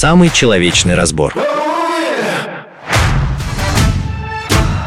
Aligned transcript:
Самый 0.00 0.30
человечный 0.30 0.94
разбор. 0.94 1.34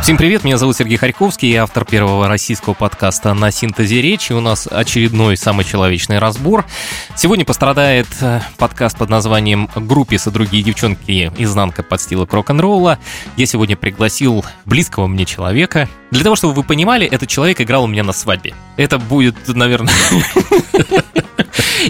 Всем 0.01 0.17
привет, 0.17 0.43
меня 0.43 0.57
зовут 0.57 0.75
Сергей 0.75 0.97
Харьковский, 0.97 1.51
я 1.51 1.61
автор 1.61 1.85
первого 1.85 2.27
российского 2.27 2.73
подкаста 2.73 3.35
«На 3.35 3.51
синтезе 3.51 4.01
речи». 4.01 4.33
У 4.33 4.39
нас 4.41 4.67
очередной 4.67 5.37
самый 5.37 5.65
человечный 5.65 6.17
разбор. 6.17 6.65
Сегодня 7.15 7.45
пострадает 7.45 8.07
э, 8.21 8.41
подкаст 8.57 8.97
под 8.97 9.09
названием 9.09 9.69
«Группис 9.75 10.25
и 10.25 10.31
другие 10.31 10.63
девчонки. 10.63 11.31
Изнанка 11.37 11.83
подстилок 11.83 12.33
рок-н-ролла». 12.33 12.97
Я 13.37 13.45
сегодня 13.45 13.77
пригласил 13.77 14.43
близкого 14.65 15.05
мне 15.05 15.25
человека. 15.25 15.87
Для 16.13 16.23
того, 16.23 16.35
чтобы 16.35 16.53
вы 16.53 16.61
понимали, 16.61 17.07
этот 17.07 17.27
человек 17.27 17.59
играл 17.59 17.85
у 17.85 17.87
меня 17.87 18.03
на 18.03 18.13
свадьбе. 18.13 18.53
Это 18.77 18.99
будет, 18.99 19.35
наверное... 19.47 19.91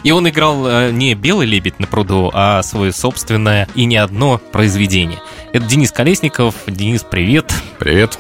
И 0.04 0.12
он 0.12 0.28
играл 0.28 0.66
э, 0.66 0.92
не 0.92 1.14
«Белый 1.14 1.46
лебедь 1.46 1.80
на 1.80 1.86
пруду», 1.86 2.32
а 2.34 2.64
свое 2.64 2.92
собственное 2.92 3.68
и 3.76 3.86
не 3.86 3.98
одно 3.98 4.40
произведение. 4.52 5.20
Это 5.52 5.66
Денис 5.66 5.92
Колесников. 5.92 6.56
Денис, 6.66 7.04
привет. 7.04 7.54
Привет. 7.78 8.18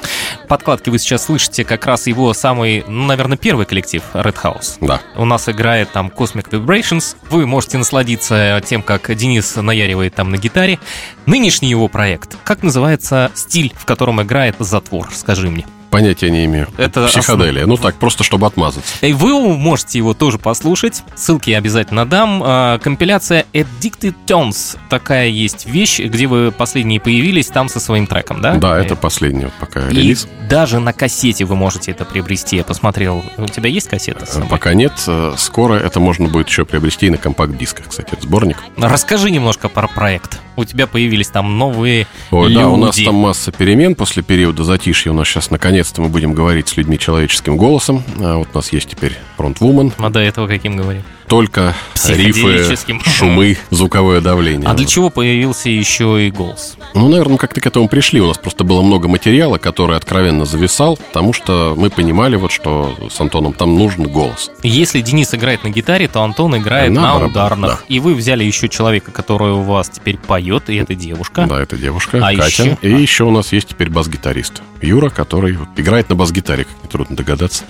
Подкладки 0.47 0.89
вы 0.89 0.99
сейчас 0.99 1.25
слышите 1.25 1.63
как 1.63 1.85
раз 1.87 2.05
его 2.05 2.33
самый, 2.33 2.83
ну, 2.87 3.05
наверное, 3.05 3.37
первый 3.37 3.65
коллектив 3.65 4.03
Red 4.13 4.35
House. 4.43 4.75
Да. 4.81 5.01
У 5.15 5.25
нас 5.25 5.49
играет 5.49 5.91
там 5.91 6.11
Cosmic 6.15 6.49
Vibrations. 6.51 7.15
Вы 7.29 7.47
можете 7.47 7.77
насладиться 7.77 8.61
тем, 8.65 8.83
как 8.83 9.13
Денис 9.15 9.55
наяривает 9.55 10.13
там 10.13 10.29
на 10.29 10.37
гитаре. 10.37 10.79
Нынешний 11.25 11.69
его 11.69 11.87
проект. 11.87 12.37
Как 12.43 12.61
называется 12.61 13.31
стиль, 13.33 13.73
в 13.75 13.85
котором 13.85 14.21
играет 14.21 14.57
Затвор? 14.59 15.09
Скажи 15.11 15.49
мне. 15.49 15.65
Понятия 15.93 16.31
не 16.31 16.45
имею. 16.45 16.67
Это 16.77 17.05
Психоделия. 17.07 17.67
Ну 17.67 17.77
так, 17.77 17.95
просто 17.95 18.23
чтобы 18.23 18.47
отмазаться. 18.47 18.93
И 19.05 19.13
вы 19.13 19.39
можете 19.55 19.99
его 19.99 20.15
тоже 20.15 20.39
послушать. 20.39 21.03
Ссылки 21.15 21.51
я 21.51 21.59
обязательно 21.59 22.05
дам. 22.07 22.41
А, 22.43 22.79
Компиляция 22.79 23.45
Addicted 23.53 24.15
Tones. 24.25 24.77
Такая 24.89 25.27
есть 25.27 25.67
вещь, 25.67 25.99
где 25.99 26.25
вы 26.25 26.51
последние 26.51 26.99
появились, 26.99 27.45
там 27.47 27.69
со 27.69 27.79
своим 27.79 28.07
треком, 28.07 28.41
да? 28.41 28.55
Да, 28.55 28.77
это 28.79 28.95
последний 28.95 29.45
пока 29.59 29.87
И 29.89 29.93
релиз. 29.95 30.27
даже 30.49 30.79
на 30.79 30.93
кассете 30.93 31.45
вы 31.45 31.55
можете 31.55 31.91
это 31.91 32.05
приобрести. 32.05 32.55
Я 32.57 32.63
посмотрел. 32.63 33.23
У 33.37 33.45
тебя 33.45 33.69
есть 33.69 33.87
кассета? 33.87 34.25
Пока 34.49 34.73
нет. 34.73 34.93
Э, 35.07 35.35
Скоро 35.37 35.75
это 35.75 35.99
можно 35.99 36.27
будет 36.27 36.47
еще 36.49 36.65
приобрести 36.65 37.05
и 37.05 37.09
на 37.11 37.17
компакт-дисках, 37.17 37.89
кстати, 37.89 38.15
сборник. 38.19 38.57
Расскажи 38.77 39.29
немножко 39.29 39.69
про 39.69 39.87
проект. 39.87 40.39
У 40.55 40.65
тебя 40.65 40.87
появились 40.87 41.27
там 41.29 41.57
новые 41.57 42.07
Ой, 42.31 42.47
люди. 42.49 42.59
да, 42.59 42.69
у 42.69 42.77
нас 42.77 42.95
там 42.97 43.15
масса 43.15 43.51
перемен 43.51 43.95
после 43.95 44.21
периода 44.23 44.63
затишья. 44.63 45.11
У 45.11 45.15
нас 45.15 45.27
сейчас 45.27 45.51
наконец-то 45.83 46.01
мы 46.01 46.07
будем 46.07 46.33
говорить 46.33 46.69
с 46.69 46.77
людьми 46.77 46.97
человеческим 46.97 47.57
голосом. 47.57 48.03
А 48.19 48.37
вот 48.37 48.47
у 48.53 48.57
нас 48.57 48.71
есть 48.71 48.89
теперь 48.89 49.17
фронтвумен. 49.35 49.91
А 49.97 50.09
до 50.09 50.19
этого 50.19 50.47
каким 50.47 50.77
говорим? 50.77 51.03
Только 51.27 51.73
рифы, 52.07 52.75
шумы, 53.09 53.57
звуковое 53.69 54.21
давление. 54.21 54.69
А 54.69 54.73
для 54.73 54.85
чего 54.85 55.09
появился 55.09 55.69
еще 55.69 56.27
и 56.27 56.31
голос? 56.31 56.75
Ну, 56.93 57.07
наверное, 57.09 57.37
как-то 57.37 57.61
к 57.61 57.65
этому 57.67 57.87
пришли. 57.87 58.19
У 58.21 58.27
нас 58.27 58.37
просто 58.37 58.63
было 58.63 58.81
много 58.81 59.07
материала, 59.07 59.57
который 59.57 59.97
откровенно 59.97 60.45
зависал, 60.45 60.97
потому 60.97 61.33
что 61.33 61.73
мы 61.77 61.89
понимали, 61.89 62.35
вот, 62.35 62.51
что 62.51 62.95
с 63.09 63.19
Антоном 63.19 63.53
там 63.53 63.75
нужен 63.77 64.03
голос. 64.03 64.51
Если 64.63 65.01
Денис 65.01 65.33
играет 65.33 65.63
на 65.63 65.69
гитаре, 65.69 66.07
то 66.07 66.21
Антон 66.23 66.57
играет 66.57 66.91
На 66.91 67.01
на, 67.01 67.07
барабанах, 67.13 67.31
ударных. 67.31 67.69
да. 67.71 67.79
И 67.87 67.99
вы 67.99 68.13
взяли 68.15 68.43
еще 68.43 68.69
человека, 68.69 69.11
который 69.11 69.51
у 69.51 69.61
вас 69.61 69.89
теперь 69.89 70.17
поет, 70.17 70.69
и 70.69 70.75
это 70.75 70.93
девушка. 70.95 71.45
Да, 71.49 71.61
это 71.61 71.77
девушка, 71.77 72.17
А 72.17 72.35
Катя. 72.35 72.63
еще? 72.63 72.77
И 72.81 72.91
еще 72.91 73.23
у 73.23 73.31
нас 73.31 73.51
есть 73.51 73.69
теперь 73.69 73.89
бас-гитарист 73.89 74.61
Юра, 74.81 75.09
который 75.09 75.57
играет 75.77 76.09
на 76.09 76.15
бас-гитаре, 76.15 76.65
как 76.65 76.83
нетрудно 76.83 77.15
догадаться. 77.15 77.63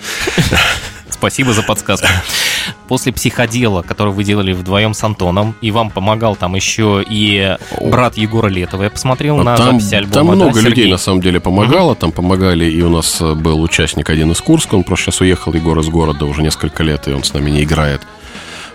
Спасибо 1.24 1.54
за 1.54 1.62
подсказку. 1.62 2.06
После 2.86 3.10
психодела, 3.10 3.80
который 3.80 4.12
вы 4.12 4.24
делали 4.24 4.52
вдвоем 4.52 4.92
с 4.92 5.02
Антоном, 5.02 5.54
и 5.62 5.70
вам 5.70 5.88
помогал 5.88 6.36
там 6.36 6.54
еще 6.54 7.02
и 7.02 7.56
брат 7.80 8.18
Егора 8.18 8.48
Летова. 8.48 8.82
Я 8.82 8.90
посмотрел 8.90 9.38
на 9.38 9.54
А 9.54 9.56
там, 9.56 9.80
записи 9.80 9.94
альбома. 9.94 10.12
там 10.12 10.26
да, 10.26 10.34
много 10.34 10.60
Сергей? 10.60 10.68
людей 10.68 10.90
на 10.90 10.98
самом 10.98 11.22
деле 11.22 11.40
помогало. 11.40 11.94
Там 11.94 12.12
помогали, 12.12 12.66
и 12.66 12.82
у 12.82 12.90
нас 12.90 13.22
э, 13.22 13.32
был 13.32 13.62
участник 13.62 14.10
один 14.10 14.32
из 14.32 14.42
Курска. 14.42 14.74
Он 14.74 14.84
просто 14.84 15.06
сейчас 15.06 15.22
уехал, 15.22 15.54
Егор 15.54 15.78
из 15.78 15.88
города 15.88 16.26
уже 16.26 16.42
несколько 16.42 16.82
лет, 16.82 17.08
и 17.08 17.12
он 17.12 17.24
с 17.24 17.32
нами 17.32 17.48
не 17.48 17.62
играет. 17.62 18.02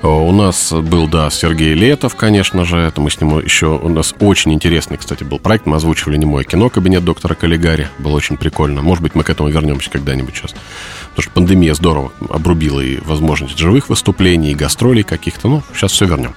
У 0.02 0.32
нас 0.32 0.72
был, 0.72 1.08
да, 1.08 1.30
Сергей 1.30 1.74
Летов, 1.74 2.16
конечно 2.16 2.64
же. 2.64 2.78
Это 2.78 3.02
мы 3.02 3.12
с 3.12 3.20
ним 3.20 3.40
еще... 3.40 3.68
У 3.78 3.90
нас 3.90 4.16
очень 4.20 4.54
интересный, 4.54 4.98
кстати, 4.98 5.26
был 5.26 5.40
проект. 5.40 5.66
Мы 5.66 5.76
озвучивали 5.76 6.16
немое 6.16 6.46
кино 6.46 6.70
«Кабинет 6.70 7.04
доктора 7.04 7.36
Каллигари». 7.36 7.90
Было 8.00 8.16
очень 8.16 8.38
прикольно. 8.38 8.82
Может 8.82 9.04
быть, 9.04 9.14
мы 9.14 9.24
к 9.24 9.30
этому 9.30 9.50
вернемся 9.50 9.90
когда-нибудь 9.90 10.36
сейчас. 10.36 10.56
Потому 11.20 11.32
что 11.34 11.42
пандемия 11.42 11.74
здорово 11.74 12.14
обрубила 12.30 12.80
и 12.80 12.98
возможность 13.02 13.58
живых 13.58 13.90
выступлений, 13.90 14.52
и 14.52 14.56
гастролей 14.56 15.04
каких-то. 15.04 15.50
Ну, 15.50 15.64
сейчас 15.76 15.92
все 15.92 16.06
вернем. 16.06 16.34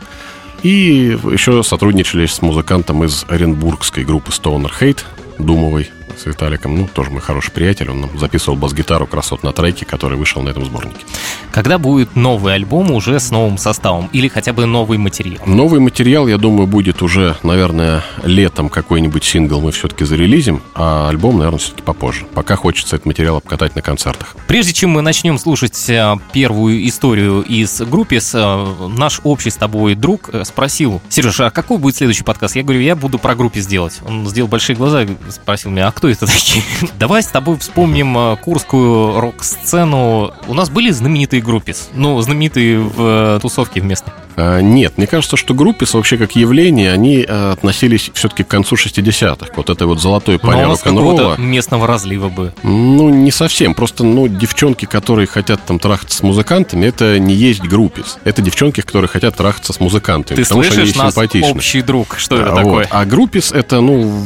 И 0.65 1.17
еще 1.31 1.63
сотрудничали 1.63 2.27
с 2.27 2.43
музыкантом 2.43 3.05
из 3.05 3.25
оренбургской 3.29 4.05
группы 4.05 4.33
Stoner 4.33 4.73
Hate, 4.81 5.05
Думовой, 5.39 5.93
с 6.17 6.27
Виталиком. 6.27 6.77
Ну, 6.77 6.89
тоже 6.93 7.11
мой 7.11 7.21
хороший 7.21 7.51
приятель. 7.53 7.91
Он 7.91 8.03
нам 8.03 8.19
записывал 8.19 8.57
бас-гитару 8.57 9.07
красот 9.07 9.43
на 9.43 9.53
треке, 9.53 9.85
который 9.85 10.17
вышел 10.17 10.43
на 10.43 10.51
этом 10.51 10.65
сборнике. 10.65 11.05
Когда 11.51 11.79
будет 11.79 12.17
новый 12.17 12.55
альбом 12.55 12.91
уже 12.91 13.19
с 13.21 13.31
новым 13.31 13.59
составом? 13.59 14.09
Или 14.13 14.29
хотя 14.29 14.53
бы 14.53 14.67
новый 14.67 14.99
материал? 14.99 15.43
Новый 15.47 15.81
материал, 15.81 16.27
я 16.29 16.39
думаю, 16.39 16.67
будет 16.67 17.03
уже, 17.03 17.37
наверное, 17.43 18.03
летом 18.25 18.69
какой-нибудь 18.69 19.25
сингл 19.25 19.61
мы 19.61 19.73
все-таки 19.73 20.05
зарелизим, 20.05 20.63
а 20.75 21.09
альбом, 21.09 21.39
наверное, 21.39 21.59
все-таки 21.59 21.83
попозже. 21.83 22.25
Пока 22.35 22.57
хочется 22.57 22.97
этот 22.97 23.07
материал 23.07 23.37
обкатать 23.37 23.77
на 23.77 23.83
концертах. 23.83 24.37
Прежде 24.47 24.73
чем 24.73 24.91
мы 24.91 25.03
начнем 25.03 25.39
слушать 25.39 25.89
э, 25.91 26.17
первую 26.33 26.87
историю 26.89 27.43
из 27.43 27.81
группы, 27.83 28.17
э, 28.17 28.75
наш 28.89 29.21
общий 29.25 29.51
с 29.51 29.57
тобой 29.57 29.95
друг 29.95 30.31
э, 30.33 30.45
спросил, 30.45 31.01
Сереж, 31.09 31.41
а 31.41 31.51
какой 31.51 31.79
будет 31.79 31.97
следующий 31.97 32.25
подкаст? 32.25 32.57
Я 32.57 32.63
говорю, 32.63 32.81
я 32.81 32.97
буду 32.97 33.19
про 33.19 33.35
группе 33.35 33.61
сделать. 33.61 34.01
Он 34.07 34.27
сделал 34.27 34.49
большие 34.49 34.77
глаза 34.77 35.07
спросил 35.31 35.71
меня, 35.71 35.89
а 35.89 35.93
кто 35.93 36.02
это 36.09 36.27
такие? 36.27 36.63
Давай 36.99 37.23
с 37.23 37.27
тобой 37.27 37.59
вспомним 37.59 38.17
э, 38.17 38.37
курскую 38.37 39.21
рок-сцену. 39.21 40.33
У 40.47 40.55
нас 40.55 40.71
были 40.71 40.91
знаменитые 40.91 41.43
группы, 41.43 41.73
ну, 41.95 42.21
знаменитые 42.21 42.79
в 42.81 42.95
э, 43.37 43.39
тусовке 43.41 43.81
в 43.81 43.85
местной. 43.85 44.13
А, 44.35 44.61
Нет, 44.61 44.97
мне 44.97 45.07
кажется, 45.07 45.37
что 45.37 45.53
группис 45.55 45.93
вообще 45.95 46.17
как 46.17 46.35
явление, 46.37 46.91
они 46.93 47.25
э, 47.29 47.53
относились 47.53 48.11
все-таки 48.15 48.45
к 48.45 48.49
концу 48.49 48.77
60-х. 48.77 49.53
Вот 49.57 49.69
этой 49.71 49.87
вот 49.87 50.01
золотой 50.01 50.39
Но 50.43 50.49
паре 50.49 50.65
рок-н-ролла. 50.65 51.17
какого-то 51.17 51.41
местного 51.43 51.87
разлива 51.87 52.29
бы. 52.31 52.53
Ну, 52.63 53.11
не 53.11 53.31
совсем. 53.31 53.75
Просто, 53.75 54.05
ну, 54.05 54.29
девчонки, 54.29 54.87
которые 54.87 55.27
хотят 55.27 55.65
там 55.67 55.79
трахаться 55.79 56.17
с 56.19 56.23
музыкантами, 56.23 56.87
это 56.87 57.19
не 57.19 57.35
есть 57.35 57.61
группис. 57.63 58.19
Это 58.25 58.41
девчонки, 58.43 58.81
которые 58.81 59.09
хотят 59.09 59.37
трахаться 59.37 59.73
с 59.75 59.81
музыкантами. 59.81 60.37
Ты 60.37 60.43
потому 60.45 60.63
что 60.63 60.73
они 60.73 60.83
слышишь 60.85 60.97
нас, 60.97 61.15
симпатичны. 61.15 61.51
общий 61.51 61.83
друг? 61.83 62.17
Что 62.19 62.37
это 62.37 62.53
А, 62.53 62.57
такое? 62.57 62.73
вот. 62.85 62.89
А 62.91 63.05
группис 63.05 63.53
это, 63.53 63.81
ну, 63.83 64.25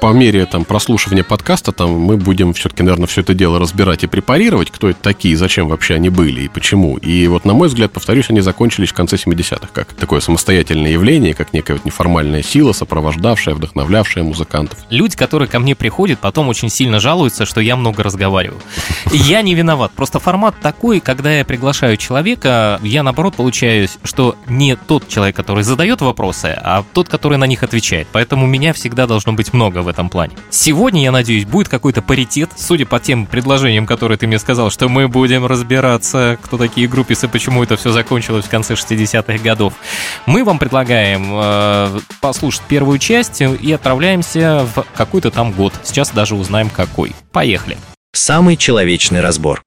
по 0.00 0.12
мере 0.12 0.44
там 0.46 0.64
прослушивания 0.66 1.15
подкаста, 1.22 1.72
там 1.72 1.90
мы 1.90 2.16
будем 2.16 2.52
все-таки, 2.52 2.82
наверное, 2.82 3.06
все 3.06 3.20
это 3.20 3.34
дело 3.34 3.58
разбирать 3.58 4.04
и 4.04 4.06
препарировать, 4.06 4.70
кто 4.70 4.88
это 4.90 5.00
такие, 5.00 5.36
зачем 5.36 5.68
вообще 5.68 5.94
они 5.94 6.08
были 6.08 6.42
и 6.42 6.48
почему. 6.48 6.96
И 6.96 7.26
вот, 7.28 7.44
на 7.44 7.54
мой 7.54 7.68
взгляд, 7.68 7.92
повторюсь, 7.92 8.30
они 8.30 8.40
закончились 8.40 8.90
в 8.90 8.94
конце 8.94 9.16
70-х, 9.16 9.68
как 9.72 9.92
такое 9.92 10.20
самостоятельное 10.20 10.90
явление, 10.90 11.34
как 11.34 11.52
некая 11.52 11.74
вот 11.74 11.84
неформальная 11.84 12.42
сила, 12.42 12.72
сопровождавшая, 12.72 13.54
вдохновлявшая 13.54 14.24
музыкантов. 14.24 14.78
Люди, 14.90 15.16
которые 15.16 15.48
ко 15.48 15.58
мне 15.58 15.74
приходят, 15.74 16.18
потом 16.18 16.48
очень 16.48 16.68
сильно 16.68 17.00
жалуются, 17.00 17.46
что 17.46 17.60
я 17.60 17.76
много 17.76 18.02
разговариваю. 18.02 18.60
Я 19.12 19.42
не 19.42 19.54
виноват. 19.54 19.92
Просто 19.92 20.18
формат 20.18 20.54
такой, 20.60 21.00
когда 21.00 21.32
я 21.32 21.44
приглашаю 21.44 21.96
человека, 21.96 22.80
я 22.82 23.02
наоборот 23.02 23.36
получаю, 23.36 23.88
что 24.04 24.36
не 24.48 24.76
тот 24.76 25.08
человек, 25.08 25.36
который 25.36 25.62
задает 25.62 26.00
вопросы, 26.00 26.56
а 26.56 26.84
тот, 26.92 27.08
который 27.08 27.38
на 27.38 27.46
них 27.46 27.62
отвечает. 27.62 28.08
Поэтому 28.12 28.44
у 28.44 28.48
меня 28.48 28.72
всегда 28.72 29.06
должно 29.06 29.32
быть 29.32 29.52
много 29.52 29.78
в 29.78 29.88
этом 29.88 30.08
плане. 30.08 30.36
Сегодня, 30.50 31.02
я 31.06 31.12
надеюсь, 31.12 31.44
будет 31.44 31.68
какой-то 31.68 32.02
паритет, 32.02 32.50
судя 32.56 32.84
по 32.84 32.98
тем 32.98 33.26
предложениям, 33.26 33.86
которые 33.86 34.18
ты 34.18 34.26
мне 34.26 34.40
сказал, 34.40 34.70
что 34.70 34.88
мы 34.88 35.06
будем 35.06 35.46
разбираться, 35.46 36.36
кто 36.42 36.58
такие 36.58 36.88
групписы, 36.88 37.28
почему 37.28 37.62
это 37.62 37.76
все 37.76 37.92
закончилось 37.92 38.44
в 38.44 38.50
конце 38.50 38.74
60-х 38.74 39.38
годов. 39.38 39.74
Мы 40.26 40.42
вам 40.42 40.58
предлагаем 40.58 41.28
э, 41.32 42.00
послушать 42.20 42.62
первую 42.62 42.98
часть 42.98 43.40
и 43.40 43.72
отправляемся 43.72 44.66
в 44.74 44.84
какой-то 44.96 45.30
там 45.30 45.52
год. 45.52 45.74
Сейчас 45.84 46.10
даже 46.10 46.34
узнаем 46.34 46.70
какой. 46.70 47.14
Поехали. 47.30 47.78
Самый 48.12 48.56
человечный 48.56 49.20
разбор. 49.20 49.62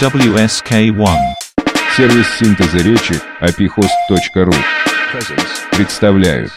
WSK1. 0.00 1.16
Сервис 1.96 2.26
синтеза 2.36 2.78
речи 2.78 3.20
apihost.ru 3.40 4.87
представляют. 5.72 6.52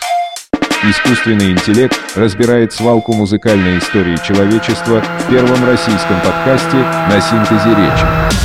Искусственный 0.83 1.51
интеллект 1.51 1.97
разбирает 2.15 2.73
свалку 2.73 3.13
музыкальной 3.13 3.77
истории 3.77 4.17
человечества 4.27 5.01
в 5.01 5.29
первом 5.29 5.63
российском 5.63 6.19
подкасте 6.21 6.77
на 6.77 7.21
синтезе 7.21 7.69
речи. 7.69 8.41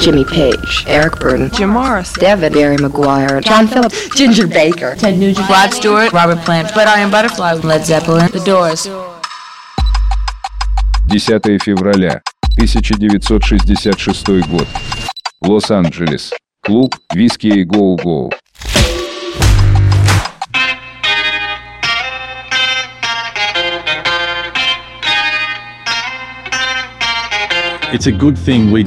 Jimmy 0.00 0.24
Page, 0.24 0.86
Eric 0.86 1.20
Burden, 1.20 1.50
Jim 1.50 1.70
Morris, 1.70 2.12
David, 2.18 2.52
Barry 2.52 2.76
McGuire, 2.78 3.40
John 3.42 3.68
Phillips, 3.68 4.08
Ginger 4.16 4.46
Baker, 4.46 4.96
Ted 4.96 5.18
Nugent, 5.18 5.48
Rod 5.48 5.72
Stewart, 5.72 6.12
Robert 6.12 6.42
Plant, 6.44 6.72
But 6.74 6.88
I 6.88 7.00
Am 7.00 7.10
Butterfly, 7.10 7.54
Led 7.62 7.84
Zeppelin, 7.84 8.28
The 8.28 8.40
Doors. 8.44 8.88
10 11.06 11.58
февраля 11.62 12.22
1966 12.56 14.46
год. 14.48 14.66
Лос-Анджелес. 15.42 16.32
Клуб 16.62 16.96
«Виски 17.12 17.48
и 17.48 17.64
Гоу-Гоу». 17.64 18.32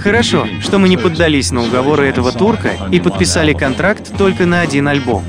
Хорошо, 0.01 0.47
что 0.61 0.79
мы 0.79 0.89
не 0.89 0.97
поддались 0.97 1.51
на 1.51 1.63
уговоры 1.63 2.07
этого 2.07 2.31
турка 2.31 2.71
и 2.91 2.99
подписали 2.99 3.53
контракт 3.53 4.11
только 4.17 4.45
на 4.45 4.61
один 4.61 4.87
альбом. 4.87 5.23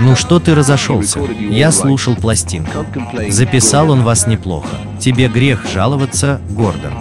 Ну 0.00 0.16
что 0.16 0.38
ты 0.38 0.54
разошелся? 0.54 1.20
Я 1.50 1.72
слушал 1.72 2.14
пластинку. 2.14 2.86
Записал 3.28 3.90
он 3.90 4.02
вас 4.02 4.26
неплохо. 4.26 4.76
Тебе 4.98 5.28
грех 5.28 5.66
жаловаться, 5.72 6.40
Гордон. 6.50 6.92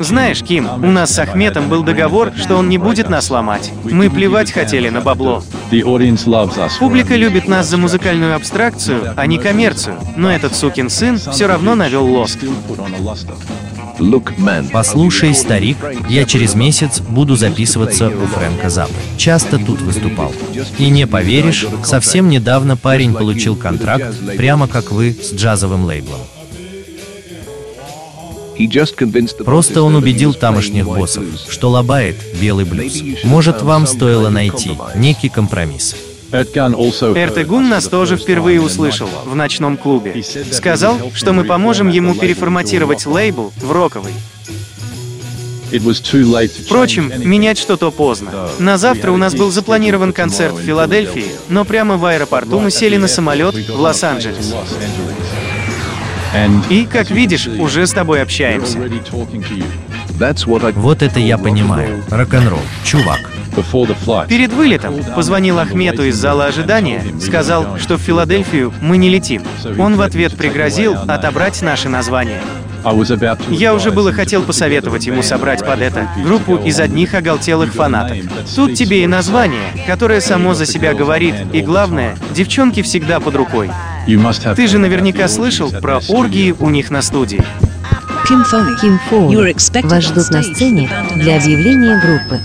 Знаешь, 0.00 0.42
Ким, 0.42 0.68
у 0.82 0.90
нас 0.90 1.14
с 1.14 1.18
Ахметом 1.18 1.68
был 1.68 1.82
договор, 1.82 2.32
что 2.36 2.56
он 2.56 2.68
не 2.68 2.78
будет 2.78 3.08
нас 3.08 3.30
ломать. 3.30 3.72
Мы 3.84 4.10
плевать 4.10 4.52
хотели 4.52 4.88
на 4.88 5.00
бабло. 5.00 5.42
Публика 6.78 7.16
любит 7.16 7.48
нас 7.48 7.68
за 7.68 7.76
музыкальную 7.76 8.34
абстракцию, 8.36 9.14
а 9.16 9.26
не 9.26 9.38
коммерцию. 9.38 9.96
Но 10.16 10.30
этот 10.30 10.54
сукин 10.54 10.90
сын 10.90 11.18
все 11.18 11.46
равно 11.46 11.74
навел 11.74 12.04
лоск. 12.04 12.38
Послушай, 14.72 15.34
старик, 15.34 15.76
я 16.08 16.24
через 16.24 16.54
месяц 16.54 17.00
буду 17.00 17.36
записываться 17.36 18.08
у 18.08 18.26
Фрэнка 18.26 18.70
Заппы. 18.70 18.94
Часто 19.16 19.58
тут 19.58 19.80
выступал. 19.80 20.32
И 20.78 20.88
не 20.88 21.06
поверишь, 21.06 21.66
совсем 21.84 22.28
недавно 22.28 22.76
парень 22.76 23.14
получил 23.14 23.54
контракт, 23.54 24.14
прямо 24.36 24.66
как 24.66 24.90
вы, 24.90 25.12
с 25.12 25.34
джазовым 25.34 25.84
лейблом. 25.84 26.20
Просто 29.44 29.82
он 29.82 29.96
убедил 29.96 30.34
тамошних 30.34 30.86
боссов, 30.86 31.24
что 31.48 31.70
лобает 31.70 32.16
белый 32.40 32.64
блюз. 32.64 33.02
Может, 33.24 33.62
вам 33.62 33.86
стоило 33.86 34.28
найти 34.28 34.72
некий 34.94 35.28
компромисс. 35.28 35.96
Эртегун 36.32 37.68
нас 37.68 37.88
тоже 37.88 38.16
впервые 38.16 38.60
услышал 38.60 39.08
в 39.26 39.34
ночном 39.34 39.76
клубе. 39.76 40.22
Сказал, 40.50 40.98
что 41.14 41.32
мы 41.32 41.44
поможем 41.44 41.88
ему 41.88 42.14
переформатировать 42.14 43.04
лейбл 43.04 43.52
в 43.56 43.70
роковый. 43.70 44.12
Впрочем, 46.66 47.12
менять 47.18 47.58
что-то 47.58 47.90
поздно. 47.90 48.30
На 48.58 48.76
завтра 48.76 49.10
у 49.10 49.16
нас 49.16 49.34
был 49.34 49.50
запланирован 49.50 50.12
концерт 50.12 50.54
в 50.54 50.60
Филадельфии, 50.60 51.32
но 51.48 51.64
прямо 51.64 51.96
в 51.96 52.04
аэропорту 52.04 52.60
мы 52.60 52.70
сели 52.70 52.96
на 52.96 53.08
самолет 53.08 53.54
в 53.54 53.80
Лос-Анджелес. 53.80 54.54
И, 56.70 56.86
как 56.86 57.10
видишь, 57.10 57.46
уже 57.46 57.86
с 57.86 57.92
тобой 57.92 58.22
общаемся. 58.22 58.78
Вот 60.76 61.02
это 61.02 61.20
я 61.20 61.38
понимаю. 61.38 62.02
Рок-н-ролл. 62.10 62.60
Чувак. 62.84 63.20
Перед 64.28 64.52
вылетом 64.52 64.94
позвонил 65.14 65.58
Ахмету 65.58 66.04
из 66.04 66.16
зала 66.16 66.46
ожидания, 66.46 67.04
сказал, 67.20 67.78
что 67.78 67.96
в 67.96 68.00
Филадельфию 68.00 68.72
мы 68.80 68.96
не 68.96 69.10
летим. 69.10 69.42
Он 69.78 69.96
в 69.96 70.00
ответ 70.00 70.34
пригрозил 70.36 70.96
отобрать 71.06 71.60
наше 71.60 71.88
название. 71.88 72.40
Я 73.50 73.74
уже 73.74 73.92
было 73.92 74.12
хотел 74.12 74.42
посоветовать 74.42 75.06
ему 75.06 75.22
собрать 75.22 75.64
под 75.64 75.80
это 75.80 76.08
группу 76.24 76.56
из 76.56 76.80
одних 76.80 77.14
оголтелых 77.14 77.74
фанатов. 77.74 78.16
Тут 78.56 78.74
тебе 78.74 79.04
и 79.04 79.06
название, 79.06 79.68
которое 79.86 80.20
само 80.20 80.54
за 80.54 80.66
себя 80.66 80.94
говорит, 80.94 81.34
и 81.52 81.60
главное, 81.60 82.16
девчонки 82.34 82.82
всегда 82.82 83.20
под 83.20 83.36
рукой. 83.36 83.70
Ты 84.56 84.66
же 84.66 84.78
наверняка 84.78 85.28
слышал 85.28 85.70
про 85.70 86.00
оргии 86.08 86.54
у 86.58 86.70
них 86.70 86.90
на 86.90 87.02
студии. 87.02 87.42
Ким 88.80 88.98
Фоули. 89.10 89.34
Вас 89.90 90.04
ждут 90.04 90.30
на 90.30 90.42
сцене 90.42 90.90
для 91.16 91.36
объявления 91.38 92.00
группы. 92.00 92.40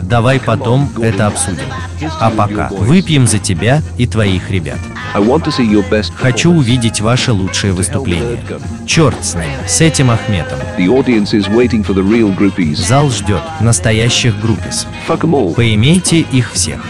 Давай 0.00 0.38
потом 0.40 0.90
это 1.02 1.26
обсудим. 1.26 1.64
А 2.20 2.30
пока 2.30 2.68
выпьем 2.70 3.26
за 3.26 3.38
тебя 3.38 3.82
и 3.98 4.06
твоих 4.06 4.50
ребят. 4.50 4.78
Хочу 6.16 6.52
увидеть 6.52 7.00
ваше 7.00 7.32
лучшее 7.32 7.72
выступление. 7.72 8.38
Черт 8.86 9.16
с 9.24 9.34
ним, 9.34 9.44
с 9.66 9.80
этим 9.80 10.10
Ахметом. 10.10 10.58
Зал 12.78 13.10
ждет 13.10 13.42
настоящих 13.60 14.40
группис. 14.40 14.86
Поимейте 15.54 16.20
их 16.20 16.52
всех. 16.52 16.80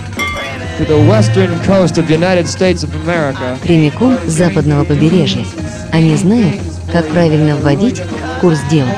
Прямиком 3.62 4.18
с 4.26 4.32
западного 4.32 4.84
побережья. 4.84 5.44
Они 5.92 6.16
знают, 6.16 6.60
как 6.92 7.06
правильно 7.08 7.56
вводить 7.56 8.02
курс 8.40 8.58
дела. 8.70 8.90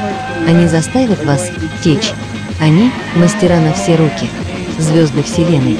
Они 0.46 0.66
заставят 0.68 1.24
вас 1.24 1.50
течь. 1.82 2.12
Они– 2.60 2.90
мастера 3.16 3.60
на 3.60 3.72
все 3.74 3.96
руки, 3.96 4.28
звезды 4.78 5.22
вселенной. 5.22 5.78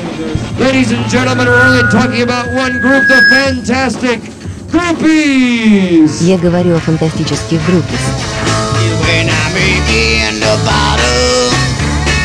Ladies 0.59 0.91
and 0.91 1.09
gentlemen, 1.11 1.47
we're 1.47 1.61
only 1.61 1.83
talking 1.91 2.23
about 2.23 2.53
one 2.55 2.81
group, 2.81 3.05
the 3.09 3.21
fantastic 3.31 4.21
Groupies! 4.73 6.23
Я 6.23 6.39
говорю 6.39 6.77
о 6.77 6.81
фантастических 6.81 7.65
группис. 7.67 8.01
When 9.01 9.29
I 9.29 9.53
meet 9.55 9.87
you 9.89 10.29
in 10.29 10.41
the 10.41 10.57
bottle, 10.65 11.51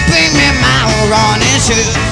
bring 0.07 0.33
me 0.33 0.49
my 0.59 1.09
running 1.09 1.59
shoes. 1.61 2.10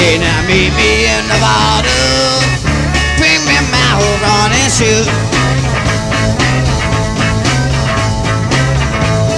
Say 0.00 0.16
now 0.16 0.40
meet 0.48 0.72
me 0.80 0.92
in 1.14 1.28
the 1.28 1.38
bottle, 1.44 2.40
bring 3.18 3.40
me 3.44 3.56
my 3.70 3.90
running 4.24 4.70
shoes. 4.72 5.06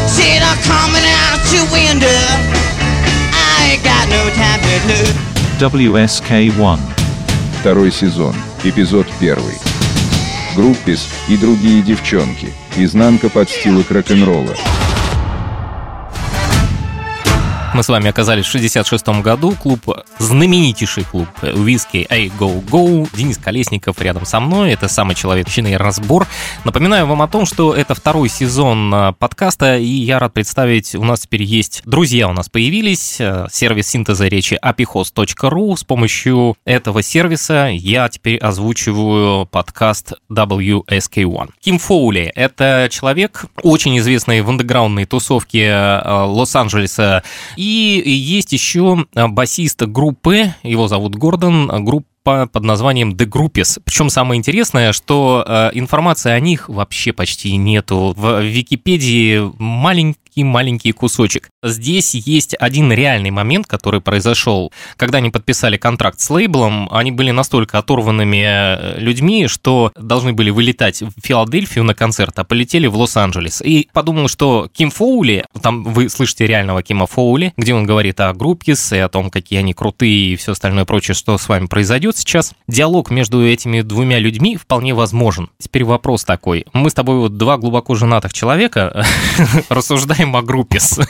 Said 0.07 0.41
I'm 0.41 0.59
coming 0.63 1.03
out 1.27 1.43
your 1.51 1.67
window, 1.75 2.23
I 3.35 3.73
ain't 3.73 3.83
got 3.83 4.07
no 4.09 4.23
time 4.39 4.61
to 4.63 4.75
lose. 4.87 5.17
WSK-1. 5.59 6.79
Второй 7.59 7.91
сезон. 7.91 8.37
Эпизод 8.63 9.09
первый. 9.19 9.59
Группис 10.55 11.09
и 11.27 11.37
другие 11.37 11.83
девчонки. 11.83 12.53
Изнанка 12.77 13.29
подстилок 13.31 13.91
рок-н-ролла. 13.91 14.55
Мы 17.75 17.83
с 17.83 17.89
вами 17.89 18.11
оказались 18.11 18.45
в 18.45 18.51
66 18.51 19.09
году. 19.23 19.53
Клуб, 19.53 19.81
знаменитейший 20.19 21.05
клуб 21.05 21.29
Whisky 21.41 22.07
A 22.11 22.27
Go 22.27 22.63
Go. 22.63 23.09
Денис 23.17 23.39
Колесников 23.39 23.99
рядом 24.03 24.27
со 24.27 24.41
мной. 24.41 24.73
Это 24.73 24.89
самый 24.89 25.15
человечный 25.15 25.79
разбор. 25.79 26.27
Напоминаю 26.65 27.07
вам 27.07 27.23
о 27.23 27.29
том, 27.29 27.47
что 27.47 27.75
это 27.75 27.95
второй 27.95 28.29
сезон 28.29 28.95
а, 28.95 29.13
подкаста, 29.13 29.79
и 29.79 29.87
я 29.87 30.19
рад 30.19 30.35
представить, 30.35 30.95
у 30.95 31.03
нас 31.03 31.21
теперь 31.21 31.45
есть 31.45 31.81
друзья 31.87 32.29
у 32.29 32.35
нас 32.35 32.51
появились. 32.51 33.17
э, 33.19 33.47
Сервис 33.51 33.89
синтеза 33.89 34.29
речи 34.29 34.59
apihost.ru. 34.63 35.75
С 35.75 35.85
помощью 35.85 36.57
этого 36.67 37.03
сервиса 37.03 37.71
я 37.73 38.07
теперь 38.11 38.37
озвучиваю 38.37 39.47
подкаст 39.47 40.13
WSK1. 40.31 41.49
Ким 41.61 41.79
Фоули— 41.79 42.31
это 42.35 42.89
человек, 42.91 43.47
очень 43.63 43.97
известный 43.99 44.43
в 44.43 44.51
андеграундной 44.51 45.07
тусовке 45.07 45.69
э, 45.69 46.03
Лос-Анджелеса 46.05 47.23
и 47.63 48.11
есть 48.11 48.53
еще 48.53 49.07
а, 49.15 49.29
басист 49.29 49.83
группы, 49.83 50.55
его 50.63 50.89
зовут 50.89 51.17
Гордон, 51.17 51.71
а, 51.71 51.81
группа 52.25 52.47
под 52.47 52.65
названием 52.65 53.13
The 53.13 53.27
Groupies. 53.27 53.81
Причем 53.85 54.09
самое 54.11 54.39
интересное, 54.39 54.93
что 54.93 55.45
э, 55.47 55.71
информации 55.75 56.31
о 56.31 56.41
них 56.41 56.69
вообще 56.69 57.13
почти 57.13 57.57
нету. 57.57 58.15
В 58.17 58.43
Википедии 58.43 59.51
маленький-маленький 59.59 60.93
кусочек. 60.93 61.49
Здесь 61.63 62.15
есть 62.15 62.55
один 62.59 62.93
реальный 62.93 63.31
момент, 63.31 63.67
который 63.67 64.01
произошел, 64.01 64.73
когда 64.97 65.19
они 65.19 65.31
подписали 65.31 65.77
контракт 65.77 66.21
с 66.21 66.31
лейблом. 66.31 66.89
Они 66.91 67.11
были 67.11 67.31
настолько 67.31 67.79
оторванными 67.79 68.45
э, 68.45 69.01
людьми, 69.01 69.47
что 69.49 69.93
должны 69.97 70.33
были 70.33 70.51
вылетать 70.51 71.03
в 71.03 71.13
Филадельфию 71.23 71.85
на 71.85 71.95
концерт, 71.95 72.39
а 72.39 72.45
полетели 72.45 72.87
в 72.87 72.97
Лос-Анджелес. 72.97 73.63
И 73.63 73.89
подумал, 73.93 74.29
что 74.29 74.69
Ким 74.73 74.91
Фоули, 74.91 75.45
там 75.61 75.85
вы 75.85 76.09
слышите 76.09 76.47
реального 76.47 76.83
Кима 76.83 77.07
Фоули, 77.07 77.53
где 77.57 77.75
он 77.75 77.85
говорит 77.85 78.21
о 78.21 78.33
группис 78.33 78.93
и 78.93 78.99
о 78.99 79.09
том, 79.09 79.31
какие 79.31 79.59
они 79.59 79.75
крутые 79.75 80.33
и 80.33 80.37
все 80.37 80.53
остальное 80.53 80.85
прочее, 80.85 81.15
что 81.15 81.37
с 81.37 81.49
вами 81.49 81.67
произойдет 81.67 82.12
сейчас. 82.17 82.53
Диалог 82.69 83.11
между 83.11 83.47
этими 83.47 83.83
двумя 83.83 84.19
людьми 84.19 84.57
вполне 84.57 84.95
возможен. 84.95 85.51
Теперь 85.59 85.85
вопрос 85.85 86.25
такой. 86.25 86.67
Мы 86.73 86.91
с 86.91 86.95
тобой 86.95 87.19
вот 87.19 87.37
два 87.37 87.57
глубоко 87.59 87.95
женатых 87.95 88.33
человека 88.33 89.05
рассуждаем 89.69 90.37
о 90.37 90.43
группис. 90.43 91.01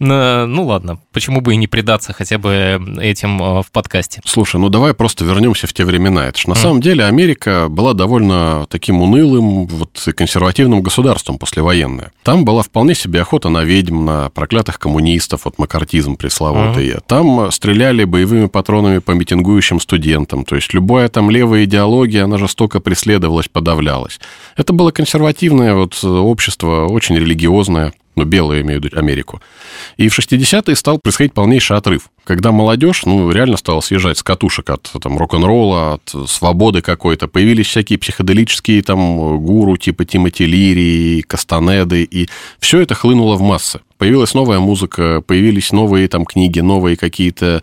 Ну 0.00 0.64
ладно, 0.64 0.98
почему 1.12 1.40
бы 1.40 1.54
и 1.54 1.56
не 1.56 1.66
предаться 1.66 2.12
хотя 2.12 2.38
бы 2.38 2.80
этим 3.00 3.42
э, 3.42 3.62
в 3.62 3.70
подкасте. 3.70 4.20
Слушай, 4.24 4.60
ну 4.60 4.68
давай 4.68 4.94
просто 4.94 5.24
вернемся 5.24 5.66
в 5.66 5.72
те 5.72 5.84
времена. 5.84 6.26
Это 6.26 6.38
ж 6.38 6.46
на 6.46 6.54
самом 6.54 6.80
деле 6.80 7.04
Америка 7.04 7.66
была 7.68 7.92
довольно 7.92 8.66
таким 8.68 9.02
унылым, 9.02 9.66
вот 9.66 10.08
консервативным 10.16 10.82
государством 10.82 11.38
послевоенное. 11.38 12.12
Там 12.22 12.44
была 12.44 12.62
вполне 12.62 12.94
себе 12.94 13.20
охота 13.20 13.48
на 13.48 13.64
ведьм, 13.64 14.04
на 14.04 14.30
проклятых 14.30 14.78
коммунистов, 14.78 15.42
вот 15.44 15.58
макартизм 15.58 16.16
пресловутый. 16.16 16.96
Там 17.06 17.50
стреляли 17.50 18.04
боевыми 18.04 18.46
патронами 18.46 18.98
по 18.98 19.12
митингующим 19.12 19.80
студентам. 19.80 20.44
То 20.44 20.56
есть 20.56 20.72
любая 20.74 21.08
там 21.08 21.30
левая 21.30 21.64
идеология, 21.64 22.24
она 22.24 22.38
жестоко 22.38 22.80
преследовалась, 22.80 23.48
подавлялась. 23.48 24.20
Это 24.56 24.72
было 24.72 24.90
консервативное 24.90 25.74
вот 25.74 26.02
общество, 26.04 26.86
очень 26.86 27.16
религиозное 27.16 27.92
ну, 28.16 28.24
белые, 28.24 28.62
имею 28.62 28.80
в 28.80 28.84
виду 28.84 28.98
Америку. 28.98 29.40
И 29.96 30.08
в 30.08 30.18
60-е 30.18 30.76
стал 30.76 30.98
происходить 30.98 31.32
полнейший 31.32 31.76
отрыв, 31.76 32.08
когда 32.24 32.52
молодежь, 32.52 33.04
ну, 33.04 33.30
реально 33.30 33.56
стала 33.56 33.80
съезжать 33.80 34.18
с 34.18 34.22
катушек 34.22 34.70
от 34.70 34.90
там, 35.02 35.18
рок-н-ролла, 35.18 35.94
от 35.94 36.30
свободы 36.30 36.80
какой-то. 36.80 37.28
Появились 37.28 37.66
всякие 37.66 37.98
психоделические 37.98 38.82
там 38.82 39.38
гуру 39.40 39.76
типа 39.76 40.04
Тимоти 40.04 40.46
Лири, 40.46 41.22
Кастанеды, 41.22 42.02
и 42.04 42.28
все 42.58 42.80
это 42.80 42.94
хлынуло 42.94 43.36
в 43.36 43.42
массы. 43.42 43.80
Появилась 43.98 44.34
новая 44.34 44.58
музыка, 44.58 45.22
появились 45.26 45.72
новые 45.72 46.08
там 46.08 46.24
книги, 46.24 46.60
новые 46.60 46.96
какие-то 46.96 47.62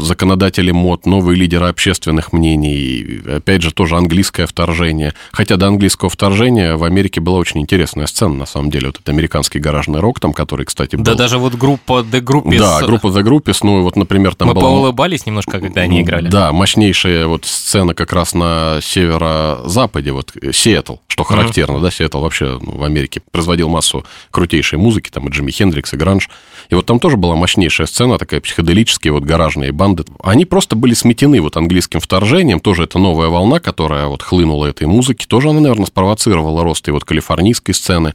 законодатели 0.00 0.70
мод, 0.70 1.06
новые 1.06 1.36
лидеры 1.36 1.66
общественных 1.66 2.32
мнений, 2.32 3.20
опять 3.36 3.62
же, 3.62 3.72
тоже 3.72 3.96
английское 3.96 4.46
вторжение. 4.46 5.14
Хотя 5.32 5.56
до 5.56 5.66
английского 5.68 6.10
вторжения 6.10 6.76
в 6.76 6.84
Америке 6.84 7.20
была 7.20 7.38
очень 7.38 7.60
интересная 7.60 8.06
сцена, 8.06 8.34
на 8.34 8.46
самом 8.46 8.70
деле, 8.70 8.88
вот 8.88 8.96
этот 8.96 9.08
американский 9.08 9.58
гаражный 9.58 10.00
рок, 10.00 10.20
там, 10.20 10.32
который, 10.32 10.66
кстати, 10.66 10.96
был... 10.96 11.04
Да, 11.04 11.14
даже 11.14 11.38
вот 11.38 11.54
группа 11.54 12.04
The 12.10 12.20
Groupies... 12.20 12.58
Да, 12.58 12.80
группа 12.82 13.08
The 13.08 13.22
Groupies, 13.22 13.58
ну, 13.62 13.82
вот, 13.82 13.96
например, 13.96 14.34
там 14.34 14.48
Мы 14.48 14.54
была... 14.54 14.68
поулыбались 14.68 15.26
немножко, 15.26 15.60
когда 15.60 15.82
они 15.82 16.02
играли. 16.02 16.28
Да, 16.28 16.52
мощнейшая 16.52 17.26
вот 17.26 17.44
сцена 17.44 17.94
как 17.94 18.12
раз 18.12 18.34
на 18.34 18.80
северо-западе, 18.82 20.12
вот, 20.12 20.32
Сиэтл, 20.52 20.96
что 21.06 21.24
характерно, 21.24 21.76
mm-hmm. 21.76 21.82
да, 21.82 21.90
Сиэтл 21.90 22.20
вообще 22.20 22.58
ну, 22.60 22.78
в 22.78 22.84
Америке 22.84 23.22
производил 23.30 23.68
массу 23.68 24.04
крутейшей 24.30 24.78
музыки, 24.78 25.10
там 25.10 25.28
и 25.28 25.30
Джимми 25.30 25.50
Хендрикс, 25.50 25.92
и 25.92 25.96
Гранж, 25.96 26.28
и 26.68 26.74
вот 26.74 26.86
там 26.86 27.00
тоже 27.00 27.16
была 27.16 27.36
мощнейшая 27.36 27.86
сцена, 27.86 28.18
такая 28.18 28.40
психоделическая, 28.40 29.12
вот 29.12 29.24
гараж 29.24 29.49
гаражные 29.50 29.72
банды, 29.72 30.04
они 30.22 30.44
просто 30.44 30.76
были 30.76 30.94
сметены 30.94 31.40
вот 31.40 31.56
английским 31.56 32.00
вторжением, 32.00 32.60
тоже 32.60 32.84
это 32.84 32.98
новая 32.98 33.28
волна, 33.28 33.60
которая 33.60 34.06
вот 34.06 34.22
хлынула 34.22 34.66
этой 34.66 34.86
музыки, 34.86 35.26
тоже 35.26 35.50
она, 35.50 35.60
наверное, 35.60 35.86
спровоцировала 35.86 36.62
рост 36.62 36.86
и 36.88 36.90
вот 36.90 37.04
калифорнийской 37.04 37.74
сцены. 37.74 38.14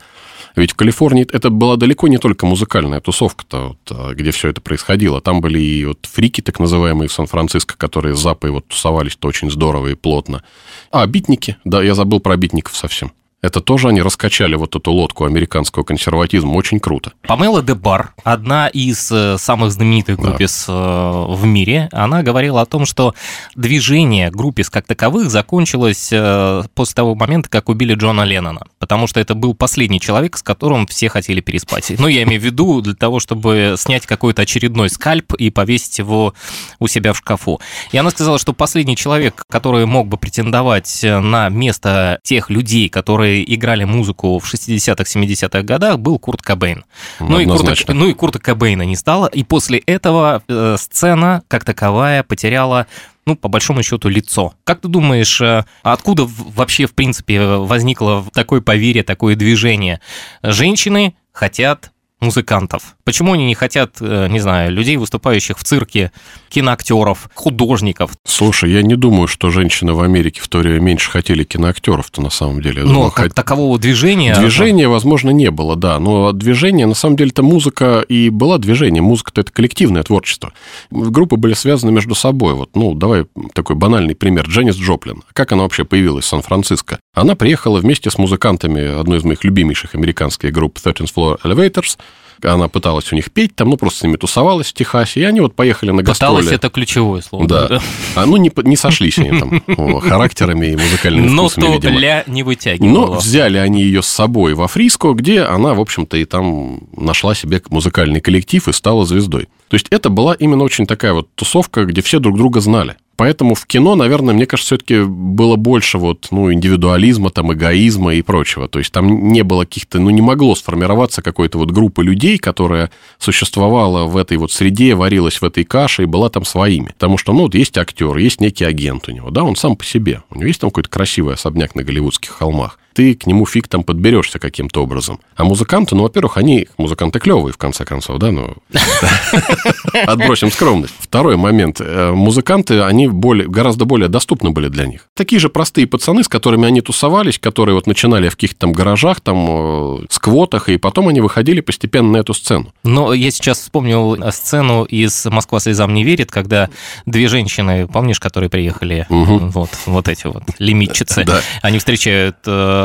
Ведь 0.55 0.71
в 0.71 0.75
Калифорнии 0.75 1.27
это 1.29 1.49
была 1.49 1.75
далеко 1.75 2.07
не 2.07 2.17
только 2.17 2.45
музыкальная 2.45 3.01
тусовка-то, 3.01 3.69
вот, 3.69 3.77
а, 3.91 4.13
где 4.13 4.31
все 4.31 4.47
это 4.47 4.61
происходило. 4.61 5.19
Там 5.19 5.41
были 5.41 5.59
и 5.59 5.83
вот 5.83 5.99
фрики, 6.03 6.39
так 6.39 6.59
называемые, 6.59 7.09
в 7.09 7.11
Сан-Франциско, 7.11 7.75
которые 7.77 8.15
с 8.15 8.19
запой 8.19 8.51
вот 8.51 8.65
тусовались-то 8.69 9.27
очень 9.27 9.51
здорово 9.51 9.87
и 9.87 9.95
плотно. 9.95 10.43
А, 10.91 11.05
битники, 11.07 11.57
да, 11.65 11.83
я 11.83 11.93
забыл 11.93 12.21
про 12.21 12.37
битников 12.37 12.77
совсем. 12.77 13.11
Это 13.45 13.61
тоже 13.61 13.89
они 13.89 14.01
раскачали 14.01 14.55
вот 14.55 14.75
эту 14.75 14.91
лодку 14.91 15.25
американского 15.25 15.83
консерватизма. 15.83 16.53
Очень 16.53 16.79
круто. 16.79 17.13
Памела 17.27 17.61
де 17.61 17.75
Бар, 17.75 18.15
одна 18.23 18.67
из 18.67 19.11
э, 19.11 19.37
самых 19.37 19.71
знаменитых 19.71 20.17
группис 20.17 20.65
да. 20.67 20.73
Э, 20.73 21.25
в 21.35 21.45
мире, 21.45 21.87
она 21.91 22.23
говорила 22.23 22.61
о 22.61 22.65
том, 22.65 22.87
что 22.87 23.13
движение 23.55 24.31
группис 24.31 24.71
как 24.71 24.87
таковых 24.87 25.29
закончилось 25.29 26.09
э, 26.11 26.63
после 26.73 26.95
того 26.95 27.13
момента, 27.13 27.47
как 27.47 27.69
убили 27.69 27.93
Джона 27.93 28.23
Леннона. 28.23 28.65
Потому 28.79 29.05
что 29.05 29.19
это 29.19 29.35
был 29.35 29.53
последний 29.53 29.99
человек, 29.99 30.37
с 30.37 30.41
которым 30.41 30.87
все 30.87 31.07
хотели 31.07 31.39
переспать. 31.39 31.93
Ну, 31.99 32.07
я 32.07 32.23
имею 32.23 32.41
в 32.41 32.43
виду 32.43 32.81
для 32.81 32.95
того, 32.95 33.19
чтобы 33.19 33.75
снять 33.77 34.07
какой-то 34.07 34.41
очередной 34.41 34.89
скальп 34.89 35.35
и 35.35 35.51
повесить 35.51 35.99
его 35.99 36.33
у 36.79 36.87
себя 36.87 37.13
в 37.13 37.17
шкафу. 37.17 37.61
И 37.91 37.97
она 37.97 38.09
сказала, 38.09 38.39
что 38.39 38.53
последний 38.53 38.95
человек, 38.95 39.43
который 39.47 39.85
мог 39.85 40.07
бы 40.07 40.17
претендовать 40.17 41.01
на 41.03 41.49
место 41.49 42.19
тех 42.23 42.49
людей, 42.49 42.89
которые 42.89 43.34
играли 43.43 43.83
музыку 43.83 44.39
в 44.39 44.53
60-х, 44.53 45.03
70-х 45.03 45.61
годах, 45.63 45.99
был 45.99 46.19
Курт 46.19 46.41
Кобейн. 46.41 46.85
Ну 47.19 47.39
и, 47.39 47.45
Курта, 47.45 47.93
ну 47.93 48.07
и 48.07 48.13
Курта 48.13 48.39
Кобейна 48.39 48.83
не 48.83 48.95
стало, 48.95 49.27
и 49.27 49.43
после 49.43 49.79
этого 49.79 50.43
э, 50.47 50.75
сцена, 50.79 51.43
как 51.47 51.63
таковая, 51.63 52.23
потеряла 52.23 52.87
ну, 53.27 53.35
по 53.35 53.47
большому 53.47 53.81
счету, 53.81 54.07
лицо. 54.07 54.53
Как 54.63 54.81
ты 54.81 54.87
думаешь, 54.87 55.41
э, 55.41 55.65
откуда 55.81 56.27
вообще, 56.27 56.85
в 56.85 56.93
принципе, 56.93 57.43
возникло 57.43 58.23
такое 58.33 58.61
поверье, 58.61 59.01
такое 59.03 59.35
движение? 59.35 59.99
Женщины 60.43 61.15
хотят 61.31 61.91
музыкантов? 62.25 62.95
Почему 63.03 63.33
они 63.33 63.45
не 63.45 63.55
хотят, 63.55 63.97
э, 64.01 64.27
не 64.29 64.39
знаю, 64.39 64.71
людей, 64.71 64.97
выступающих 64.97 65.57
в 65.57 65.63
цирке, 65.63 66.11
киноактеров, 66.49 67.29
художников? 67.33 68.11
Слушай, 68.25 68.71
я 68.71 68.81
не 68.81 68.95
думаю, 68.95 69.27
что 69.27 69.51
женщины 69.51 69.93
в 69.93 70.01
Америке 70.01 70.41
в 70.41 70.47
то 70.47 70.57
время 70.57 70.79
меньше 70.79 71.09
хотели 71.11 71.43
киноактеров-то 71.43 72.21
на 72.21 72.29
самом 72.29 72.61
деле. 72.61 72.83
Но 72.83 72.93
думаю, 72.93 73.11
как 73.11 73.25
хот... 73.25 73.35
такового 73.35 73.79
движения... 73.79 74.35
Движения, 74.35 74.87
возможно, 74.87 75.29
не 75.29 75.51
было, 75.51 75.75
да. 75.75 75.99
Но 75.99 76.31
движение, 76.31 76.87
на 76.87 76.95
самом 76.95 77.15
деле-то 77.15 77.43
музыка 77.43 78.01
и 78.01 78.29
была 78.29 78.57
движение. 78.57 79.01
Музыка-то 79.01 79.41
это 79.41 79.51
коллективное 79.51 80.03
творчество. 80.03 80.51
Группы 80.89 81.37
были 81.37 81.53
связаны 81.53 81.91
между 81.91 82.15
собой. 82.15 82.55
Вот, 82.55 82.75
ну, 82.75 82.93
давай 82.93 83.25
такой 83.53 83.75
банальный 83.75 84.15
пример. 84.15 84.47
Дженнис 84.47 84.75
Джоплин. 84.75 85.23
Как 85.33 85.51
она 85.51 85.63
вообще 85.63 85.85
появилась 85.85 86.25
в 86.25 86.27
Сан-Франциско? 86.27 86.99
Она 87.13 87.35
приехала 87.35 87.79
вместе 87.79 88.09
с 88.09 88.17
музыкантами 88.17 88.99
одной 88.99 89.19
из 89.19 89.23
моих 89.23 89.43
любимейших 89.43 89.95
американских 89.95 90.51
групп 90.51 90.79
13th 90.83 91.13
Floor 91.15 91.41
Elevators– 91.43 91.97
она 92.41 92.67
пыталась 92.67 93.11
у 93.11 93.15
них 93.15 93.31
петь, 93.31 93.55
там, 93.55 93.69
ну, 93.69 93.77
просто 93.77 93.99
с 93.99 94.03
ними 94.03 94.17
тусовалась 94.17 94.67
в 94.67 94.73
Техасе, 94.73 95.21
и 95.21 95.23
они 95.23 95.41
вот 95.41 95.55
поехали 95.55 95.91
на 95.91 96.03
гастроли. 96.03 96.37
Пыталась– 96.37 96.53
это 96.55 96.69
ключевое 96.69 97.21
слово. 97.21 97.47
Да. 97.47 97.67
да? 97.67 97.81
А, 98.15 98.25
ну, 98.25 98.37
не, 98.37 98.51
не 98.63 98.75
сошлись 98.75 99.17
они 99.17 99.39
там 99.39 99.99
характерами 100.01 100.67
и 100.67 100.75
музыкальными 100.75 101.27
Но 101.27 101.47
вкусами, 101.49 101.65
то 101.65 101.73
видимо. 101.73 101.99
ля 101.99 102.23
не 102.27 102.43
вытягивала. 102.43 103.07
Но 103.07 103.13
взяли 103.13 103.57
они 103.57 103.83
ее 103.83 104.01
с 104.01 104.07
собой 104.07 104.53
во 104.53 104.67
Фриско, 104.67 105.13
где 105.13 105.41
она, 105.41 105.73
в 105.73 105.79
общем-то, 105.79 106.17
и 106.17 106.25
там 106.25 106.81
нашла 106.95 107.35
себе 107.35 107.61
музыкальный 107.69 108.21
коллектив 108.21 108.67
и 108.67 108.73
стала 108.73 109.05
звездой. 109.05 109.47
То 109.67 109.75
есть 109.75 109.87
это 109.89 110.09
была 110.09 110.33
именно 110.33 110.63
очень 110.63 110.85
такая 110.85 111.13
вот 111.13 111.29
тусовка, 111.35 111.85
где 111.85 112.01
все 112.01 112.19
друг 112.19 112.37
друга 112.37 112.61
знали. 112.61 112.95
Поэтому 113.17 113.55
в 113.55 113.65
кино, 113.65 113.95
наверное, 113.95 114.33
мне 114.33 114.45
кажется, 114.45 114.75
все-таки 114.75 115.03
было 115.03 115.55
больше 115.55 115.97
вот, 115.97 116.27
ну, 116.31 116.51
индивидуализма, 116.51 117.29
там, 117.29 117.53
эгоизма 117.53 118.13
и 118.15 118.21
прочего. 118.21 118.67
То 118.67 118.79
есть 118.79 118.91
там 118.91 119.29
не 119.31 119.43
было 119.43 119.63
каких-то, 119.63 119.99
ну, 119.99 120.09
не 120.09 120.21
могло 120.21 120.53
сформироваться 120.53 121.21
какой-то 121.21 121.57
вот 121.57 121.71
группы 121.71 122.03
людей, 122.03 122.37
которая 122.37 122.91
существовала 123.17 124.05
в 124.05 124.17
этой 124.17 124.35
вот 124.35 124.51
среде, 124.51 124.95
варилась 124.95 125.41
в 125.41 125.45
этой 125.45 125.63
каше 125.63 126.03
и 126.03 126.07
была 126.07 126.29
там 126.29 126.43
своими. 126.43 126.87
Потому 126.87 127.17
что, 127.17 127.31
ну, 127.31 127.43
вот 127.43 127.55
есть 127.55 127.77
актер, 127.77 128.17
есть 128.17 128.41
некий 128.41 128.65
агент 128.65 129.07
у 129.07 129.11
него, 129.11 129.29
да, 129.29 129.43
он 129.43 129.55
сам 129.55 129.77
по 129.77 129.85
себе. 129.85 130.21
У 130.29 130.35
него 130.35 130.47
есть 130.47 130.59
там 130.59 130.69
какой-то 130.69 130.89
красивый 130.89 131.35
особняк 131.35 131.73
на 131.73 131.83
Голливудских 131.83 132.31
холмах 132.31 132.79
ты 132.95 133.13
к 133.13 133.27
нему 133.27 133.45
фиг 133.45 133.67
там 133.67 133.83
подберешься 133.83 134.39
каким-то 134.39 134.81
образом. 134.81 135.19
А 135.35 135.43
музыканты, 135.43 135.95
ну, 135.95 136.03
во-первых, 136.03 136.37
они, 136.37 136.69
музыканты 136.77 137.19
клевые, 137.19 137.51
в 137.51 137.57
конце 137.57 137.83
концов, 137.83 138.19
да, 138.19 138.31
ну, 138.31 138.55
отбросим 140.07 140.49
скромность. 140.49 140.93
Второй 140.99 141.35
момент. 141.35 141.81
Э, 141.81 142.13
музыканты, 142.13 142.81
они 142.81 143.09
более, 143.09 143.49
гораздо 143.49 143.83
более 143.83 144.07
доступны 144.07 144.51
были 144.51 144.69
для 144.69 144.85
них. 144.85 145.09
Такие 145.13 145.39
же 145.39 145.49
простые 145.49 145.87
пацаны, 145.87 146.23
с 146.23 146.29
которыми 146.29 146.65
они 146.65 146.79
тусовались, 146.79 147.37
которые 147.37 147.75
вот 147.75 147.85
начинали 147.85 148.29
в 148.29 148.35
каких-то 148.35 148.59
там 148.59 148.71
гаражах, 148.71 149.19
там, 149.19 149.45
э, 149.49 150.05
сквотах, 150.09 150.69
и 150.69 150.77
потом 150.77 151.09
они 151.09 151.19
выходили 151.19 151.59
постепенно 151.59 152.09
на 152.11 152.17
эту 152.17 152.33
сцену. 152.33 152.73
Но 152.85 153.13
я 153.13 153.29
сейчас 153.29 153.59
вспомнил 153.59 154.17
сцену 154.31 154.85
из 154.85 155.25
«Москва 155.25 155.59
слезам 155.59 155.93
не 155.93 156.05
верит», 156.05 156.31
когда 156.31 156.69
две 157.05 157.27
женщины, 157.27 157.87
помнишь, 157.87 158.21
которые 158.21 158.49
приехали, 158.49 159.05
угу. 159.09 159.39
вот, 159.47 159.69
вот 159.85 160.07
эти 160.07 160.27
вот 160.27 160.43
лимитчицы, 160.59 161.23
да. 161.27 161.41
они 161.61 161.79
встречают 161.79 162.37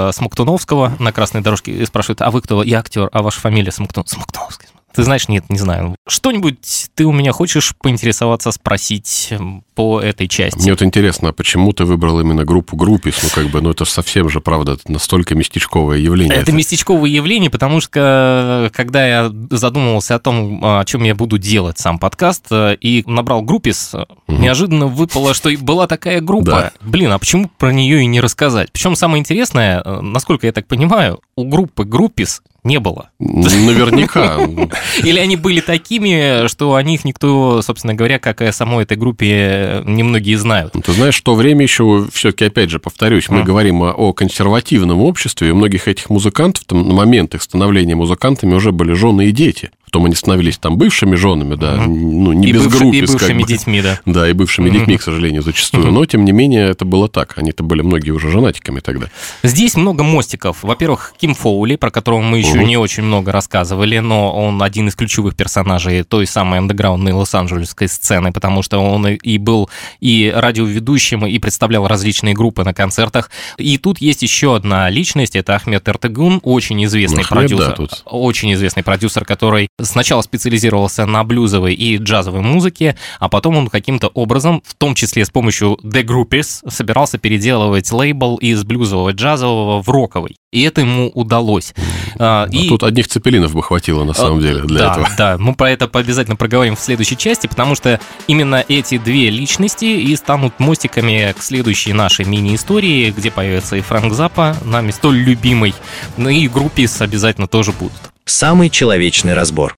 э, 0.09 0.13
Смоктуновского 0.13 0.97
на 0.99 1.13
красной 1.13 1.41
дорожке 1.41 1.73
и 1.73 1.85
спрашивают, 1.85 2.23
а 2.23 2.31
вы 2.31 2.43
кто? 2.43 2.63
Я 2.63 2.81
актер, 2.81 3.09
а 3.13 3.23
ваша 3.23 3.41
фамилия 3.41 3.73
Смоктун... 3.73 4.07
Смоктуновский. 4.07 4.69
Ты 4.95 5.03
знаешь, 5.03 5.29
нет, 5.29 5.45
не 5.49 5.59
знаю. 5.59 5.95
Что-нибудь 6.09 6.91
ты 6.95 7.05
у 7.05 7.13
меня 7.13 7.33
хочешь 7.33 7.75
поинтересоваться, 7.81 8.51
спросить 8.51 9.33
по 9.75 10.01
этой 10.01 10.29
части? 10.29 10.59
Мне 10.59 10.73
вот 10.73 10.83
интересно, 10.83 11.31
а 11.31 11.33
почему 11.33 11.73
ты 11.73 11.85
выбрал 11.85 12.21
именно 12.21 12.45
группу 12.45 12.77
Группис? 12.77 13.23
Ну, 13.23 13.29
как 13.35 13.51
бы, 13.51 13.61
ну, 13.61 13.71
это 13.71 13.85
совсем 13.85 14.29
же, 14.29 14.41
правда, 14.41 14.77
настолько 14.89 15.35
местечковое 15.35 15.99
явление. 15.99 16.35
Это, 16.35 16.43
это 16.43 16.53
местечковое 16.53 17.11
явление, 17.11 17.51
потому 17.51 17.81
что, 17.81 18.71
когда 18.75 19.07
я 19.07 19.33
задумывался 19.51 20.17
о 20.17 20.19
том, 20.19 20.61
о 20.63 20.85
чем 20.85 21.05
я 21.05 21.15
буду 21.15 21.39
делать 21.39 21.79
сам 21.79 21.99
подкаст, 21.99 22.47
э, 22.51 22.77
и 22.81 23.05
набрал 23.07 23.43
Группис, 23.43 23.95
угу. 23.95 24.07
неожиданно 24.29 24.87
выпало, 24.87 25.35
что 25.35 25.51
была 25.61 25.87
такая 25.87 26.21
группа. 26.21 26.51
Да. 26.51 26.73
Блин, 26.81 27.13
а 27.13 27.19
почему 27.19 27.51
про 27.59 27.73
нее 27.73 28.03
и 28.03 28.07
не 28.07 28.21
рассказать? 28.21 28.73
Причем 28.73 28.97
самое 28.97 29.21
интересное, 29.21 29.83
э, 29.85 30.01
насколько 30.01 30.47
я 30.47 30.53
так 30.53 30.67
понимаю, 30.67 31.21
у 31.37 31.45
группы 31.45 31.85
Группис 31.85 32.43
не 32.65 32.79
было. 32.79 33.11
Наверняка. 33.19 34.39
Или 35.03 35.19
они 35.19 35.37
были 35.37 35.61
такими, 35.61 36.47
что 36.49 36.75
о 36.75 36.83
них 36.83 37.05
никто, 37.05 37.63
собственно 37.63 37.95
говоря, 37.95 38.19
как 38.19 38.43
и 38.43 38.47
о 38.47 38.53
самой 38.53 38.85
этой 38.85 38.97
группе, 38.97 39.83
немногие 39.87 40.37
знают. 40.39 40.75
Ты 40.85 40.93
знаешь, 40.93 41.17
в 41.17 41.23
то 41.23 41.35
время 41.35 41.63
еще, 41.63 42.07
все-таки, 42.13 42.47
опять 42.47 42.71
же, 42.71 42.79
повторюсь, 42.79 43.29
мы 43.29 43.41
а. 43.41 43.43
говорим 43.43 43.83
о, 43.83 43.93
о 43.93 44.13
консервативном 44.13 45.01
обществе, 45.01 45.49
и 45.49 45.51
у 45.51 45.57
многих 45.57 45.89
этих 45.89 46.11
музыкантов 46.11 46.65
там, 46.65 46.87
на 46.87 46.95
момент 46.95 47.35
их 47.35 47.43
становления 47.43 47.95
музыкантами 47.95 48.55
уже 48.55 48.73
были 48.73 48.93
жены 48.93 49.27
и 49.29 49.33
дети. 49.33 49.71
Потом 49.91 50.05
они 50.07 50.15
становились 50.15 50.57
там 50.57 50.79
бывшими 50.79 51.17
женами, 51.17 51.57
да, 51.57 51.75
ну, 51.85 52.33
не 52.33 52.49
И, 52.49 52.53
без 52.53 52.63
бывши- 52.63 52.79
группы. 52.79 52.97
и 52.97 53.01
бывшими 53.07 53.43
детьми, 53.43 53.83
да. 53.83 53.99
Да, 54.07 54.29
и 54.31 54.33
бывшими 54.33 54.71
детьми, 54.71 54.97
к 54.97 55.03
сожалению, 55.03 55.43
зачастую. 55.43 55.91
Но, 55.91 56.07
тем 56.07 56.25
не 56.25 56.31
менее, 56.31 56.69
это 56.71 56.85
было 56.85 57.09
так. 57.09 57.37
Они-то 57.37 57.65
были 57.65 57.83
многие 57.83 58.13
уже 58.13 58.31
женатиками 58.31 58.79
тогда. 58.79 59.09
Здесь 59.43 59.75
много 59.75 60.05
мостиков. 60.05 60.63
Во-первых, 60.63 61.13
Ким 61.21 61.35
Фоули, 61.35 61.75
про 61.75 61.91
которого 61.91 62.21
мы 62.21 62.39
еще 62.39 62.55
Мгм. 62.55 62.67
не 62.69 62.77
очень 62.77 63.03
много 63.03 63.33
рассказывали, 63.33 63.99
но 63.99 64.33
он 64.33 64.63
один 64.63 64.87
из 64.87 64.95
ключевых 64.95 65.35
персонажей 65.35 66.05
той 66.05 66.25
самой 66.25 66.61
андеграундной 66.61 67.11
лос-анджелесской 67.13 67.89
сцены, 67.89 68.31
потому 68.33 68.63
что 68.63 68.79
он 68.79 69.09
и- 69.09 69.39
был 69.39 69.69
и 69.99 70.33
радиоведущим, 70.33 71.27
и 71.27 71.39
представлял 71.41 71.89
различные 71.89 72.35
группы 72.35 72.63
на 72.63 72.73
концертах. 72.75 73.29
И 73.59 73.77
тут 73.77 73.99
есть 74.01 74.23
еще 74.23 74.55
одна 74.55 74.89
личность, 74.89 75.35
это 75.35 75.57
Ахмед 75.57 75.89
Эртегун, 75.89 76.39
очень 76.45 76.85
известный 76.85 77.23
Ахмед, 77.25 77.51
да, 77.51 77.57
продюсер. 77.57 77.73
тут. 77.73 78.03
Очень 78.05 78.53
известный 78.55 78.85
продюсер, 78.85 79.25
который 79.25 79.69
сначала 79.83 80.23
специализировался 80.23 81.07
на 81.07 81.25
блюзовой 81.25 81.75
и 81.75 81.97
джазовой 81.97 82.41
музыке, 82.41 82.97
а 83.19 83.29
потом 83.29 83.57
он 83.57 83.69
каким-то 83.69 84.09
образом, 84.09 84.63
в 84.67 84.75
том 84.75 84.95
числе 84.95 85.25
с 85.25 85.31
помощью 85.31 85.79
The 85.83 86.03
Groupies, 86.05 86.69
собирался 86.69 87.19
переделывать 87.19 87.91
лейбл 87.91 88.37
из 88.37 88.65
блюзового 88.65 89.13
джазового 89.13 89.83
в 89.83 89.89
роковый. 89.89 90.37
И 90.53 90.63
это 90.63 90.81
ему 90.81 91.11
удалось. 91.15 91.75
А, 92.19 92.49
А 92.51 92.69
тут 92.69 92.83
одних 92.83 93.07
цепелинов 93.07 93.55
бы 93.55 93.63
хватило, 93.63 94.03
на 94.03 94.15
самом 94.15 94.41
деле, 94.41 94.63
для 94.63 94.79
да, 94.81 94.93
этого. 94.93 95.09
Да, 95.17 95.37
мы 95.39 95.55
про 95.55 95.71
это 95.71 95.89
обязательно 95.93 96.37
проговорим 96.37 96.75
в 96.75 96.81
следующей 96.81 97.17
части, 97.17 97.47
потому 97.47 97.77
что 97.77 98.01
именно 98.27 98.65
эти 98.67 98.99
две 98.99 99.31
личности 99.31 99.85
и 99.85 100.17
станут 100.17 100.59
мостиками 100.59 101.33
к 101.39 101.43
следующей 101.43 101.93
нашей 101.93 102.25
мини-истории, 102.25 103.13
где 103.17 103.31
появится 103.31 103.77
и 103.77 103.81
Фрэнк 103.81 104.13
Заппа, 104.13 104.57
нами 104.65 104.91
столь 104.91 105.19
любимый, 105.19 105.75
ну 106.17 106.29
и 106.29 106.49
группис 106.49 107.01
обязательно 107.01 107.47
тоже 107.47 107.73
будут. 107.73 108.11
Самый 108.33 108.71
человечный 108.71 109.35
разбор. 109.35 109.75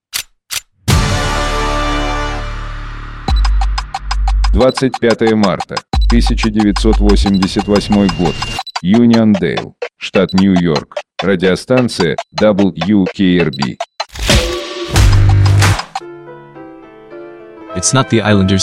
25 4.53 5.33
марта 5.33 5.77
1988 6.09 8.09
год. 8.19 8.35
Юниондейл, 8.83 9.75
штат 9.97 10.35
Нью-Йорк. 10.35 10.99
Радиостанция 11.23 12.19
WKRB. 12.39 13.79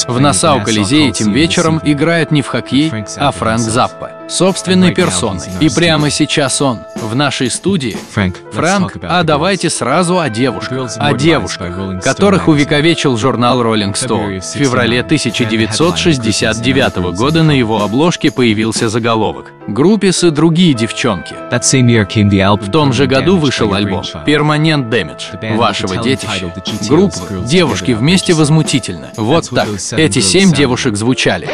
В 0.07 0.19
Нассау 0.19 0.63
Колизее 0.63 1.09
этим 1.09 1.33
вечером 1.33 1.81
играет 1.83 2.29
не 2.29 2.43
в 2.43 2.47
хоккей, 2.47 2.91
а 3.17 3.31
Фрэнк 3.31 3.59
Заппа, 3.59 4.11
собственной 4.29 4.93
персоной. 4.93 5.47
И 5.59 5.69
прямо 5.69 6.09
сейчас 6.09 6.61
он 6.61 6.79
в 6.95 7.15
нашей 7.15 7.49
студии. 7.49 7.97
Фрэнк, 8.11 8.97
а 9.03 9.23
давайте 9.23 9.69
сразу 9.69 10.19
о 10.19 10.29
девушках. 10.29 10.91
О 10.97 11.13
девушках, 11.13 12.03
которых 12.03 12.47
увековечил 12.47 13.17
журнал 13.17 13.61
Rolling 13.61 13.93
Stone. 13.93 14.39
В 14.39 14.43
феврале 14.43 15.01
1969 15.01 17.17
года 17.17 17.43
на 17.43 17.51
его 17.51 17.81
обложке 17.81 18.31
появился 18.31 18.89
заголовок 18.89 19.51
«Группис 19.67 20.23
и 20.23 20.29
другие 20.29 20.73
девчонки». 20.73 21.35
В 21.49 22.71
том 22.71 22.93
же 22.93 23.07
году 23.07 23.37
вышел 23.37 23.73
альбом 23.73 24.03
«Permanent 24.25 24.89
Damage» 24.89 25.57
вашего 25.57 25.97
детища. 25.97 26.53
Группа 26.87 27.17
«Девушки 27.45 27.91
вместе 27.91 28.33
возмутительно». 28.33 29.09
Вот 29.17 29.49
так. 29.49 29.67
Эти 29.97 30.19
семь 30.19 30.51
девушек 30.51 30.95
звучали. 30.95 31.49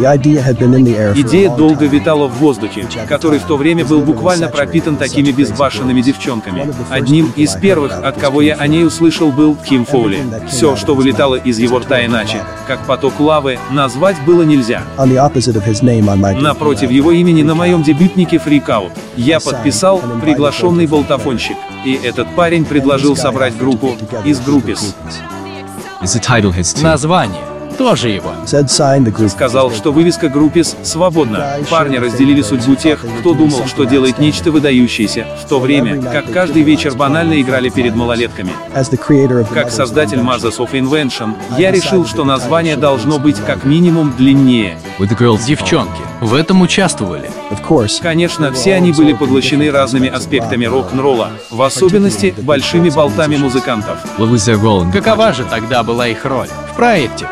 Идея 0.00 1.54
долго 1.54 1.86
витала 1.86 2.26
в 2.26 2.38
воздухе, 2.38 2.86
который 3.08 3.38
в 3.38 3.44
то 3.44 3.56
время 3.56 3.84
был 3.84 4.00
буквально 4.00 4.48
пропитан 4.48 4.96
такими 4.96 5.30
безбашенными 5.30 6.00
девчонками. 6.00 6.72
Одним 6.90 7.32
из 7.36 7.54
первых, 7.54 7.92
от 8.02 8.18
кого 8.18 8.42
я 8.42 8.54
о 8.54 8.66
ней 8.66 8.84
услышал, 8.84 9.30
был 9.30 9.56
Ким 9.56 9.84
Фоули. 9.84 10.24
Все, 10.48 10.76
что 10.76 10.94
вылетало 10.94 11.36
из 11.36 11.58
его 11.58 11.78
рта 11.78 12.04
иначе, 12.04 12.42
как 12.66 12.86
поток 12.86 13.20
лавы, 13.20 13.58
назвать 13.70 14.16
было 14.24 14.42
нельзя. 14.42 14.82
Напротив 16.40 16.90
его 16.90 17.12
имени 17.12 17.42
на 17.42 17.54
моем 17.54 17.82
дебютнике 17.82 18.36
Freak 18.36 18.66
Out 18.66 18.92
я 19.16 19.40
подписал 19.40 20.00
«Приглашенный 20.22 20.86
болтофонщик», 20.86 21.56
и 21.84 21.98
этот 22.02 22.34
парень 22.34 22.64
предложил 22.64 23.16
собрать 23.16 23.56
группу 23.56 23.96
из 24.24 24.40
группис. 24.40 24.94
Название 26.82 27.42
тоже 27.80 28.10
его. 28.10 28.34
Сказал, 29.30 29.70
что 29.70 29.90
вывеска 29.90 30.28
группис 30.28 30.76
свободна. 30.82 31.56
Парни 31.70 31.96
разделили 31.96 32.42
судьбу 32.42 32.74
тех, 32.74 33.02
кто 33.20 33.32
думал, 33.32 33.66
что 33.66 33.84
делает 33.84 34.18
нечто 34.18 34.50
выдающееся, 34.50 35.26
в 35.42 35.48
то 35.48 35.58
время, 35.58 36.02
как 36.02 36.30
каждый 36.30 36.60
вечер 36.60 36.94
банально 36.94 37.40
играли 37.40 37.70
перед 37.70 37.96
малолетками. 37.96 38.52
Как 39.54 39.70
создатель 39.70 40.18
Mazes 40.18 40.58
of 40.58 40.72
Invention, 40.72 41.32
я 41.56 41.70
решил, 41.70 42.04
что 42.04 42.24
название 42.24 42.76
должно 42.76 43.18
быть 43.18 43.36
как 43.38 43.64
минимум 43.64 44.12
длиннее. 44.14 44.76
Девчонки 45.46 46.09
в 46.20 46.34
этом 46.34 46.60
участвовали. 46.62 47.30
Конечно, 48.00 48.52
все 48.52 48.74
они 48.74 48.92
были 48.92 49.12
поглощены 49.12 49.70
разными 49.70 50.08
аспектами 50.08 50.64
рок-н-ролла, 50.66 51.30
в 51.50 51.62
особенности 51.62 52.34
большими 52.38 52.90
болтами 52.90 53.36
музыкантов. 53.36 53.98
Какова 54.92 55.32
же 55.32 55.44
тогда 55.44 55.82
была 55.82 56.08
их 56.08 56.24
роль 56.24 56.48
в 56.72 56.76
проекте? 56.76 57.26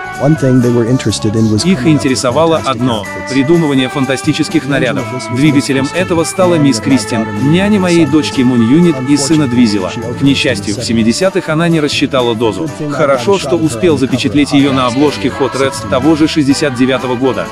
Их 1.64 1.86
интересовало 1.86 2.60
одно– 2.64 3.04
придумывание 3.30 3.88
фантастических 3.88 4.66
нарядов. 4.66 5.04
Двигателем 5.36 5.86
этого 5.94 6.24
стала 6.24 6.56
мисс 6.56 6.80
Кристин, 6.80 7.24
няня 7.52 7.78
моей 7.78 8.04
дочки 8.04 8.42
Мун 8.42 8.68
Юнит 8.68 8.96
и 9.08 9.16
сына 9.16 9.46
Двизела. 9.46 9.92
К 10.18 10.22
несчастью, 10.22 10.74
в 10.74 10.78
70-х 10.78 11.52
она 11.52 11.68
не 11.68 11.78
рассчитала 11.78 12.34
дозу. 12.34 12.68
Хорошо, 12.90 13.38
что 13.38 13.54
успел 13.54 13.96
запечатлеть 13.96 14.52
ее 14.52 14.72
на 14.72 14.86
обложке 14.86 15.28
Hot 15.28 15.52
Reds 15.56 15.88
того 15.88 16.16
же 16.16 16.24
69-го 16.24 17.14
года. 17.14 17.46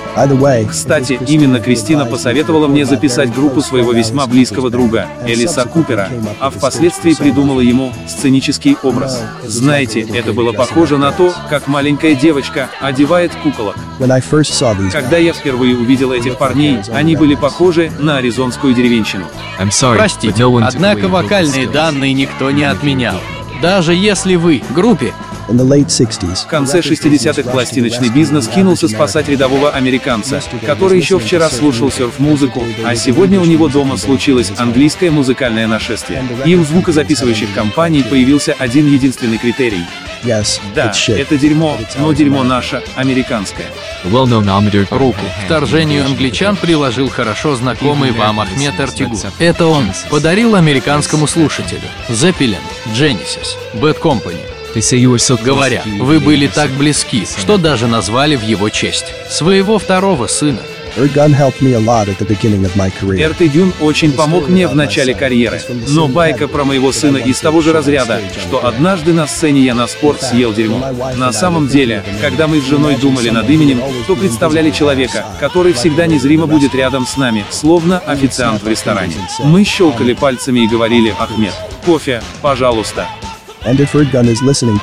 Кстати, 0.69 1.21
именно 1.27 1.61
Кристина 1.61 2.07
посоветовала 2.07 2.67
мне 2.69 2.85
записать 2.85 3.35
группу 3.35 3.61
своего 3.61 3.93
весьма 3.93 4.27
близкого 4.27 4.71
друга, 4.71 5.07
Элиса 5.27 5.65
Купера, 5.67 6.09
а 6.41 6.51
впоследствии 6.51 7.15
придумала 7.15 7.61
ему 7.61 7.93
сценический 8.09 8.77
образ. 8.83 9.23
Знаете, 9.45 10.01
это 10.01 10.33
было 10.33 10.53
похоже 10.53 10.99
на 10.99 11.13
то, 11.13 11.33
как 11.51 11.67
маленькая 11.69 12.15
девочка 12.15 12.69
одевает 12.81 13.33
куколок. 13.43 13.77
Когда 14.91 15.17
я 15.17 15.33
впервые 15.33 15.77
увидел 15.77 16.13
этих 16.13 16.39
парней, 16.39 16.79
они 16.93 17.17
были 17.17 17.35
похожи 17.35 17.91
на 17.99 18.17
аризонскую 18.19 18.75
деревенщину. 18.75 19.27
Простите, 19.97 20.45
однако 20.63 21.09
вокальные 21.09 21.67
данные 21.69 22.13
никто 22.13 22.51
не 22.51 22.65
отменял. 22.65 23.17
Даже 23.63 23.95
если 23.95 24.35
вы 24.37 24.63
группе, 24.71 25.15
В 25.49 26.47
конце 26.47 26.81
60-х 26.81 27.51
пластиночный 27.51 28.09
бизнес 28.09 28.49
кинулся 28.49 28.89
спасать 28.89 29.29
рядового 29.29 29.71
американца, 29.71 30.41
который 30.65 30.99
еще 30.99 31.19
вчера 31.19 31.49
слушал 31.49 31.91
серф-музыку, 31.91 32.65
а 32.85 32.97
сегодня 32.97 33.41
у 33.41 33.45
него 33.45 33.69
дома 33.69 33.97
случилось 33.97 34.53
английское 34.57 35.11
музыкальное 35.11 35.67
нашествие. 35.67 36.25
И 36.45 36.55
у 36.57 36.65
звукозаписывающих 36.65 37.55
компаний 37.55 38.03
появился 38.03 38.55
один 38.59 38.87
единственный 38.87 39.39
критерий. 39.39 39.85
Да, 40.75 40.93
это 41.09 41.37
дерьмо, 41.37 41.79
но 41.99 42.13
дерьмо 42.13 42.43
наше, 42.43 42.83
американское. 42.97 43.67
руку 44.91 45.21
к 45.21 45.45
вторжению 45.45 46.05
англичан 46.05 46.57
приложил 46.57 47.09
хорошо 47.09 47.55
знакомый 47.55 48.11
вам 48.11 48.41
Ахмед 48.41 48.79
Артигу. 48.81 49.17
Это 49.39 49.67
он 49.67 49.85
подарил 50.11 50.57
американскому 50.57 51.29
слушателю 51.29 51.89
Zeppelin, 52.09 52.57
Genesis, 52.93 53.57
Bad 53.75 54.01
Company. 54.01 54.56
Говоря, 55.43 55.83
вы 56.01 56.21
были 56.21 56.47
так 56.47 56.71
близки, 56.71 57.27
что 57.39 57.57
даже 57.59 57.87
назвали 57.87 58.37
в 58.37 58.43
его 58.43 58.69
честь 58.69 59.07
своего 59.29 59.79
второго 59.79 60.27
сына. 60.27 60.61
Эрт 63.21 63.39
Дюн 63.53 63.75
очень 63.81 64.13
помог 64.13 64.49
мне 64.49 64.67
в 64.67 64.75
начале 64.75 65.15
карьеры, 65.15 65.61
но 65.89 66.09
байка 66.09 66.49
про 66.49 66.65
моего 66.65 66.91
сына 66.91 67.19
из 67.19 67.39
того 67.39 67.61
же 67.61 67.75
разряда, 67.75 68.21
что 68.41 68.65
однажды 68.67 69.13
на 69.13 69.27
сцене 69.27 69.61
я 69.61 69.75
на 69.75 69.87
спорт 69.89 70.23
съел 70.23 70.55
дерьмо. 70.55 70.87
На 71.17 71.33
самом 71.33 71.69
деле, 71.69 72.03
когда 72.23 72.47
мы 72.47 72.61
с 72.61 72.65
женой 72.65 72.97
думали 72.97 73.29
над 73.29 73.49
именем, 73.51 73.83
то 74.07 74.17
представляли 74.17 74.71
человека, 74.71 75.27
который 75.39 75.75
всегда 75.75 76.07
незримо 76.07 76.47
будет 76.47 76.75
рядом 76.75 77.07
с 77.07 77.19
нами, 77.19 77.45
словно 77.51 77.99
официант 77.99 78.63
в 78.63 78.69
ресторане. 78.69 79.15
Мы 79.45 79.65
щелкали 79.65 80.15
пальцами 80.15 80.61
и 80.61 80.69
говорили 80.69 81.15
«Ахмед, 81.19 81.53
кофе, 81.85 82.23
пожалуйста». 82.41 83.07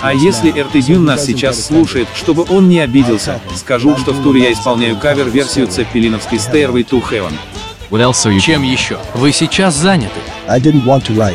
А 0.02 0.14
если 0.14 0.52
Эртедюн 0.52 1.06
нас 1.06 1.26
сейчас 1.26 1.66
слушает, 1.66 2.08
чтобы 2.16 2.46
он 2.50 2.70
не 2.70 2.80
обиделся, 2.80 3.40
скажу, 3.56 3.98
что 3.98 4.12
в 4.14 4.22
туре 4.24 4.44
я 4.44 4.54
исполняю 4.54 4.98
кавер-версию 4.98 5.68
Цеппелиновской 5.68 6.38
Stairway 6.38 6.86
to 6.88 7.02
Heaven. 7.02 7.34
Чем 8.42 8.64
еще? 8.64 8.98
Вы 9.14 9.32
сейчас 9.32 9.76
заняты. 9.76 10.20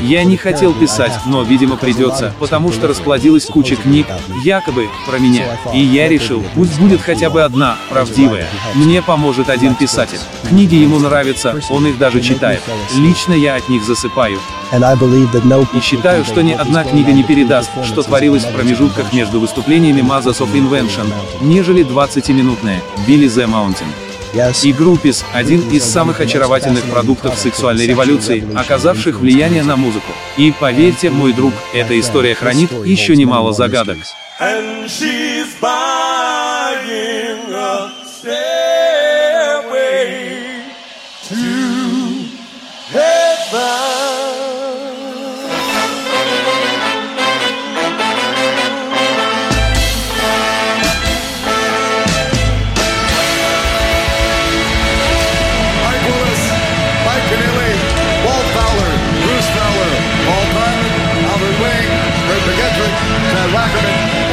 Я 0.02 0.24
не 0.24 0.36
хотел 0.36 0.74
писать, 0.74 1.12
но, 1.24 1.44
видимо, 1.44 1.76
придется, 1.76 2.34
потому 2.40 2.72
что 2.72 2.88
расплодилась 2.88 3.44
куча 3.44 3.76
книг, 3.76 4.08
якобы, 4.42 4.88
про 5.06 5.20
меня. 5.20 5.56
И 5.72 5.78
я 5.78 6.08
решил, 6.08 6.44
пусть 6.56 6.80
будет 6.80 7.00
хотя 7.00 7.30
бы 7.30 7.44
одна, 7.44 7.76
правдивая. 7.90 8.48
Мне 8.74 9.02
поможет 9.02 9.50
один 9.50 9.76
писатель. 9.76 10.18
Книги 10.48 10.74
ему 10.74 10.98
нравятся, 10.98 11.60
он 11.70 11.86
их 11.86 11.96
даже 11.96 12.20
читает. 12.20 12.60
Лично 12.96 13.34
я 13.34 13.54
от 13.54 13.68
них 13.68 13.84
засыпаю. 13.84 14.40
И 14.72 15.80
считаю, 15.80 16.24
что 16.24 16.42
ни 16.42 16.54
одна 16.54 16.82
книга 16.82 17.12
не 17.12 17.22
передаст, 17.22 17.70
что 17.84 18.02
творилось 18.02 18.42
в 18.42 18.52
промежутках 18.52 19.12
между 19.12 19.38
выступлениями 19.38 20.00
Mothers 20.00 20.40
of 20.40 20.52
Invention, 20.54 21.06
нежели 21.40 21.86
20-минутная 21.86 22.82
Billy 23.06 23.26
the 23.26 23.46
Mountain. 23.46 24.07
И 24.34 24.72
Группис– 24.72 25.24
один 25.32 25.70
из 25.70 25.84
самых 25.84 26.20
очаровательных 26.20 26.84
продуктов 26.84 27.38
сексуальной 27.38 27.86
революции, 27.86 28.44
оказавших 28.54 29.20
влияние 29.20 29.62
на 29.62 29.76
музыку. 29.76 30.12
И 30.36 30.52
поверьте, 30.52 31.10
мой 31.10 31.32
друг, 31.32 31.52
эта 31.72 31.98
история 31.98 32.34
хранит 32.34 32.70
еще 32.84 33.16
немало 33.16 33.52
загадок. 33.52 33.98
And 34.40 34.86
she's 34.86 35.48
buying 35.60 36.07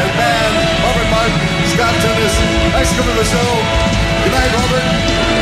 and 0.02 0.14
man, 0.18 0.52
Robert 0.84 1.10
Martin, 1.10 1.40
Scott 1.72 1.96
Dennis, 2.04 2.36
the 3.16 3.24
show. 3.24 3.50
Good 4.24 4.32
night, 4.32 4.52
Robert. 4.52 5.35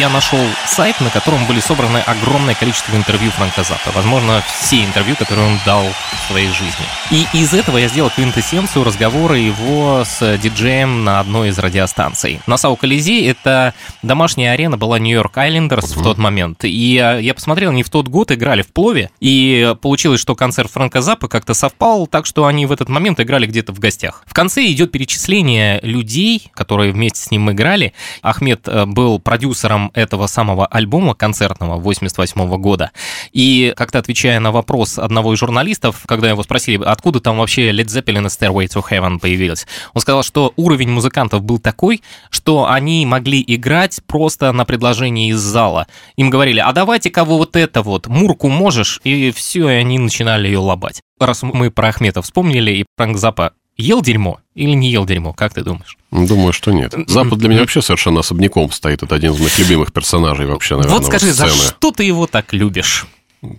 Я 0.00 0.08
нашел 0.08 0.40
сайт, 0.64 0.98
на 1.02 1.10
котором 1.10 1.44
были 1.44 1.60
собраны 1.60 1.98
огромное 1.98 2.54
количество 2.54 2.96
интервью 2.96 3.30
Франка 3.32 3.64
Заппа. 3.64 3.90
Возможно, 3.94 4.42
все 4.46 4.82
интервью, 4.82 5.14
которые 5.14 5.46
он 5.46 5.58
дал 5.66 5.84
в 5.84 6.26
своей 6.26 6.48
жизни. 6.48 6.86
И 7.10 7.26
из 7.34 7.52
этого 7.52 7.76
я 7.76 7.86
сделал 7.86 8.08
квинтэссенцию 8.08 8.82
разговора 8.82 9.36
его 9.36 10.02
с 10.06 10.38
диджеем 10.38 11.04
на 11.04 11.20
одной 11.20 11.50
из 11.50 11.58
радиостанций. 11.58 12.40
Насау 12.46 12.76
Колизей— 12.76 13.28
это 13.30 13.74
домашняя 14.02 14.52
арена 14.52 14.78
была 14.78 14.98
Нью-Йорк 14.98 15.36
Айлендерс 15.36 15.94
в 15.94 16.02
тот 16.02 16.16
момент. 16.16 16.64
И 16.64 16.94
я 16.94 17.34
посмотрел, 17.34 17.70
они 17.70 17.82
в 17.82 17.90
тот 17.90 18.08
год 18.08 18.32
играли 18.32 18.62
в 18.62 18.72
Плове, 18.72 19.10
и 19.20 19.74
получилось, 19.82 20.22
что 20.22 20.34
концерт 20.34 20.70
Франка 20.70 21.02
Заппа 21.02 21.28
как-то 21.28 21.52
совпал, 21.52 22.06
так 22.06 22.24
что 22.24 22.46
они 22.46 22.64
в 22.64 22.72
этот 22.72 22.88
момент 22.88 23.20
играли 23.20 23.44
где-то 23.44 23.74
в 23.74 23.78
гостях. 23.78 24.22
В 24.24 24.32
конце 24.32 24.64
идет 24.64 24.92
перечисление 24.92 25.78
людей, 25.82 26.50
которые 26.54 26.92
вместе 26.92 27.20
с 27.20 27.30
ним 27.30 27.50
играли. 27.50 27.92
Ахмед 28.22 28.66
э, 28.66 28.86
был 28.86 29.18
продюсером 29.18 29.89
этого 29.94 30.26
самого 30.26 30.66
альбома 30.66 31.14
концертного 31.14 31.76
88 31.76 32.56
года. 32.56 32.90
И 33.32 33.72
как-то 33.76 33.98
отвечая 33.98 34.40
на 34.40 34.52
вопрос 34.52 34.98
одного 34.98 35.34
из 35.34 35.38
журналистов, 35.38 36.02
когда 36.06 36.28
его 36.28 36.42
спросили, 36.42 36.82
откуда 36.84 37.20
там 37.20 37.38
вообще 37.38 37.70
Led 37.70 37.86
Zeppelin 37.86 38.22
и 38.22 38.26
Stairway 38.26 38.66
to 38.66 38.82
Heaven 38.88 39.18
появилась, 39.18 39.66
он 39.94 40.00
сказал, 40.00 40.22
что 40.22 40.52
уровень 40.56 40.90
музыкантов 40.90 41.42
был 41.42 41.58
такой, 41.58 42.02
что 42.30 42.70
они 42.70 43.04
могли 43.06 43.42
играть 43.46 44.00
просто 44.06 44.52
на 44.52 44.64
предложении 44.64 45.30
из 45.30 45.38
зала. 45.38 45.86
Им 46.16 46.30
говорили, 46.30 46.60
а 46.60 46.72
давайте 46.72 47.10
кого 47.10 47.38
вот 47.38 47.56
это 47.56 47.82
вот, 47.82 48.06
Мурку 48.06 48.48
можешь? 48.48 49.00
И 49.04 49.30
все, 49.32 49.68
и 49.68 49.74
они 49.74 49.98
начинали 49.98 50.46
ее 50.48 50.58
лобать. 50.58 51.00
Раз 51.18 51.42
мы 51.42 51.70
про 51.70 51.88
Ахмета 51.88 52.22
вспомнили 52.22 52.72
и 52.72 52.84
Франк 52.96 53.18
Запа 53.18 53.52
ел 53.80 54.02
дерьмо 54.02 54.40
или 54.54 54.70
не 54.70 54.90
ел 54.90 55.04
дерьмо, 55.06 55.32
как 55.32 55.54
ты 55.54 55.62
думаешь? 55.62 55.96
Думаю, 56.10 56.52
что 56.52 56.72
нет. 56.72 56.94
Запад 57.06 57.38
для 57.38 57.48
меня 57.48 57.60
вообще 57.60 57.82
совершенно 57.82 58.20
особняком 58.20 58.70
стоит. 58.72 59.02
Это 59.02 59.14
один 59.14 59.32
из 59.32 59.40
моих 59.40 59.58
любимых 59.58 59.92
персонажей 59.92 60.46
вообще, 60.46 60.76
наверное, 60.76 60.98
вот 60.98 61.06
скажи, 61.06 61.32
за 61.32 61.46
сцены. 61.48 61.68
что 61.68 61.90
ты 61.90 62.04
его 62.04 62.26
так 62.26 62.52
любишь? 62.52 63.06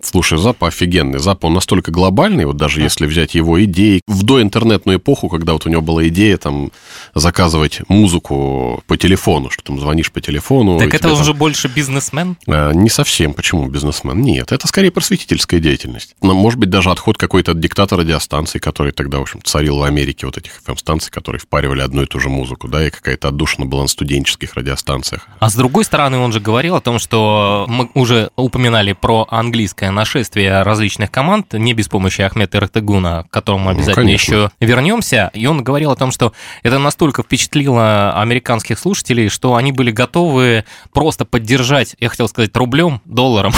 Слушай, 0.03 0.37
Запа 0.37 0.67
офигенный. 0.67 1.19
Запа, 1.19 1.47
он 1.47 1.53
настолько 1.53 1.91
глобальный, 1.91 2.45
вот 2.45 2.57
даже 2.57 2.81
если 2.81 3.05
взять 3.07 3.33
его 3.35 3.63
идеи, 3.63 4.01
в 4.07 4.23
доинтернетную 4.23 4.99
эпоху, 4.99 5.27
когда 5.29 5.53
вот 5.53 5.65
у 5.65 5.69
него 5.69 5.81
была 5.81 6.07
идея 6.07 6.37
там 6.37 6.71
заказывать 7.15 7.81
музыку 7.87 8.83
по 8.87 8.97
телефону, 8.97 9.49
что 9.49 9.63
там 9.63 9.79
звонишь 9.79 10.11
по 10.11 10.21
телефону. 10.21 10.77
так 10.79 10.93
это 10.93 11.11
он 11.11 11.23
там- 11.23 11.35
больше 11.35 11.67
бизнесмен? 11.67 12.37
А, 12.47 12.71
Не 12.71 12.89
совсем. 12.89 13.33
Почему 13.33 13.67
бизнесмен? 13.67 14.21
Нет, 14.21 14.51
это 14.51 14.67
скорее 14.67 14.91
просветительская 14.91 15.59
деятельность. 15.59 16.15
Но, 16.21 16.33
может 16.33 16.59
быть, 16.59 16.69
даже 16.69 16.89
отход 16.91 17.17
какой-то 17.17 17.51
от 17.51 17.59
диктата 17.59 17.97
радиостанций, 17.97 18.59
который 18.59 18.91
тогда, 18.91 19.17
в 19.17 19.21
общем, 19.21 19.41
царил 19.43 19.79
в 19.79 19.83
Америке, 19.83 20.25
вот 20.25 20.37
этих 20.37 20.61
FM-станций, 20.65 21.11
которые 21.11 21.39
впаривали 21.39 21.81
одну 21.81 22.03
и 22.03 22.05
ту 22.05 22.19
же 22.19 22.29
музыку, 22.29 22.67
да, 22.67 22.85
и 22.85 22.89
какая-то 22.89 23.29
отдушина 23.29 23.65
была 23.65 23.83
на 23.83 23.87
студенческих 23.87 24.53
радиостанциях. 24.53 25.27
А 25.39 25.49
с 25.49 25.55
другой 25.55 25.85
стороны, 25.85 26.17
он 26.17 26.31
же 26.31 26.39
говорил 26.39 26.75
о 26.75 26.81
том, 26.81 26.99
что 26.99 27.65
мы 27.67 27.89
уже 27.93 28.29
упоминали 28.35 28.93
про 28.93 29.25
английское 29.71 29.91
нашествие 29.91 30.63
различных 30.63 31.11
команд, 31.11 31.53
не 31.53 31.73
без 31.73 31.87
помощи 31.87 32.21
Ахмета 32.21 32.57
Иртыгуна, 32.57 33.25
к 33.29 33.33
которому 33.33 33.65
Ну, 33.65 33.71
обязательно 33.71 34.05
конечно. 34.05 34.33
еще 34.33 34.51
вернемся. 34.59 35.31
И 35.33 35.45
он 35.45 35.63
говорил 35.63 35.91
о 35.91 35.95
том, 35.95 36.11
что 36.11 36.33
это 36.61 36.77
настолько 36.77 37.23
впечатлило 37.23 38.13
американских 38.19 38.77
слушателей, 38.77 39.29
что 39.29 39.55
они 39.55 39.71
были 39.71 39.91
готовы 39.91 40.65
просто 40.93 41.23
поддержать, 41.23 41.95
я 41.99 42.09
хотел 42.09 42.27
сказать, 42.27 42.55
рублем, 42.57 43.01
долларом, 43.05 43.53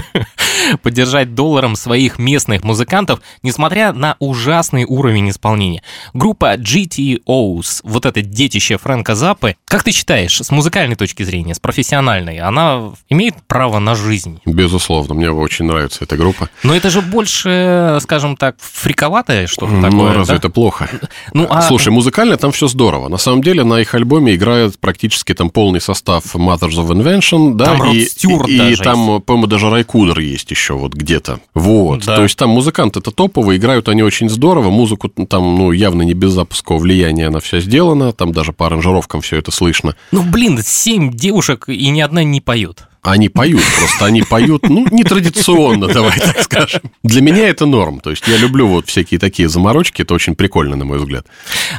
поддержать 0.82 1.34
долларом 1.34 1.76
своих 1.76 2.18
местных 2.18 2.62
музыкантов, 2.62 3.20
несмотря 3.42 3.92
на 3.92 4.16
ужасный 4.18 4.84
уровень 4.84 5.30
исполнения. 5.30 5.82
Группа 6.12 6.56
GTOs, 6.56 7.80
вот 7.84 8.04
это 8.04 8.20
детище 8.20 8.76
Фрэнка 8.76 9.14
Заппы, 9.14 9.56
как 9.64 9.82
ты 9.82 9.92
считаешь, 9.92 10.38
с 10.40 10.50
музыкальной 10.50 10.96
точки 10.96 11.22
зрения, 11.22 11.54
с 11.54 11.60
профессиональной, 11.60 12.38
она 12.38 12.92
имеет 13.08 13.34
право 13.46 13.78
на 13.78 13.94
жизнь? 13.94 14.40
Безусловно, 14.44 15.14
мне 15.14 15.30
очень 15.40 15.64
нравится 15.64 16.04
эта 16.04 16.16
группа. 16.16 16.48
Но 16.62 16.74
это 16.74 16.90
же 16.90 17.00
больше, 17.00 17.98
скажем 18.00 18.36
так, 18.36 18.56
фриковатое 18.60 19.46
что-то 19.46 19.72
Ну, 19.72 19.82
такое. 19.82 20.12
разве 20.14 20.34
да? 20.34 20.36
это 20.38 20.50
плохо? 20.50 20.88
Ну, 21.32 21.46
а- 21.50 21.62
Слушай, 21.62 21.90
музыкально 21.90 22.36
там 22.36 22.52
все 22.52 22.68
здорово. 22.68 23.08
На 23.08 23.18
самом 23.18 23.42
деле 23.42 23.64
на 23.64 23.80
их 23.80 23.94
альбоме 23.94 24.34
играет 24.34 24.78
практически 24.78 25.34
там 25.34 25.50
полный 25.50 25.80
состав 25.80 26.34
Mothers 26.34 26.76
of 26.76 26.88
Invention, 26.88 27.54
да, 27.54 27.66
Там 27.66 27.82
Род 27.82 27.94
и, 27.94 28.04
Стюарт 28.06 28.48
и, 28.48 28.54
и 28.54 28.58
даже 28.58 28.82
там, 28.82 29.20
по-моему, 29.22 29.46
даже 29.46 29.70
Райкудер 29.70 30.18
есть 30.20 30.50
еще 30.50 30.74
вот 30.74 30.94
где-то. 30.94 31.40
Вот. 31.54 32.04
Да. 32.04 32.16
То 32.16 32.22
есть 32.22 32.36
там 32.38 32.50
музыканты-то 32.50 33.10
топовые, 33.10 33.58
играют 33.58 33.88
они 33.88 34.02
очень 34.02 34.28
здорово, 34.28 34.70
музыку 34.70 35.08
там, 35.08 35.56
ну, 35.56 35.72
явно 35.72 36.02
не 36.02 36.14
без 36.14 36.32
запусков 36.32 36.82
влияния 36.82 37.28
она 37.28 37.40
вся 37.40 37.60
сделана, 37.60 38.12
там 38.12 38.32
даже 38.32 38.52
по 38.52 38.66
аранжировкам 38.66 39.20
все 39.20 39.36
это 39.36 39.50
слышно. 39.50 39.94
Ну, 40.12 40.22
блин, 40.22 40.60
семь 40.64 41.12
девушек, 41.12 41.68
и 41.68 41.88
ни 41.90 42.00
одна 42.00 42.24
не 42.24 42.40
поет. 42.40 42.84
Они 43.02 43.28
поют, 43.28 43.62
просто 43.78 44.06
они 44.06 44.22
поют, 44.22 44.68
ну, 44.68 44.86
нетрадиционно, 44.90 45.86
давай 45.86 46.18
так 46.18 46.42
скажем. 46.42 46.82
Для 47.02 47.22
меня 47.22 47.48
это 47.48 47.64
норм. 47.64 48.00
То 48.00 48.10
есть 48.10 48.26
я 48.26 48.36
люблю 48.36 48.66
вот 48.66 48.88
всякие 48.88 49.20
такие 49.20 49.48
заморочки, 49.48 50.02
это 50.02 50.14
очень 50.14 50.34
прикольно, 50.34 50.76
на 50.76 50.84
мой 50.84 50.98
взгляд. 50.98 51.26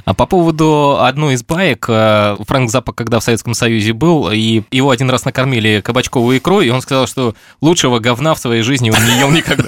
А 0.05 0.13
по 0.13 0.25
поводу 0.25 0.97
одной 0.99 1.33
из 1.35 1.43
баек, 1.43 1.85
э, 1.89 2.37
Фрэнк 2.47 2.69
Запа, 2.69 2.93
когда 2.93 3.19
в 3.19 3.23
Советском 3.23 3.53
Союзе 3.53 3.93
был, 3.93 4.31
и 4.31 4.63
его 4.71 4.91
один 4.91 5.09
раз 5.09 5.25
накормили 5.25 5.81
кабачковой 5.83 6.37
икрой, 6.37 6.67
и 6.67 6.69
он 6.69 6.81
сказал, 6.81 7.05
что 7.05 7.35
лучшего 7.61 7.99
говна 7.99 8.33
в 8.33 8.39
своей 8.39 8.61
жизни 8.61 8.89
он 8.89 9.05
не 9.05 9.19
ел 9.19 9.29
никогда. 9.31 9.67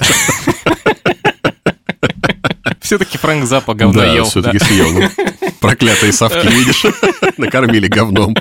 Все-таки 2.79 3.17
Фрэнк 3.17 3.45
Запа 3.45 3.73
говно 3.73 4.01
да, 4.01 4.13
ел. 4.13 4.25
все-таки 4.25 4.57
да. 4.57 4.65
съел. 4.65 4.91
ну. 4.91 5.09
Проклятые 5.61 6.11
совки, 6.11 6.47
видишь, 6.47 6.83
накормили 7.37 7.87
говном. 7.87 8.35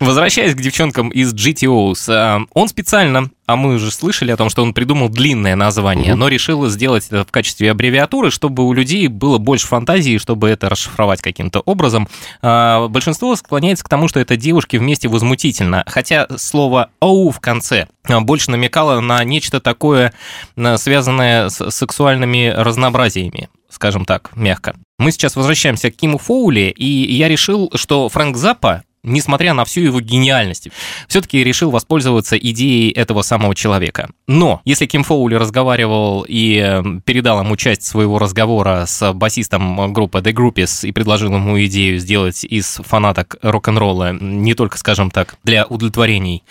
Возвращаясь 0.00 0.54
к 0.54 0.60
девчонкам 0.60 1.08
из 1.08 1.34
GTOs, 1.34 2.12
э, 2.12 2.46
он 2.52 2.68
специально, 2.68 3.30
а 3.46 3.56
мы 3.56 3.74
уже 3.74 3.90
слышали 3.90 4.30
о 4.30 4.36
том, 4.36 4.48
что 4.48 4.62
он 4.62 4.74
придумал 4.74 5.08
длинное 5.08 5.56
название, 5.56 6.14
но 6.14 6.28
решил 6.28 6.66
сделать 6.68 7.06
это 7.08 7.24
в 7.24 7.32
качестве 7.32 7.70
аббревиатуры, 7.70 8.30
чтобы 8.30 8.66
у 8.66 8.72
людей 8.72 9.08
было 9.08 9.38
больше 9.38 9.66
фантазии, 9.66 10.18
чтобы 10.18 10.48
это 10.48 10.68
расшифровать 10.68 11.20
каким-то 11.20 11.60
образом. 11.60 12.08
А, 12.42 12.88
Большинство 12.88 13.34
склоняется 13.36 13.84
к 13.84 13.88
тому, 13.88 14.08
что 14.08 14.20
это 14.20 14.36
девушки 14.36 14.76
вместе 14.76 15.08
возмутительно, 15.08 15.82
хотя 15.86 16.26
слово 16.36 16.90
«оу» 17.00 17.30
в 17.30 17.40
конце 17.40 17.88
а, 18.04 18.20
больше 18.20 18.50
намекало 18.50 19.00
на 19.00 19.22
нечто 19.24 19.60
такое, 19.60 20.12
а, 20.56 20.76
связанное 20.78 21.48
с 21.48 21.70
сексуальными 21.70 22.52
разнообразиями 22.56 23.48
скажем 23.70 24.04
так, 24.04 24.30
мягко. 24.34 24.74
Мы 24.98 25.12
сейчас 25.12 25.36
возвращаемся 25.36 25.90
к 25.90 25.96
Киму 25.96 26.18
Фоули, 26.18 26.74
и 26.76 27.14
я 27.14 27.28
решил, 27.28 27.70
что 27.74 28.08
Фрэнк 28.08 28.36
Заппа 28.36 28.82
несмотря 29.02 29.54
на 29.54 29.64
всю 29.64 29.80
его 29.80 30.00
гениальность, 30.00 30.68
все-таки 31.06 31.42
решил 31.42 31.70
воспользоваться 31.70 32.36
идеей 32.36 32.90
этого 32.90 33.22
самого 33.22 33.54
человека. 33.54 34.10
Но 34.26 34.60
если 34.64 34.86
Ким 34.86 35.04
Фоули 35.04 35.34
разговаривал 35.34 36.24
и 36.28 36.60
э, 36.62 36.82
передал 37.04 37.40
ему 37.40 37.56
часть 37.56 37.84
своего 37.84 38.18
разговора 38.18 38.84
с 38.86 39.12
басистом 39.12 39.92
группы 39.92 40.18
The 40.18 40.32
Groupies 40.32 40.86
и 40.86 40.92
предложил 40.92 41.34
ему 41.34 41.62
идею 41.64 41.98
сделать 41.98 42.44
из 42.44 42.80
фанаток 42.84 43.36
рок-н-ролла 43.42 44.12
не 44.12 44.54
только, 44.54 44.78
скажем 44.78 45.10
так, 45.10 45.36
для 45.44 45.64
удовлетворений 45.66 46.42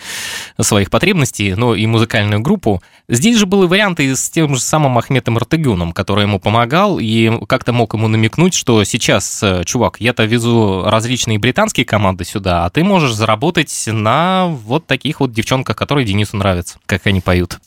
своих 0.60 0.90
потребностей, 0.90 1.54
но 1.54 1.74
и 1.74 1.86
музыкальную 1.86 2.40
группу, 2.40 2.82
здесь 3.08 3.38
же 3.38 3.46
был 3.46 3.64
и 3.64 3.66
вариант 3.66 4.00
и 4.00 4.14
с 4.14 4.30
тем 4.30 4.54
же 4.54 4.60
самым 4.60 4.98
Ахметом 4.98 5.36
Артыгюном, 5.36 5.92
который 5.92 6.22
ему 6.24 6.40
помогал 6.40 6.98
и 6.98 7.30
как-то 7.46 7.72
мог 7.72 7.94
ему 7.94 8.08
намекнуть, 8.08 8.54
что 8.54 8.84
сейчас, 8.84 9.42
э, 9.42 9.62
чувак, 9.64 10.00
я-то 10.00 10.24
везу 10.24 10.82
различные 10.84 11.38
британские 11.38 11.86
команды 11.86 12.24
сюда, 12.24 12.37
а 12.46 12.70
ты 12.70 12.84
можешь 12.84 13.12
заработать 13.12 13.72
на 13.86 14.46
вот 14.64 14.86
таких 14.86 15.20
вот 15.20 15.32
девчонках, 15.32 15.76
которые 15.76 16.04
Денису 16.04 16.36
нравятся, 16.36 16.78
как 16.86 17.06
они 17.06 17.20
поют. 17.20 17.58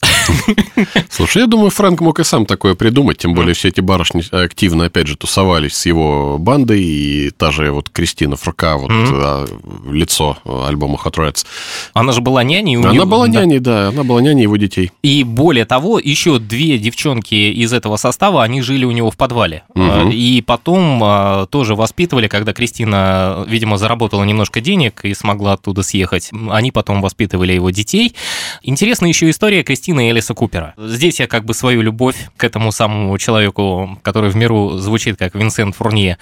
Слушай, 1.09 1.43
я 1.43 1.47
думаю, 1.47 1.69
Фрэнк 1.69 2.01
мог 2.01 2.19
и 2.19 2.23
сам 2.23 2.45
такое 2.45 2.75
придумать, 2.75 3.17
тем 3.17 3.33
более 3.33 3.53
все 3.53 3.69
эти 3.69 3.81
барышни 3.81 4.23
активно, 4.31 4.85
опять 4.85 5.07
же, 5.07 5.17
тусовались 5.17 5.75
с 5.75 5.85
его 5.85 6.37
бандой, 6.37 6.81
и 6.81 7.31
та 7.31 7.51
же 7.51 7.71
вот 7.71 7.89
Кристина 7.89 8.35
Фрка, 8.35 8.77
вот 8.77 8.91
mm-hmm. 8.91 9.91
лицо 9.91 10.37
альбома 10.45 10.99
Hot 11.03 11.15
Rats. 11.15 11.45
Она 11.93 12.11
же 12.11 12.21
была 12.21 12.43
няней. 12.43 12.77
У 12.77 12.81
она 12.81 12.93
него... 12.93 13.05
была 13.05 13.27
няней, 13.27 13.59
да, 13.59 13.89
она 13.89 14.03
была 14.03 14.21
няней 14.21 14.43
его 14.43 14.57
детей. 14.57 14.91
И 15.01 15.23
более 15.23 15.65
того, 15.65 15.99
еще 15.99 16.39
две 16.39 16.77
девчонки 16.77 17.35
из 17.35 17.73
этого 17.73 17.97
состава, 17.97 18.43
они 18.43 18.61
жили 18.61 18.85
у 18.85 18.91
него 18.91 19.11
в 19.11 19.17
подвале. 19.17 19.63
Mm-hmm. 19.75 20.13
И 20.13 20.41
потом 20.41 21.01
а, 21.03 21.45
тоже 21.47 21.75
воспитывали, 21.75 22.27
когда 22.27 22.53
Кристина, 22.53 23.45
видимо, 23.47 23.77
заработала 23.77 24.23
немножко 24.23 24.60
денег 24.61 25.03
и 25.03 25.13
смогла 25.13 25.53
оттуда 25.53 25.83
съехать. 25.83 26.31
Они 26.49 26.71
потом 26.71 27.01
воспитывали 27.01 27.53
его 27.53 27.69
детей. 27.69 28.15
Интересная 28.63 29.09
еще 29.09 29.29
история 29.29 29.63
Кристины 29.63 30.09
Элиса 30.09 30.33
Купера. 30.33 30.73
Здесь 30.77 31.19
я 31.19 31.27
как 31.27 31.45
бы 31.45 31.53
свою 31.53 31.81
любовь 31.81 32.15
к 32.37 32.43
этому 32.43 32.71
самому 32.71 33.17
человеку, 33.17 33.99
который 34.03 34.29
в 34.29 34.35
миру 34.35 34.77
звучит 34.77 35.17
как 35.17 35.35
Винсент 35.35 35.75
Фурнье, 35.75 36.17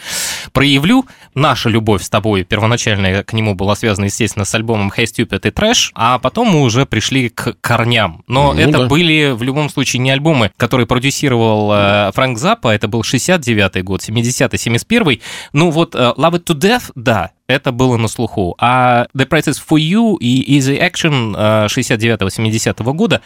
проявлю. 0.51 1.05
Наша 1.35 1.69
любовь 1.69 2.03
с 2.03 2.09
тобой 2.09 2.43
первоначальная 2.43 3.23
к 3.23 3.33
нему 3.33 3.55
была 3.55 3.75
связана, 3.75 4.05
естественно, 4.05 4.45
с 4.45 4.55
альбомом 4.55 4.91
Hey 4.95 5.03
Stupid 5.03 5.47
и 5.47 5.51
Trash, 5.51 5.91
а 5.93 6.19
потом 6.19 6.49
мы 6.49 6.61
уже 6.61 6.85
пришли 6.85 7.29
к 7.29 7.55
корням. 7.61 8.23
Но 8.27 8.53
ну, 8.53 8.59
это 8.59 8.79
да. 8.79 8.87
были 8.87 9.31
в 9.31 9.43
любом 9.43 9.69
случае 9.69 9.99
не 10.01 10.11
альбомы, 10.11 10.51
которые 10.57 10.87
продюсировал 10.87 11.71
э, 11.73 12.11
Фрэнк 12.13 12.37
Заппа, 12.37 12.69
это 12.73 12.87
был 12.87 13.01
69-й 13.01 13.81
год, 13.81 14.01
70-й, 14.01 14.57
71-й. 14.57 15.21
Ну 15.53 15.71
вот 15.71 15.95
э, 15.95 16.13
Love 16.17 16.33
It 16.33 16.45
To 16.45 16.55
Death, 16.55 16.91
да, 16.95 17.31
это 17.49 17.71
было 17.71 17.97
на 17.97 18.07
слуху. 18.07 18.55
А 18.59 19.07
The 19.17 19.27
Price 19.27 19.47
is 19.47 19.57
For 19.67 19.79
You 19.79 20.17
и 20.19 20.57
Easy 20.57 20.79
Action 20.79 21.33
69-70 21.67 22.75
э, 22.77 22.93
года 22.93 23.21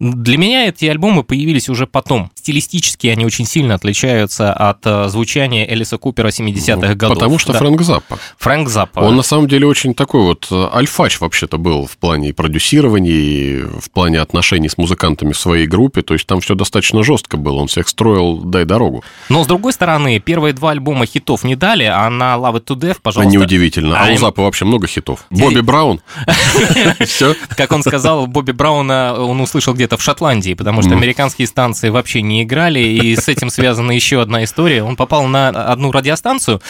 для 0.00 0.38
меня 0.38 0.68
эти 0.68 0.86
альбомы 0.86 1.22
появились 1.22 1.68
уже 1.68 1.86
потом. 1.86 2.30
Стилистически 2.34 3.08
они 3.08 3.26
очень 3.26 3.44
сильно 3.44 3.74
отличаются 3.74 4.50
от 4.50 4.78
э, 4.86 5.08
звучания 5.08 5.66
Элиса 5.70 5.98
Купера 5.98 6.28
70-х 6.28 6.88
ну, 6.88 6.96
годов. 6.96 7.18
Потому 7.18 7.38
что 7.38 7.52
да. 7.52 7.58
Фрэнк 7.58 7.82
Заппа. 7.82 8.18
Фрэнк 8.38 8.68
Заппа. 8.70 9.00
Он 9.00 9.16
на 9.16 9.22
самом 9.22 9.46
деле 9.46 9.66
очень 9.66 9.92
такой 9.92 10.22
вот 10.22 10.48
э, 10.50 10.68
альфач 10.72 11.20
вообще-то 11.20 11.58
был 11.58 11.86
в 11.86 11.98
плане 11.98 12.32
продюсирования, 12.32 13.12
и 13.12 13.62
в 13.62 13.90
плане 13.90 14.20
отношений 14.20 14.70
с 14.70 14.78
музыкантами 14.78 15.32
в 15.32 15.38
своей 15.38 15.66
группе. 15.66 16.00
То 16.00 16.14
есть 16.14 16.26
там 16.26 16.40
все 16.40 16.54
достаточно 16.54 17.02
жестко 17.02 17.36
было. 17.36 17.56
Он 17.56 17.66
всех 17.66 17.86
строил 17.86 18.38
«дай 18.38 18.64
дорогу». 18.64 19.04
Но, 19.28 19.44
с 19.44 19.46
другой 19.46 19.74
стороны, 19.74 20.18
первые 20.18 20.54
два 20.54 20.70
альбома 20.70 21.04
хитов 21.04 21.44
не 21.44 21.56
дали, 21.56 21.84
а 21.84 22.08
на 22.08 22.36
Love 22.36 22.54
It 22.54 22.64
To 22.68 22.76
Death, 22.76 22.98
пожалуйста... 23.02 23.30
Неудивительно. 23.30 24.00
А, 24.00 24.08
а 24.08 24.12
у 24.12 24.16
Заппа 24.16 24.42
вообще 24.42 24.64
много 24.64 24.86
хитов. 24.86 25.26
Бобби 25.28 25.60
Браун. 25.60 26.00
Все. 27.04 27.34
Как 27.54 27.70
он 27.72 27.82
сказал, 27.82 28.26
Бобби 28.26 28.52
Брауна 28.52 29.14
он 29.18 29.38
услышал 29.42 29.74
где-то 29.74 29.89
в 29.96 30.02
Шотландии, 30.02 30.54
потому 30.54 30.82
что 30.82 30.92
американские 30.92 31.46
станции 31.46 31.88
вообще 31.88 32.22
не 32.22 32.42
играли, 32.42 32.80
и 32.80 33.16
с 33.16 33.28
этим 33.28 33.50
связана 33.50 33.92
еще 33.92 34.20
одна 34.20 34.44
история. 34.44 34.82
Он 34.82 34.96
попал 34.96 35.26
на 35.26 35.48
одну 35.48 35.92
радиостанцию. 35.92 36.60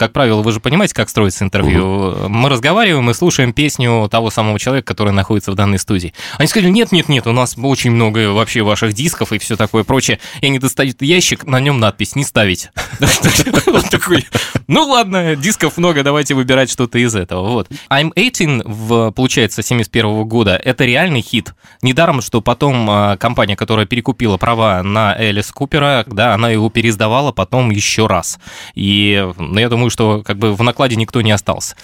Как 0.00 0.14
правило, 0.14 0.40
вы 0.40 0.50
же 0.52 0.60
понимаете, 0.60 0.94
как 0.94 1.10
строится 1.10 1.44
интервью. 1.44 2.26
Мы 2.26 2.48
разговариваем 2.48 3.10
и 3.10 3.12
слушаем 3.12 3.52
песню 3.52 4.08
того 4.10 4.30
самого 4.30 4.58
человека, 4.58 4.86
который 4.86 5.12
находится 5.12 5.52
в 5.52 5.56
данной 5.56 5.78
студии. 5.78 6.14
Они 6.38 6.48
сказали, 6.48 6.70
нет, 6.70 6.90
нет, 6.90 7.10
нет, 7.10 7.26
у 7.26 7.32
нас 7.32 7.54
очень 7.62 7.90
много 7.90 8.30
вообще 8.30 8.62
ваших 8.62 8.94
дисков 8.94 9.30
и 9.34 9.38
все 9.38 9.56
такое 9.56 9.84
прочее. 9.84 10.18
И 10.40 10.46
они 10.46 10.58
достают 10.58 11.02
ящик, 11.02 11.44
на 11.44 11.60
нем 11.60 11.80
надпись 11.80 12.16
«Не 12.16 12.24
ставить». 12.24 12.70
Ну 14.68 14.86
ладно, 14.86 15.34
дисков 15.34 15.76
много, 15.78 16.04
давайте 16.04 16.34
выбирать 16.34 16.70
что-то 16.70 16.98
из 16.98 17.16
этого. 17.16 17.48
Вот. 17.48 17.68
I'm 17.90 18.12
18, 18.16 18.62
в, 18.64 19.10
получается, 19.10 19.62
71 19.62 20.24
года, 20.28 20.56
это 20.56 20.84
реальный 20.84 21.22
хит. 21.22 21.54
Недаром, 21.82 22.22
что 22.22 22.40
потом 22.40 22.88
а, 22.88 23.16
компания, 23.16 23.56
которая 23.56 23.84
перекупила 23.84 24.36
права 24.36 24.82
на 24.84 25.14
Элис 25.18 25.50
Купера, 25.50 26.04
да, 26.06 26.34
она 26.34 26.50
его 26.50 26.70
переиздавала 26.70 27.32
потом 27.32 27.70
еще 27.70 28.06
раз. 28.06 28.38
И 28.74 29.28
ну, 29.38 29.58
я 29.58 29.68
думаю, 29.68 29.89
что 29.90 30.22
как 30.24 30.38
бы 30.38 30.54
в 30.54 30.62
накладе 30.62 30.96
никто 30.96 31.20
не 31.20 31.30
остался. 31.30 31.76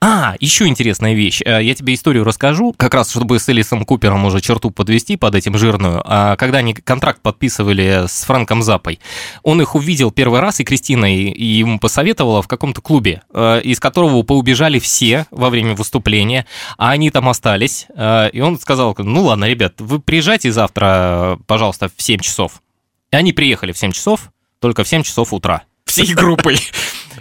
А, 0.00 0.34
еще 0.40 0.66
интересная 0.66 1.14
вещь. 1.14 1.40
Э, 1.44 1.62
я 1.62 1.74
тебе 1.74 1.94
историю 1.94 2.24
расскажу, 2.24 2.74
как 2.76 2.94
раз 2.94 3.10
чтобы 3.10 3.38
с 3.38 3.48
Элисом 3.48 3.84
Купером 3.84 4.24
уже 4.24 4.40
черту 4.40 4.70
подвести 4.70 5.16
под 5.16 5.34
этим 5.34 5.56
жирную. 5.56 6.02
А 6.04 6.36
когда 6.36 6.58
они 6.58 6.74
контракт 6.74 7.20
подписывали 7.22 8.06
с 8.06 8.24
Фрэнком 8.24 8.62
Запой, 8.62 9.00
он 9.42 9.60
их 9.62 9.74
увидел 9.74 10.10
первый 10.10 10.40
раз, 10.40 10.60
и 10.60 10.64
Кристина 10.64 11.06
ему 11.06 11.78
посоветовала 11.78 12.42
в 12.42 12.48
каком-то 12.48 12.80
клубе, 12.80 13.22
э, 13.32 13.60
из 13.62 13.80
которого 13.80 14.22
поубежали 14.22 14.78
все 14.78 15.26
во 15.30 15.50
время 15.50 15.74
выступления, 15.74 16.46
а 16.78 16.90
они 16.90 17.10
там 17.10 17.28
остались. 17.28 17.86
Э, 17.94 18.28
и 18.32 18.40
он 18.40 18.58
сказал, 18.58 18.94
ну 18.98 19.22
ладно, 19.22 19.44
ребят, 19.44 19.80
вы 19.80 20.00
приезжайте 20.00 20.50
завтра, 20.52 21.38
пожалуйста, 21.46 21.90
в 21.94 22.02
7 22.02 22.20
часов. 22.20 22.62
И 23.12 23.16
они 23.16 23.32
приехали 23.32 23.72
в 23.72 23.78
7 23.78 23.92
часов, 23.92 24.30
только 24.58 24.84
в 24.84 24.88
7 24.88 25.02
часов 25.02 25.32
утра. 25.32 25.62
Всей 25.84 26.14
группой. 26.14 26.58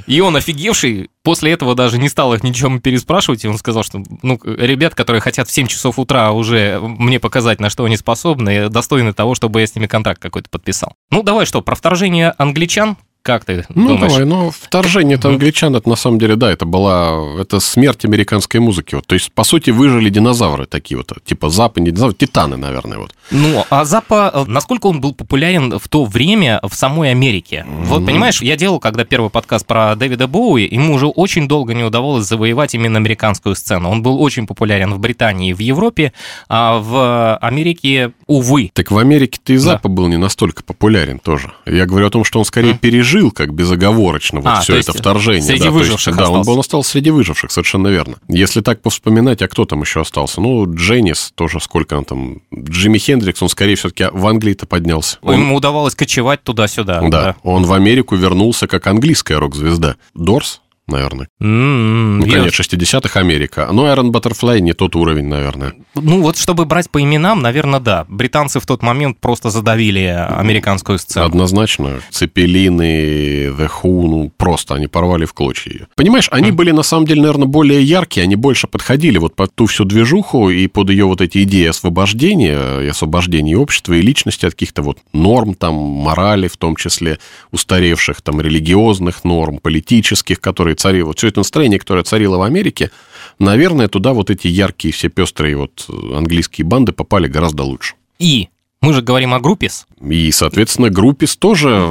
И 0.07 0.19
он, 0.19 0.35
офигевший, 0.35 1.09
после 1.23 1.51
этого 1.51 1.75
даже 1.75 1.97
не 1.97 2.09
стал 2.09 2.33
их 2.33 2.43
ничем 2.43 2.79
переспрашивать, 2.79 3.43
и 3.45 3.47
он 3.47 3.57
сказал, 3.57 3.83
что, 3.83 4.03
ну, 4.21 4.39
ребят, 4.43 4.95
которые 4.95 5.21
хотят 5.21 5.47
в 5.47 5.51
7 5.51 5.67
часов 5.67 5.99
утра 5.99 6.31
уже 6.31 6.79
мне 6.81 7.19
показать, 7.19 7.59
на 7.59 7.69
что 7.69 7.85
они 7.85 7.97
способны, 7.97 8.69
достойны 8.69 9.13
того, 9.13 9.35
чтобы 9.35 9.61
я 9.61 9.67
с 9.67 9.75
ними 9.75 9.87
контракт 9.87 10.21
какой-то 10.21 10.49
подписал. 10.49 10.95
Ну, 11.11 11.23
давай 11.23 11.45
что, 11.45 11.61
про 11.61 11.75
вторжение 11.75 12.33
англичан 12.37 12.97
как 13.23 13.45
ты 13.45 13.65
ну, 13.69 13.89
думаешь? 13.89 14.11
давай, 14.11 14.25
ну, 14.25 14.51
вторжение 14.51 15.15
это 15.15 15.29
англичан, 15.29 15.75
это 15.75 15.87
на 15.87 15.95
самом 15.95 16.17
деле, 16.17 16.35
да, 16.35 16.51
это 16.51 16.65
была, 16.65 17.39
это 17.39 17.59
смерть 17.59 18.03
американской 18.03 18.59
музыки. 18.59 18.95
Вот. 18.95 19.05
То 19.05 19.13
есть, 19.13 19.31
по 19.31 19.43
сути, 19.43 19.69
выжили 19.69 20.09
динозавры 20.09 20.65
такие 20.65 20.97
вот, 20.97 21.11
типа 21.23 21.49
Запа, 21.49 21.79
не 21.79 21.91
динозавры, 21.91 22.15
титаны, 22.15 22.57
наверное, 22.57 22.97
вот. 22.97 23.13
Ну, 23.29 23.63
а 23.69 23.85
Запа, 23.85 24.45
насколько 24.47 24.87
он 24.87 25.01
был 25.01 25.13
популярен 25.13 25.77
в 25.77 25.87
то 25.87 26.05
время 26.05 26.59
в 26.67 26.73
самой 26.73 27.11
Америке? 27.11 27.65
Mm-hmm. 27.67 27.83
Вот, 27.85 28.05
понимаешь, 28.05 28.41
я 28.41 28.57
делал, 28.57 28.79
когда 28.79 29.05
первый 29.05 29.29
подкаст 29.29 29.67
про 29.67 29.95
Дэвида 29.95 30.27
Боуи, 30.27 30.67
ему 30.69 30.95
уже 30.95 31.05
очень 31.05 31.47
долго 31.47 31.75
не 31.75 31.83
удавалось 31.83 32.25
завоевать 32.25 32.73
именно 32.73 32.97
американскую 32.97 33.55
сцену. 33.55 33.89
Он 33.89 34.01
был 34.01 34.19
очень 34.21 34.47
популярен 34.47 34.93
в 34.93 34.99
Британии 34.99 35.51
и 35.51 35.53
в 35.53 35.59
Европе, 35.59 36.11
а 36.49 36.79
в 36.79 37.37
Америке, 37.37 38.13
увы. 38.25 38.71
Так 38.73 38.89
в 38.89 38.97
Америке-то 38.97 39.53
и 39.53 39.57
Запа 39.57 39.89
да. 39.89 39.93
был 39.93 40.07
не 40.07 40.17
настолько 40.17 40.63
популярен 40.63 41.19
тоже. 41.19 41.51
Я 41.67 41.85
говорю 41.85 42.07
о 42.07 42.09
том, 42.09 42.23
что 42.23 42.39
он 42.39 42.45
скорее 42.45 42.73
mm-hmm. 42.73 42.79
пережил 42.79 43.10
пережил 43.11 43.31
как 43.31 43.53
безоговорочно 43.53 44.39
вот 44.39 44.49
а, 44.49 44.61
все 44.61 44.77
это 44.77 44.93
вторжение. 44.93 45.41
Среди 45.41 45.65
да, 45.65 45.71
выживших 45.71 46.15
есть, 46.15 46.17
Да, 46.17 46.29
он 46.29 46.43
был 46.43 46.59
остался 46.59 46.91
среди 46.91 47.09
выживших, 47.09 47.51
совершенно 47.51 47.87
верно. 47.87 48.17
Если 48.27 48.61
так 48.61 48.81
повспоминать, 48.81 49.41
а 49.41 49.47
кто 49.47 49.65
там 49.65 49.81
еще 49.81 50.01
остался? 50.01 50.41
Ну, 50.41 50.65
Дженнис 50.73 51.31
тоже 51.35 51.59
сколько 51.59 51.95
он 51.95 52.05
там... 52.05 52.41
Джимми 52.53 52.97
Хендрикс, 52.97 53.41
он 53.41 53.49
скорее 53.49 53.75
все-таки 53.75 54.05
в 54.11 54.25
Англии-то 54.25 54.65
поднялся. 54.65 55.17
Он... 55.21 55.35
Ему 55.35 55.55
удавалось 55.55 55.95
кочевать 55.95 56.43
туда-сюда. 56.43 57.01
Да, 57.01 57.09
да, 57.09 57.35
он 57.43 57.65
в 57.65 57.73
Америку 57.73 58.15
вернулся 58.15 58.67
как 58.67 58.87
английская 58.87 59.37
рок-звезда. 59.37 59.95
Дорс 60.13 60.60
наверное. 60.87 61.27
Mm-hmm, 61.41 62.17
ну, 62.17 62.27
конец 62.27 62.59
60-х 62.59 63.19
Америка. 63.19 63.69
Но 63.71 63.87
Iron 63.87 64.11
Butterfly 64.11 64.59
не 64.59 64.73
тот 64.73 64.95
уровень, 64.95 65.27
наверное. 65.27 65.73
Ну, 65.95 66.21
вот 66.21 66.37
чтобы 66.37 66.65
брать 66.65 66.89
по 66.89 67.01
именам, 67.01 67.41
наверное, 67.41 67.79
да. 67.79 68.05
Британцы 68.07 68.59
в 68.59 68.65
тот 68.65 68.83
момент 68.83 69.19
просто 69.19 69.49
задавили 69.49 70.01
американскую 70.01 70.99
сцену. 70.99 71.25
Однозначно. 71.25 72.01
Цепелины, 72.09 73.47
The 73.47 73.69
Who, 73.81 74.07
ну, 74.07 74.31
просто 74.35 74.75
они 74.75 74.87
порвали 74.87 75.25
в 75.25 75.33
клочья 75.33 75.71
ее. 75.71 75.87
Понимаешь, 75.95 76.27
они 76.31 76.49
mm-hmm. 76.49 76.53
были, 76.53 76.71
на 76.71 76.83
самом 76.83 77.05
деле, 77.05 77.21
наверное, 77.21 77.47
более 77.47 77.83
яркие, 77.83 78.23
они 78.23 78.35
больше 78.35 78.67
подходили 78.67 79.17
вот 79.17 79.35
под 79.35 79.55
ту 79.55 79.65
всю 79.65 79.85
движуху 79.85 80.49
и 80.49 80.67
под 80.67 80.89
ее 80.89 81.05
вот 81.05 81.21
эти 81.21 81.43
идеи 81.43 81.67
освобождения, 81.67 82.81
и 82.81 82.87
освобождения 82.87 83.57
общества 83.57 83.93
и 83.93 84.01
личности 84.01 84.45
от 84.45 84.53
каких-то 84.53 84.81
вот 84.81 84.97
норм, 85.13 85.55
там, 85.55 85.73
морали, 85.75 86.47
в 86.47 86.57
том 86.57 86.75
числе 86.75 87.19
устаревших, 87.51 88.21
там, 88.21 88.41
религиозных 88.41 89.23
норм, 89.23 89.59
политических, 89.59 90.39
которые 90.39 90.70
царило, 90.75 91.07
вот 91.07 91.17
все 91.17 91.27
это 91.27 91.39
настроение, 91.39 91.79
которое 91.79 92.03
царило 92.03 92.37
в 92.37 92.41
Америке, 92.41 92.91
наверное, 93.39 93.87
туда 93.87 94.13
вот 94.13 94.29
эти 94.29 94.47
яркие 94.47 94.93
все 94.93 95.09
пестрые 95.09 95.55
вот 95.57 95.85
английские 95.89 96.65
банды 96.65 96.91
попали 96.91 97.27
гораздо 97.27 97.63
лучше. 97.63 97.95
И 98.19 98.49
Мы 98.81 98.93
же 98.93 99.03
говорим 99.03 99.31
о 99.35 99.39
groupies. 99.39 99.85
И, 100.03 100.31
соответственно, 100.31 100.89
groupies 100.89 101.37
тоже 101.37 101.87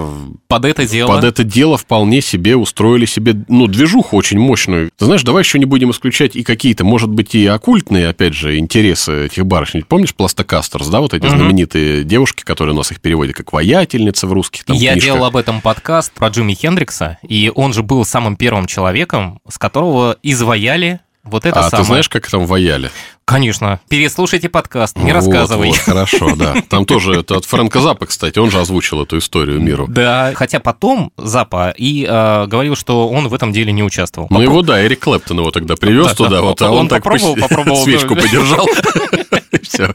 Под 0.49 0.65
это 0.65 0.85
дело. 0.89 1.07
под 1.07 1.23
это 1.23 1.45
дело 1.45 1.79
вполне 1.79 2.21
себе 2.21 2.57
устроили 2.57 3.05
себе, 3.07 3.37
ну, 3.47 3.69
движуху 3.69 4.17
очень 4.17 4.41
мощную. 4.41 4.91
Ты 4.97 5.05
знаешь, 5.05 5.23
давай 5.23 5.45
еще 5.45 5.61
не 5.61 5.67
будем 5.67 5.93
исключать 5.93 6.35
и 6.35 6.43
какие-то, 6.43 6.83
может 6.85 7.09
быть, 7.09 7.37
и 7.37 7.47
оккультные, 7.47 8.09
опять 8.09 8.35
же, 8.35 8.59
интересы 8.59 9.27
этих 9.27 9.47
барышень. 9.47 9.85
Помнишь 9.85 10.15
Plaster 10.17 10.50
Casters, 10.50 10.89
да, 10.89 11.01
вот 11.01 11.15
эти 11.15 11.27
Мгм. 11.27 11.37
знаменитые 11.37 12.03
девушки, 12.03 12.43
которые 12.43 12.75
у 12.75 12.79
нас 12.79 12.91
их 12.91 13.01
переводят 13.01 13.37
как 13.37 13.53
ваятельницы 13.53 14.27
в 14.27 14.33
русских 14.33 14.65
там 14.65 14.77
Я 14.77 14.93
книжках. 14.93 15.15
делал 15.15 15.25
об 15.27 15.37
этом 15.37 15.61
подкаст 15.61 16.13
про 16.13 16.27
Джимми 16.29 16.55
Хендрикса, 16.55 17.19
и 17.23 17.53
он 17.55 17.73
же 17.73 17.85
был 17.85 18.05
самым 18.05 18.35
первым 18.35 18.67
человеком, 18.67 19.39
с 19.49 19.59
которого 19.59 20.17
изваяли 20.25 20.99
вот 21.25 21.45
это 21.45 21.61
а 21.61 21.71
самое. 21.71 21.83
ты 21.83 21.87
знаешь, 21.87 22.09
как 22.09 22.29
там 22.29 22.47
ваяли? 22.47 22.91
Конечно. 23.25 23.79
Переслушайте 23.89 24.49
подкаст, 24.49 24.97
не 24.97 25.05
Вот, 25.05 25.13
рассказывай. 25.13 25.69
вот, 25.69 25.77
хорошо, 25.77 26.35
да. 26.35 26.57
Там 26.69 26.85
тоже 26.85 27.15
это 27.21 27.37
от 27.37 27.45
Фрэнка 27.45 27.81
Запа, 27.81 28.07
кстати, 28.07 28.39
он 28.41 28.51
же 28.51 28.59
озвучил 28.59 29.03
эту 29.03 29.19
историю 29.19 29.61
миру. 29.61 29.87
Да, 29.89 30.33
хотя 30.35 30.59
потом 30.59 31.13
Запа 31.17 31.73
и 31.77 32.05
э, 32.09 32.47
говорил, 32.47 32.75
что 32.75 33.09
он 33.09 33.29
в 33.29 33.35
этом 33.35 33.53
деле 33.53 33.71
не 33.71 33.85
участвовал. 33.85 34.27
Ну 34.31 34.41
его, 34.41 34.63
да, 34.63 34.85
Эрик 34.85 35.01
Клэптон 35.01 35.39
его 35.39 35.51
тогда 35.53 35.77
привез 35.77 36.09
Да, 36.09 36.15
туда, 36.15 36.31
да. 36.31 36.43
вот, 36.43 36.61
а 36.63 36.71
Он 36.73 36.79
он, 36.81 36.89
так 36.89 37.05
попробовал, 37.05 37.35
пусть 37.35 37.43
попробовал, 37.49 37.85
свечку 37.85 38.17
подержал. 38.17 38.67
И 39.53 39.59
всё. 39.63 39.93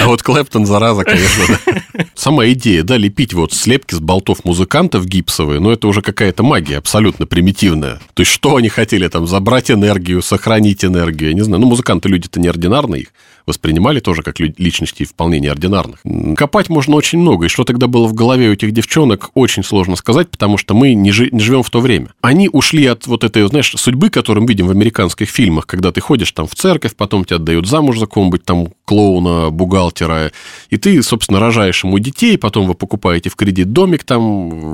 А 0.00 0.06
вот 0.06 0.22
Клэптон, 0.22 0.66
зараза, 0.66 1.04
конечно, 1.04 1.44
да. 1.48 2.04
Сама 2.14 2.46
идея, 2.48 2.82
да, 2.82 2.96
лепить 2.96 3.32
вот 3.32 3.52
слепки 3.52 3.94
с 3.94 4.00
болтов 4.00 4.44
музыкантов 4.44 5.06
гипсовые, 5.06 5.60
ну, 5.60 5.70
это 5.70 5.88
уже 5.88 6.02
какая-то 6.02 6.42
магия 6.42 6.78
абсолютно 6.78 7.26
примитивная. 7.26 8.00
То 8.14 8.20
есть, 8.20 8.32
что 8.32 8.56
они 8.56 8.68
хотели 8.68 9.08
там, 9.08 9.26
забрать 9.26 9.70
энергию, 9.70 10.22
сохранить 10.22 10.84
энергию, 10.84 11.30
я 11.30 11.34
не 11.34 11.42
знаю. 11.42 11.60
Ну, 11.60 11.68
музыканты 11.68 12.08
люди-то 12.08 12.40
неординарные, 12.40 13.02
их 13.02 13.08
воспринимали 13.46 14.00
тоже 14.00 14.22
как 14.22 14.40
личности 14.40 15.04
вполне 15.04 15.40
неординарных. 15.40 16.02
Копать 16.36 16.68
можно 16.68 16.96
очень 16.96 17.18
много, 17.18 17.46
и 17.46 17.48
что 17.48 17.64
тогда 17.64 17.86
было 17.86 18.06
в 18.06 18.14
голове 18.14 18.48
у 18.48 18.52
этих 18.52 18.72
девчонок, 18.72 19.30
очень 19.34 19.62
сложно 19.62 19.96
сказать, 19.96 20.30
потому 20.30 20.58
что 20.58 20.74
мы 20.74 20.94
не, 20.94 21.10
жи- 21.12 21.28
не 21.30 21.40
живем 21.40 21.62
в 21.62 21.70
то 21.70 21.80
время. 21.80 22.08
Они 22.20 22.48
ушли 22.50 22.86
от 22.86 23.06
вот 23.06 23.24
этой, 23.24 23.46
знаешь, 23.48 23.72
судьбы, 23.76 24.10
которую 24.10 24.42
мы 24.42 24.48
видим 24.48 24.66
в 24.66 24.70
американских 24.70 25.28
фильмах, 25.28 25.66
когда 25.66 25.92
ты 25.92 26.00
ходишь 26.00 26.32
там 26.32 26.46
в 26.46 26.54
церковь, 26.54 26.96
потом 26.96 27.24
тебя 27.24 27.36
отдают 27.36 27.66
замуж 27.66 27.98
за 27.98 28.06
кого-нибудь 28.06 28.44
там 28.44 28.68
клоуна, 28.84 29.50
бухгалтера, 29.50 30.32
и 30.70 30.76
ты, 30.76 31.02
собственно, 31.02 31.40
рожаешь 31.40 31.84
ему 31.84 31.98
детей, 31.98 32.38
потом 32.38 32.66
вы 32.66 32.74
покупаете 32.74 33.30
в 33.30 33.36
кредит 33.36 33.72
домик, 33.72 34.04
там, 34.04 34.22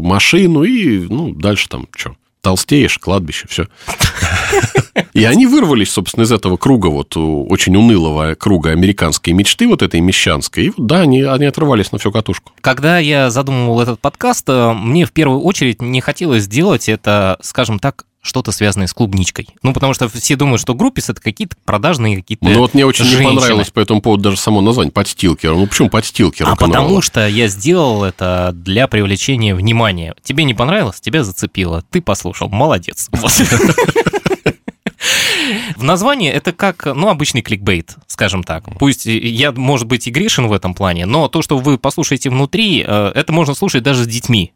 машину, 0.03 0.63
и, 0.63 1.01
ну, 1.09 1.35
дальше 1.35 1.69
там, 1.69 1.87
что, 1.95 2.17
толстеешь, 2.41 2.99
кладбище, 2.99 3.47
все. 3.49 3.67
И 5.13 5.25
они 5.25 5.47
вырвались, 5.47 5.91
собственно, 5.91 6.25
из 6.25 6.33
этого 6.33 6.57
круга, 6.57 6.89
вот 6.89 7.17
очень 7.17 7.77
унылого 7.77 8.35
круга 8.35 8.71
американской 8.71 9.33
мечты, 9.33 9.69
вот 9.69 9.83
этой 9.83 10.01
мещанской. 10.01 10.67
И 10.67 10.73
да, 10.77 11.01
они, 11.01 11.23
они 11.23 11.47
отрывались 11.47 11.93
на 11.93 11.99
всю 11.99 12.13
катушку. 12.13 12.53
Когда 12.61 12.99
я 12.99 13.31
задумывал 13.31 13.81
этот 13.81 14.01
подкаст, 14.01 14.49
э, 14.49 14.73
мне 14.73 15.07
в 15.07 15.13
первую 15.13 15.41
очередь 15.41 15.83
не 15.83 16.01
хотелось 16.01 16.45
сделать 16.45 16.89
это, 16.89 17.39
скажем 17.43 17.79
так, 17.79 18.05
что-то 18.23 18.53
связанное 18.53 18.87
с 18.87 18.93
клубничкой. 18.93 19.49
Ну, 19.63 19.73
потому 19.73 19.95
что 19.95 20.09
все 20.09 20.37
думают, 20.37 20.61
что 20.61 20.75
группис 20.75 21.09
это 21.09 21.21
какие-то 21.21 21.57
продажные 21.65 22.17
какие-то 22.17 22.45
Ну, 22.45 22.59
вот 22.59 22.75
мне 22.75 22.85
очень 22.85 23.05
не 23.07 23.13
женщины. 23.13 23.35
понравилось 23.37 23.71
по 23.71 23.81
этому 23.81 24.03
поводу 24.03 24.25
даже 24.25 24.37
само 24.37 24.61
название 24.61 24.93
«Подстилкер». 24.93 25.55
Ну, 25.55 25.67
почему 25.67 25.89
«Подстилкер»? 25.89 26.47
А 26.49 26.57
потому 26.57 27.01
что 27.01 27.27
я 27.27 27.49
сделал 27.49 28.05
это 28.05 28.51
для 28.55 28.89
привлечения 28.89 29.55
внимания. 29.55 30.15
Тебе 30.23 30.45
не 30.45 30.55
понравилось, 30.55 31.01
тебя 31.01 31.25
зацепило, 31.25 31.83
ты 31.91 32.03
послушал, 32.03 32.49
молодец. 32.49 33.09
В 35.77 35.83
названии 35.83 36.31
это 36.31 36.53
как, 36.53 36.85
ну, 36.85 37.09
обычный 37.09 37.41
кликбейт, 37.43 37.97
скажем 38.07 38.45
так. 38.45 38.65
Пусть 38.79 39.07
я, 39.07 39.51
может 39.53 39.87
быть, 39.87 40.07
и 40.07 40.11
грешен 40.11 40.47
в 40.47 40.53
этом 40.53 40.75
плане, 40.75 41.07
но 41.07 41.29
то, 41.29 41.41
что 41.43 41.59
вы 41.59 41.79
послушаете 41.79 42.29
внутри, 42.29 42.85
э, 42.87 43.13
это 43.15 43.33
можно 43.33 43.55
слушать 43.55 43.83
даже 43.83 44.05
с 44.05 44.07
детьми. 44.07 44.53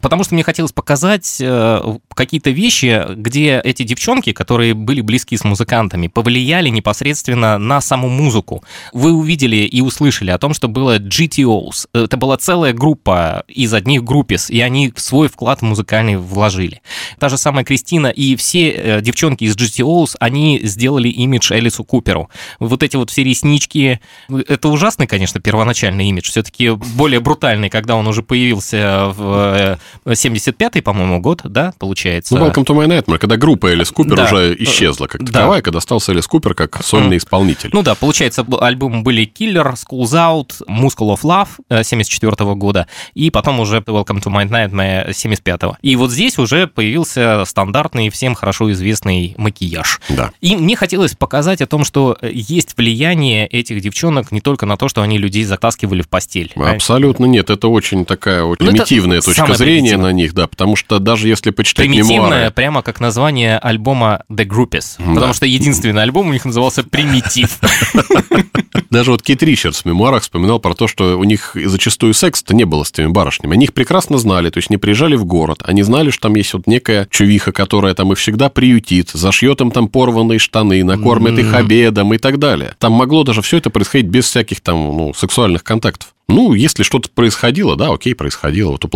Потому 0.00 0.24
что 0.24 0.34
мне 0.34 0.42
хотелось 0.42 0.72
показать 0.72 1.38
э, 1.40 1.96
какие-то 2.14 2.50
вещи, 2.50 3.04
где 3.14 3.60
эти 3.62 3.82
девчонки, 3.82 4.32
которые 4.32 4.74
были 4.74 5.00
близки 5.00 5.36
с 5.36 5.44
музыкантами, 5.44 6.08
повлияли 6.08 6.68
непосредственно 6.68 7.58
на 7.58 7.80
саму 7.80 8.08
музыку. 8.08 8.64
Вы 8.92 9.12
увидели 9.12 9.56
и 9.56 9.80
услышали 9.80 10.30
о 10.30 10.38
том, 10.38 10.54
что 10.54 10.68
было 10.68 10.98
GTOs. 10.98 11.88
Это 11.92 12.16
была 12.16 12.36
целая 12.36 12.72
группа 12.72 13.44
из 13.48 13.72
одних 13.74 14.04
группис, 14.04 14.50
и 14.50 14.60
они 14.60 14.92
свой 14.96 15.28
вклад 15.28 15.62
музыкальный 15.62 16.16
вложили. 16.16 16.82
Та 17.18 17.28
же 17.28 17.38
самая 17.38 17.64
Кристина 17.64 18.08
и 18.08 18.36
все 18.36 18.70
э, 18.70 19.00
девчонки 19.00 19.44
из 19.44 19.56
GTOs, 19.56 20.16
они 20.20 20.60
сделали 20.62 21.08
имидж 21.08 21.52
Элису 21.52 21.84
Куперу. 21.84 22.30
Вот 22.58 22.82
эти 22.82 22.96
вот 22.96 23.10
все 23.10 23.24
реснички, 23.24 24.00
это 24.28 24.68
ужасный, 24.68 25.06
конечно, 25.06 25.40
первоначальный 25.40 26.08
имидж, 26.08 26.30
все-таки 26.30 26.70
более 26.70 27.20
брутальный, 27.20 27.70
когда 27.70 27.96
он 27.96 28.06
уже 28.06 28.22
появился 28.22 29.12
в 29.14 29.73
э, 30.04 30.12
75-й, 30.12 30.82
по-моему, 30.82 31.20
год, 31.20 31.40
да, 31.44 31.72
получается. 31.78 32.36
Ну, 32.36 32.46
Welcome 32.46 32.64
to 32.64 32.74
my 32.74 32.86
nightmare, 32.86 33.18
когда 33.18 33.36
группа 33.36 33.66
Элис 33.68 33.90
Купер 33.90 34.16
Да. 34.16 34.24
уже 34.24 34.56
исчезла 34.60 35.06
как 35.06 35.22
Да. 35.24 35.32
таковая, 35.32 35.62
когда 35.62 35.78
остался 35.78 36.12
Элис 36.12 36.26
Купер 36.26 36.54
как 36.54 36.82
сольный 36.84 37.16
исполнитель. 37.18 37.70
Ну 37.72 37.82
да, 37.82 37.94
получается, 37.94 38.44
альбомы 38.60 39.02
были 39.02 39.24
Killer, 39.26 39.74
Schools 39.74 40.12
Out, 40.12 40.62
Muscle 40.68 41.14
of 41.14 41.22
Love 41.22 41.48
э, 41.68 41.82
74 41.84 42.54
года, 42.54 42.86
и 43.14 43.30
потом 43.30 43.60
уже 43.60 43.78
Welcome 43.78 44.22
to 44.22 44.26
My 44.32 44.48
Nightmare 44.48 45.12
75 45.12 45.78
И 45.82 45.96
вот 45.96 46.10
здесь 46.10 46.38
уже 46.38 46.66
появился 46.66 47.44
стандартный, 47.46 48.10
всем 48.10 48.34
хорошо 48.34 48.70
известный 48.72 49.34
макияж. 49.38 50.00
Да. 50.08 50.32
И 50.40 50.56
мне 50.56 50.76
хотелось 50.76 51.14
показать 51.14 51.60
о 51.62 51.66
том, 51.66 51.84
что 51.84 52.16
э, 52.20 52.30
есть 52.32 52.76
влияние 52.76 53.46
этих 53.46 53.80
девчонок 53.80 54.32
не 54.32 54.40
только 54.40 54.66
на 54.66 54.76
то, 54.76 54.88
что 54.88 55.02
они 55.02 55.18
людей 55.18 55.44
затаскивали 55.44 56.02
в 56.02 56.08
постель. 56.08 56.52
Абсолютно 56.56 57.26
нет, 57.26 57.50
это 57.50 57.68
очень 57.68 58.04
такая 58.04 58.44
вот 58.44 58.60
Ну, 58.60 58.66
это 58.66 58.74
примитивная 58.74 59.20
точка 59.20 59.34
самое 59.42 59.56
зрения 59.64 59.96
на 59.96 60.12
них, 60.12 60.34
да, 60.34 60.46
потому 60.46 60.76
что 60.76 60.98
даже 60.98 61.28
если 61.28 61.50
почитать 61.50 61.86
Примитивное, 61.86 62.16
мемуары... 62.16 62.50
прямо 62.50 62.82
как 62.82 63.00
название 63.00 63.58
альбома 63.58 64.24
The 64.30 64.46
Groupies. 64.46 64.96
Да. 64.98 65.14
Потому 65.14 65.32
что 65.32 65.46
единственный 65.46 66.02
альбом 66.02 66.28
у 66.28 66.32
них 66.32 66.44
назывался 66.44 66.84
«Примитив». 66.84 67.58
Даже 68.90 69.10
вот 69.10 69.22
Кит 69.22 69.42
Ричардс 69.42 69.82
в 69.82 69.84
мемуарах 69.86 70.22
вспоминал 70.22 70.60
про 70.60 70.74
то, 70.74 70.86
что 70.86 71.18
у 71.18 71.24
них 71.24 71.56
зачастую 71.64 72.14
секса-то 72.14 72.54
не 72.54 72.64
было 72.64 72.84
с 72.84 72.92
теми 72.92 73.08
барышнями. 73.08 73.54
Они 73.54 73.64
их 73.64 73.74
прекрасно 73.74 74.18
знали, 74.18 74.50
то 74.50 74.58
есть 74.58 74.70
не 74.70 74.76
приезжали 74.76 75.16
в 75.16 75.24
город. 75.24 75.62
Они 75.64 75.82
знали, 75.82 76.10
что 76.10 76.22
там 76.22 76.36
есть 76.36 76.54
вот 76.54 76.66
некая 76.66 77.08
чувиха, 77.10 77.50
которая 77.50 77.94
там 77.94 78.12
их 78.12 78.18
всегда 78.18 78.48
приютит, 78.48 79.10
зашьет 79.10 79.60
им 79.60 79.70
там 79.70 79.88
порванные 79.88 80.38
штаны, 80.38 80.84
накормит 80.84 81.38
их 81.38 81.52
обедом 81.54 82.14
и 82.14 82.18
так 82.18 82.38
далее. 82.38 82.74
Там 82.78 82.92
могло 82.92 83.24
даже 83.24 83.42
все 83.42 83.56
это 83.56 83.70
происходить 83.70 84.06
без 84.06 84.26
всяких 84.26 84.60
там 84.60 84.76
ну, 84.76 85.14
сексуальных 85.14 85.64
контактов. 85.64 86.14
Ну, 86.28 86.54
если 86.54 86.82
что-то 86.82 87.10
происходило, 87.10 87.76
да, 87.76 87.92
окей, 87.92 88.14
происходило. 88.14 88.72
Вот 88.72 88.84
у 88.84 88.88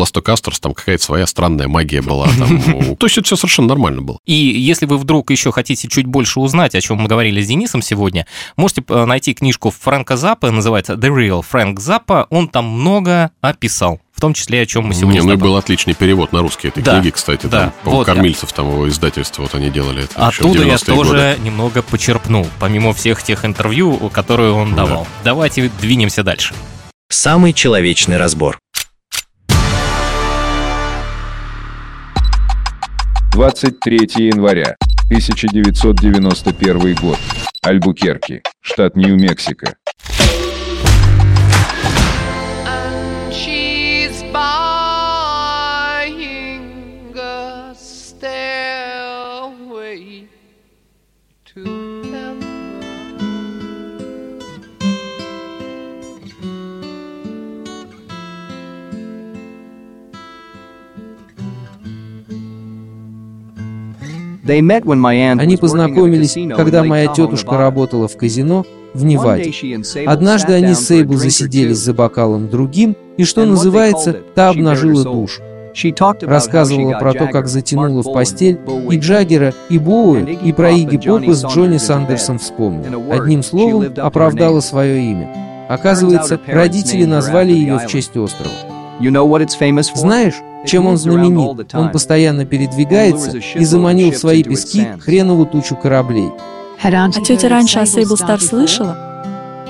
Plaster 0.59 0.60
Casters 0.60 0.61
там 0.61 0.75
какая-то 0.75 1.03
своя 1.03 1.27
странная 1.27 1.69
магия 1.69 2.03
была. 2.03 2.27
ну, 2.39 2.97
То 2.97 3.07
есть 3.07 3.19
это 3.19 3.27
все 3.27 3.37
совершенно 3.37 3.69
нормально 3.69 4.03
было. 4.03 4.19
И 4.27 4.35
если 4.35 4.87
вы 4.87 4.99
вдруг 4.99 5.31
еще 5.31 5.53
хотите 5.53 5.89
чуть 5.89 6.07
больше 6.07 6.41
узнать, 6.41 6.75
о 6.75 6.81
чем 6.81 6.99
мы 6.99 7.09
говорили 7.09 7.41
с 7.41 7.47
Денисом 7.47 7.83
сегодня, 7.83 8.27
можете 8.57 8.83
э, 8.89 9.05
найти 9.05 9.35
книжку 9.35 9.71
Фрэнка 9.71 10.17
Заппа, 10.17 10.51
называется 10.51 10.95
The 10.95 11.09
Real 11.09 11.43
Фрэнк 11.49 11.81
Заппа. 11.81 12.27
Он 12.31 12.49
там 12.49 12.67
много 12.67 13.31
описал, 13.41 14.01
в 14.13 14.21
том 14.21 14.35
числе 14.35 14.63
о 14.63 14.67
чем 14.67 14.87
мы 14.87 14.95
сегодня 14.95 15.21
Не, 15.21 15.27
ну 15.27 15.33
и 15.33 15.37
был 15.37 15.57
отличный 15.57 15.95
перевод 15.95 16.33
на 16.33 16.41
русский 16.41 16.69
этой 16.69 16.83
Да, 16.83 17.01
книги, 17.01 17.11
кстати. 17.11 17.47
да, 17.47 17.61
Там, 17.61 17.73
по-моему, 17.85 17.99
вот. 17.99 18.07
Кормильцев 18.07 18.53
там 18.53 18.71
его 18.71 18.89
издательство, 18.89 19.43
вот 19.43 19.55
они 19.55 19.71
делали 19.71 20.05
это. 20.05 20.29
Оттуда 20.29 20.65
я 20.65 20.75
90-е 20.75 20.95
тоже 20.95 21.11
годы. 21.11 21.37
немного 21.43 21.83
почерпнул, 21.83 22.47
помимо 22.59 22.93
всех 22.93 23.23
тех 23.23 23.45
интервью, 23.45 24.11
которые 24.11 24.53
он 24.53 24.75
давал. 24.75 25.07
Давайте 25.25 25.71
двинемся 25.81 26.23
дальше. 26.23 26.55
Самый 27.11 27.55
человечный 27.55 28.19
разбор. 28.19 28.59
23 33.39 33.99
января 34.17 34.75
1991 35.11 36.97
год. 36.97 37.17
Альбукерки, 37.63 38.43
штат 38.61 38.97
Нью-Мексико. 38.97 39.77
Они 64.49 65.57
познакомились, 65.57 66.37
когда 66.57 66.85
моя 66.85 67.09
тетушка 67.09 67.57
работала 67.57 68.09
в 68.09 68.17
казино 68.17 68.65
в 68.95 69.05
Неваде. 69.05 69.53
Однажды 70.07 70.55
они 70.55 70.75
с 70.75 70.87
Сейбл 70.87 71.17
засиделись 71.17 71.79
за 71.79 71.95
бокалом 71.95 72.49
другим, 72.49 72.97
и, 73.17 73.25
что 73.25 73.45
называется, 73.45 74.21
та 74.35 74.51
обнажила 74.51 75.05
душу. 75.05 75.43
Рассказывала 76.23 76.99
про 76.99 77.13
то, 77.13 77.27
как 77.29 77.47
затянула 77.47 78.03
в 78.03 78.13
постель 78.13 78.59
и 78.91 78.99
Джаггера, 78.99 79.55
и 79.69 79.79
Боуэ, 79.79 80.33
и 80.33 80.53
про 80.53 80.71
Игги 80.71 80.97
Попа 80.97 81.35
с 81.35 81.45
Джонни 81.45 81.77
Сандерсом 81.79 82.39
вспомнила. 82.39 83.15
Одним 83.15 83.43
словом, 83.43 83.93
оправдала 83.97 84.61
свое 84.61 85.01
имя. 85.01 85.67
Оказывается, 85.69 86.41
родители 86.47 87.05
назвали 87.05 87.53
ее 87.53 87.79
в 87.79 87.87
честь 87.87 88.17
острова. 88.17 88.51
Знаешь, 89.95 90.35
чем 90.67 90.87
он 90.87 90.97
знаменит? 90.97 91.75
Он 91.75 91.91
постоянно 91.91 92.45
передвигается 92.45 93.37
и 93.37 93.65
заманил 93.65 94.13
в 94.13 94.17
свои 94.17 94.43
пески 94.43 94.87
хренову 94.99 95.47
тучу 95.47 95.77
кораблей. 95.77 96.31
А 96.83 97.11
тетя 97.11 97.49
раньше 97.49 97.81
о 97.81 97.87
Сейбл 97.87 98.17
Стар 98.17 98.41
слышала? 98.41 99.09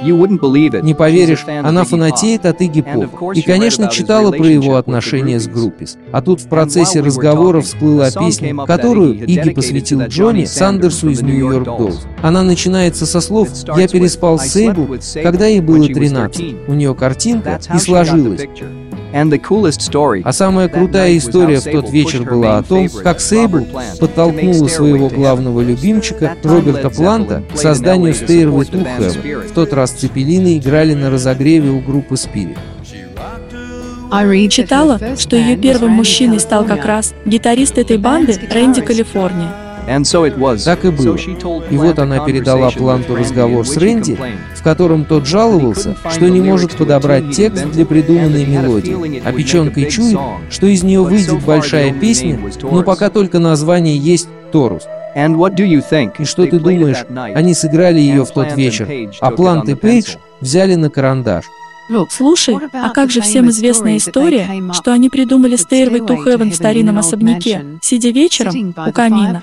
Не 0.02 0.94
поверишь, 0.94 1.44
она 1.46 1.84
фанатеет 1.84 2.46
от 2.46 2.60
Игги 2.60 2.82
Поп. 2.82 3.34
И, 3.34 3.42
конечно, 3.42 3.88
читала 3.88 4.30
про 4.30 4.46
его 4.46 4.76
отношения 4.76 5.40
с 5.40 5.48
Группис. 5.48 5.96
А 6.12 6.22
тут 6.22 6.40
в 6.40 6.48
процессе 6.48 7.00
разговора 7.00 7.60
всплыла 7.60 8.10
песня, 8.10 8.54
которую 8.66 9.14
Игги 9.24 9.50
посвятил 9.50 10.02
Джонни 10.02 10.44
Сандерсу 10.44 11.10
из 11.10 11.22
Нью-Йорк 11.22 11.64
Доллс. 11.64 12.06
Она 12.22 12.42
начинается 12.42 13.06
со 13.06 13.20
слов 13.20 13.48
«Я 13.76 13.88
переспал 13.88 14.38
с 14.38 14.48
Сейбл, 14.48 14.96
когда 15.22 15.46
ей 15.46 15.60
было 15.60 15.84
13». 15.84 16.66
У 16.68 16.74
нее 16.74 16.94
картинка 16.94 17.60
и 17.74 17.78
сложилась. 17.78 18.42
А 20.24 20.32
самая 20.32 20.68
крутая 20.68 21.16
история 21.16 21.60
в 21.60 21.64
тот 21.64 21.90
вечер 21.90 22.24
была 22.24 22.58
о 22.58 22.62
том, 22.62 22.88
как 22.88 23.20
Сейбл 23.20 23.66
подтолкнула 24.00 24.68
своего 24.68 25.08
главного 25.08 25.60
любимчика 25.60 26.36
Роберта 26.42 26.90
Планта 26.90 27.42
к 27.52 27.58
созданию 27.58 28.12
Stairway 28.12 28.70
to 28.70 28.84
Heaven. 28.84 29.48
В 29.48 29.52
тот 29.52 29.72
раз 29.72 29.90
Цепелины 29.92 30.58
играли 30.58 30.94
на 30.94 31.10
разогреве 31.10 31.70
у 31.70 31.80
группы 31.80 32.14
Spirit. 32.14 32.58
Читала, 34.48 34.98
что 35.18 35.36
ее 35.36 35.56
первым 35.56 35.92
мужчиной 35.92 36.40
стал 36.40 36.64
как 36.64 36.84
раз 36.84 37.14
гитарист 37.26 37.78
этой 37.78 37.98
банды 37.98 38.38
Рэнди 38.50 38.80
Калифорния. 38.80 39.67
Так 40.64 40.84
и 40.84 40.90
было. 40.90 41.16
И 41.70 41.76
вот 41.76 41.98
она 41.98 42.20
передала 42.20 42.70
Планту 42.70 43.16
разговор 43.16 43.66
с 43.66 43.76
Рэнди, 43.76 44.18
в 44.54 44.62
котором 44.62 45.04
тот 45.04 45.26
жаловался, 45.26 45.96
что 46.10 46.28
не 46.28 46.40
может 46.40 46.76
подобрать 46.76 47.30
текст 47.30 47.66
для 47.70 47.86
придуманной 47.86 48.46
мелодии, 48.46 49.22
а 49.24 49.32
печенкой 49.32 49.90
чует, 49.90 50.18
что 50.50 50.66
из 50.66 50.82
нее 50.82 51.02
выйдет 51.02 51.42
большая 51.44 51.92
песня, 51.92 52.38
но 52.62 52.82
пока 52.82 53.10
только 53.10 53.38
название 53.38 53.96
есть 53.96 54.28
«Торус». 54.52 54.84
И 55.14 56.24
что 56.24 56.46
ты 56.46 56.60
думаешь, 56.60 57.04
они 57.34 57.54
сыграли 57.54 57.98
ее 57.98 58.24
в 58.24 58.30
тот 58.30 58.56
вечер, 58.56 58.88
а 59.20 59.30
Плант 59.30 59.68
и 59.68 59.74
Пейдж 59.74 60.16
взяли 60.40 60.74
на 60.74 60.90
карандаш. 60.90 61.44
Слушай, 62.10 62.56
а 62.72 62.90
как 62.90 63.10
же 63.10 63.20
всем 63.20 63.48
известная 63.50 63.96
история, 63.96 64.62
что 64.72 64.92
они 64.92 65.08
придумали 65.08 65.56
Stairway 65.56 66.06
to 66.06 66.24
Heaven 66.24 66.50
в 66.50 66.54
старинном 66.54 66.98
особняке, 66.98 67.64
сидя 67.82 68.10
вечером 68.10 68.74
у 68.86 68.92
камина? 68.92 69.42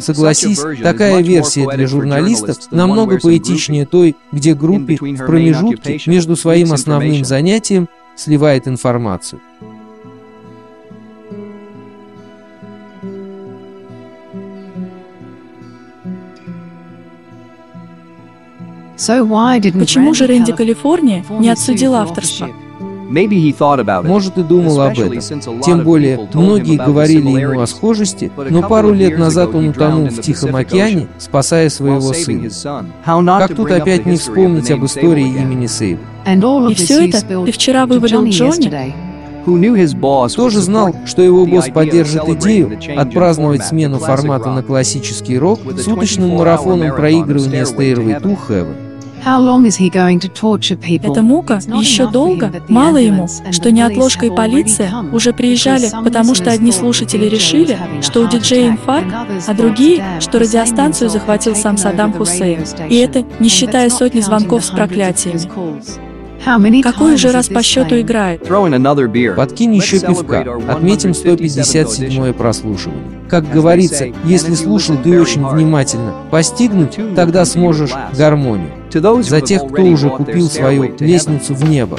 Согласись, 0.00 0.60
такая 0.82 1.22
версия 1.22 1.68
для 1.68 1.86
журналистов 1.86 2.58
намного 2.70 3.18
поэтичнее 3.18 3.86
той, 3.86 4.16
где 4.32 4.54
группе 4.54 4.96
в 4.96 5.26
промежутке 5.26 6.00
между 6.06 6.36
своим 6.36 6.72
основным 6.72 7.24
занятием 7.24 7.88
сливает 8.16 8.68
информацию. 8.68 9.40
Почему 19.78 20.14
же 20.14 20.26
Рэнди 20.26 20.52
Калифорния 20.52 21.24
не 21.38 21.48
отсудил 21.48 21.94
авторство? 21.94 22.48
Может, 24.04 24.38
и 24.38 24.42
думал 24.42 24.80
об 24.80 24.98
этом. 24.98 25.20
Тем 25.60 25.84
более, 25.84 26.28
многие 26.32 26.76
говорили 26.76 27.28
ему 27.28 27.60
о 27.60 27.66
схожести, 27.66 28.32
но 28.48 28.62
пару 28.62 28.92
лет 28.92 29.18
назад 29.18 29.54
он 29.54 29.68
утонул 29.68 30.06
в 30.06 30.20
Тихом 30.20 30.56
океане, 30.56 31.08
спасая 31.18 31.68
своего 31.68 32.12
сына. 32.14 32.48
Как 33.04 33.54
тут 33.54 33.70
опять 33.70 34.06
не 34.06 34.16
вспомнить 34.16 34.70
об 34.70 34.84
истории 34.84 35.26
имени 35.26 35.66
Сейб? 35.66 35.98
И 36.26 36.74
все 36.74 37.08
это 37.08 37.20
ты 37.44 37.52
вчера 37.52 37.86
вывалил 37.86 38.24
Джонни? 38.24 38.94
Тоже 40.36 40.60
знал, 40.60 40.94
что 41.04 41.20
его 41.20 41.44
босс 41.46 41.68
поддержит 41.68 42.28
идею 42.28 42.78
отпраздновать 42.96 43.66
смену 43.66 43.98
формата 43.98 44.50
на 44.52 44.62
классический 44.62 45.36
рок 45.36 45.60
суточным 45.80 46.30
марафоном 46.36 46.94
проигрывания 46.94 47.64
Stairway 47.64 48.22
to 48.22 48.38
Heaven. 48.48 48.91
Эта 51.02 51.22
мука 51.22 51.60
еще 51.78 52.08
долго, 52.08 52.52
мало 52.68 52.96
ему, 52.96 53.28
что 53.50 53.70
неотложка 53.70 54.26
и 54.26 54.30
полиция 54.30 54.92
уже 55.12 55.32
приезжали, 55.32 55.88
потому 56.04 56.34
что 56.34 56.50
одни 56.50 56.72
слушатели 56.72 57.26
решили, 57.26 57.78
что 58.00 58.22
у 58.22 58.28
диджея 58.28 58.70
инфаркт, 58.70 59.14
а 59.46 59.54
другие, 59.54 60.04
что 60.20 60.38
радиостанцию 60.38 61.08
захватил 61.10 61.54
сам 61.54 61.76
Саддам 61.76 62.12
Хусейн. 62.12 62.64
И 62.88 62.96
это 62.96 63.24
не 63.38 63.48
считая 63.48 63.90
сотни 63.90 64.20
звонков 64.20 64.64
с 64.64 64.70
проклятиями. 64.70 65.40
Какой 66.82 67.16
же 67.16 67.30
раз 67.30 67.46
по 67.48 67.62
счету 67.62 68.00
играет? 68.00 68.42
Подкинь 69.36 69.74
еще 69.76 70.00
пивка. 70.00 70.44
Отметим 70.68 71.12
157-е 71.12 72.32
прослушивание. 72.32 73.04
Как 73.28 73.48
говорится, 73.48 74.06
если 74.24 74.54
слушал 74.54 74.96
ты 74.96 75.20
очень 75.20 75.46
внимательно, 75.46 76.12
постигнуть, 76.30 76.98
тогда 77.14 77.44
сможешь 77.44 77.92
гармонию. 78.18 78.81
За 78.92 79.40
тех, 79.40 79.62
кто 79.66 79.82
уже 79.82 80.10
купил 80.10 80.50
свою 80.50 80.94
лестницу 80.98 81.54
в 81.54 81.64
небо. 81.64 81.98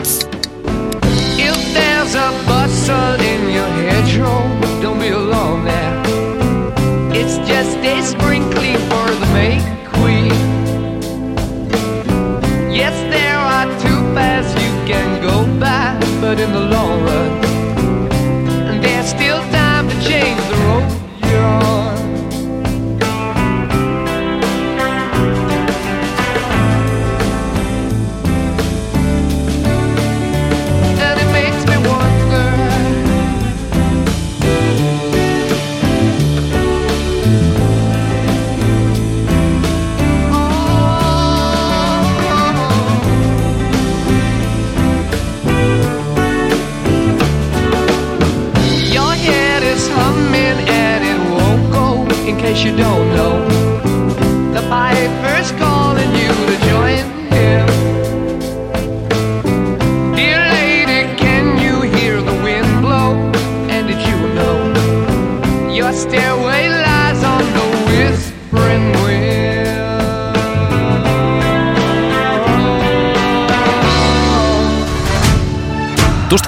It's 7.16 7.38
just 7.48 7.78
a 7.84 8.02
sprinkling 8.02 8.78
for 8.90 9.08
the 9.20 9.26
May 9.34 9.73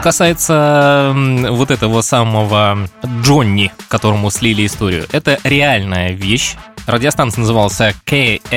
касается 0.06 1.12
вот 1.50 1.72
этого 1.72 2.02
самого 2.02 2.88
Джонни, 3.24 3.72
которому 3.88 4.30
слили 4.30 4.68
историю, 4.68 5.08
это 5.12 5.40
реальная 5.44 6.12
вещь. 6.12 6.58
Радиостанция 6.86 7.42
называлась 7.42 7.82
KLSKFM. 8.06 8.52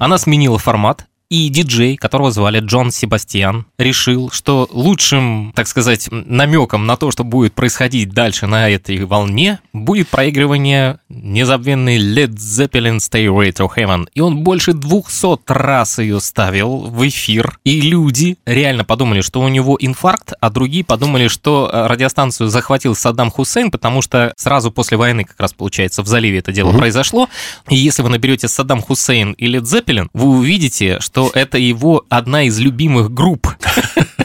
Она 0.00 0.18
сменила 0.18 0.58
формат, 0.58 1.06
и 1.34 1.48
диджей, 1.48 1.96
которого 1.96 2.30
звали 2.30 2.60
Джон 2.60 2.92
Себастьян, 2.92 3.66
решил, 3.76 4.30
что 4.30 4.68
лучшим, 4.70 5.52
так 5.56 5.66
сказать, 5.66 6.08
намеком 6.10 6.86
на 6.86 6.96
то, 6.96 7.10
что 7.10 7.24
будет 7.24 7.54
происходить 7.54 8.10
дальше 8.10 8.46
на 8.46 8.68
этой 8.68 9.04
волне, 9.04 9.58
будет 9.72 10.08
проигрывание 10.08 10.98
незабвенной 11.08 11.98
Led 11.98 12.34
Zeppelin 12.34 12.98
Stairway 12.98 13.52
to 13.52 13.68
Heaven. 13.74 14.06
И 14.14 14.20
он 14.20 14.44
больше 14.44 14.74
200 14.74 15.52
раз 15.52 15.98
ее 15.98 16.20
ставил 16.20 16.78
в 16.82 17.06
эфир. 17.08 17.58
И 17.64 17.80
люди 17.80 18.36
реально 18.46 18.84
подумали, 18.84 19.20
что 19.20 19.40
у 19.40 19.48
него 19.48 19.76
инфаркт, 19.80 20.34
а 20.40 20.50
другие 20.50 20.84
подумали, 20.84 21.26
что 21.28 21.68
э, 21.72 21.86
радиостанцию 21.86 22.48
захватил 22.48 22.94
Саддам 22.94 23.30
Хусейн, 23.30 23.70
потому 23.70 24.02
что 24.02 24.32
сразу 24.36 24.70
после 24.70 24.96
войны, 24.96 25.24
как 25.24 25.40
раз 25.40 25.52
получается, 25.52 26.02
в 26.02 26.06
заливе 26.06 26.38
это 26.38 26.52
дело 26.52 26.72
произошло. 26.78 27.28
И 27.68 27.76
если 27.76 28.02
вы 28.02 28.10
наберете 28.10 28.46
Саддам 28.46 28.80
Хусейн 28.80 29.32
и 29.32 29.46
Led 29.46 29.62
Zeppelin, 29.62 30.08
вы 30.12 30.28
увидите, 30.28 31.00
что 31.00 31.23
это 31.32 31.58
его 31.58 32.04
одна 32.08 32.42
из 32.42 32.58
любимых 32.58 33.12
групп. 33.12 33.48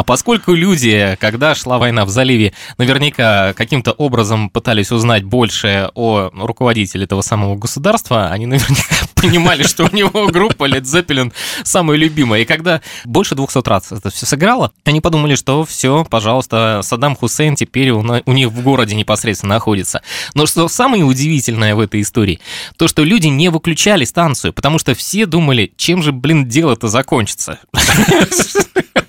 А 0.00 0.02
поскольку 0.02 0.54
люди, 0.54 1.14
когда 1.20 1.54
шла 1.54 1.76
война 1.76 2.06
в 2.06 2.08
заливе, 2.08 2.54
наверняка 2.78 3.52
каким-то 3.52 3.92
образом 3.92 4.48
пытались 4.48 4.90
узнать 4.92 5.24
больше 5.24 5.90
о 5.94 6.30
руководителе 6.32 7.04
этого 7.04 7.20
самого 7.20 7.54
государства, 7.56 8.28
они 8.30 8.46
наверняка 8.46 8.96
понимали, 9.14 9.62
что 9.62 9.84
у 9.84 9.94
него 9.94 10.28
группа 10.28 10.66
Led 10.66 10.84
Zeppelin 10.84 11.34
самая 11.64 11.98
любимая. 11.98 12.40
И 12.40 12.44
когда 12.46 12.80
больше 13.04 13.34
200 13.34 13.68
раз 13.68 13.92
это 13.92 14.08
все 14.08 14.24
сыграло, 14.24 14.72
они 14.86 15.02
подумали, 15.02 15.34
что 15.34 15.66
все, 15.66 16.06
пожалуйста, 16.08 16.80
Саддам 16.82 17.14
Хусейн 17.14 17.54
теперь 17.54 17.90
у, 17.90 18.00
у 18.00 18.32
них 18.32 18.48
в 18.48 18.62
городе 18.62 18.94
непосредственно 18.94 19.56
находится. 19.56 20.00
Но 20.32 20.46
что 20.46 20.66
самое 20.68 21.04
удивительное 21.04 21.74
в 21.74 21.80
этой 21.80 22.00
истории, 22.00 22.40
то, 22.78 22.88
что 22.88 23.04
люди 23.04 23.26
не 23.26 23.50
выключали 23.50 24.06
станцию, 24.06 24.54
потому 24.54 24.78
что 24.78 24.94
все 24.94 25.26
думали, 25.26 25.74
чем 25.76 26.02
же, 26.02 26.12
блин, 26.12 26.48
дело-то 26.48 26.88
закончится. 26.88 27.58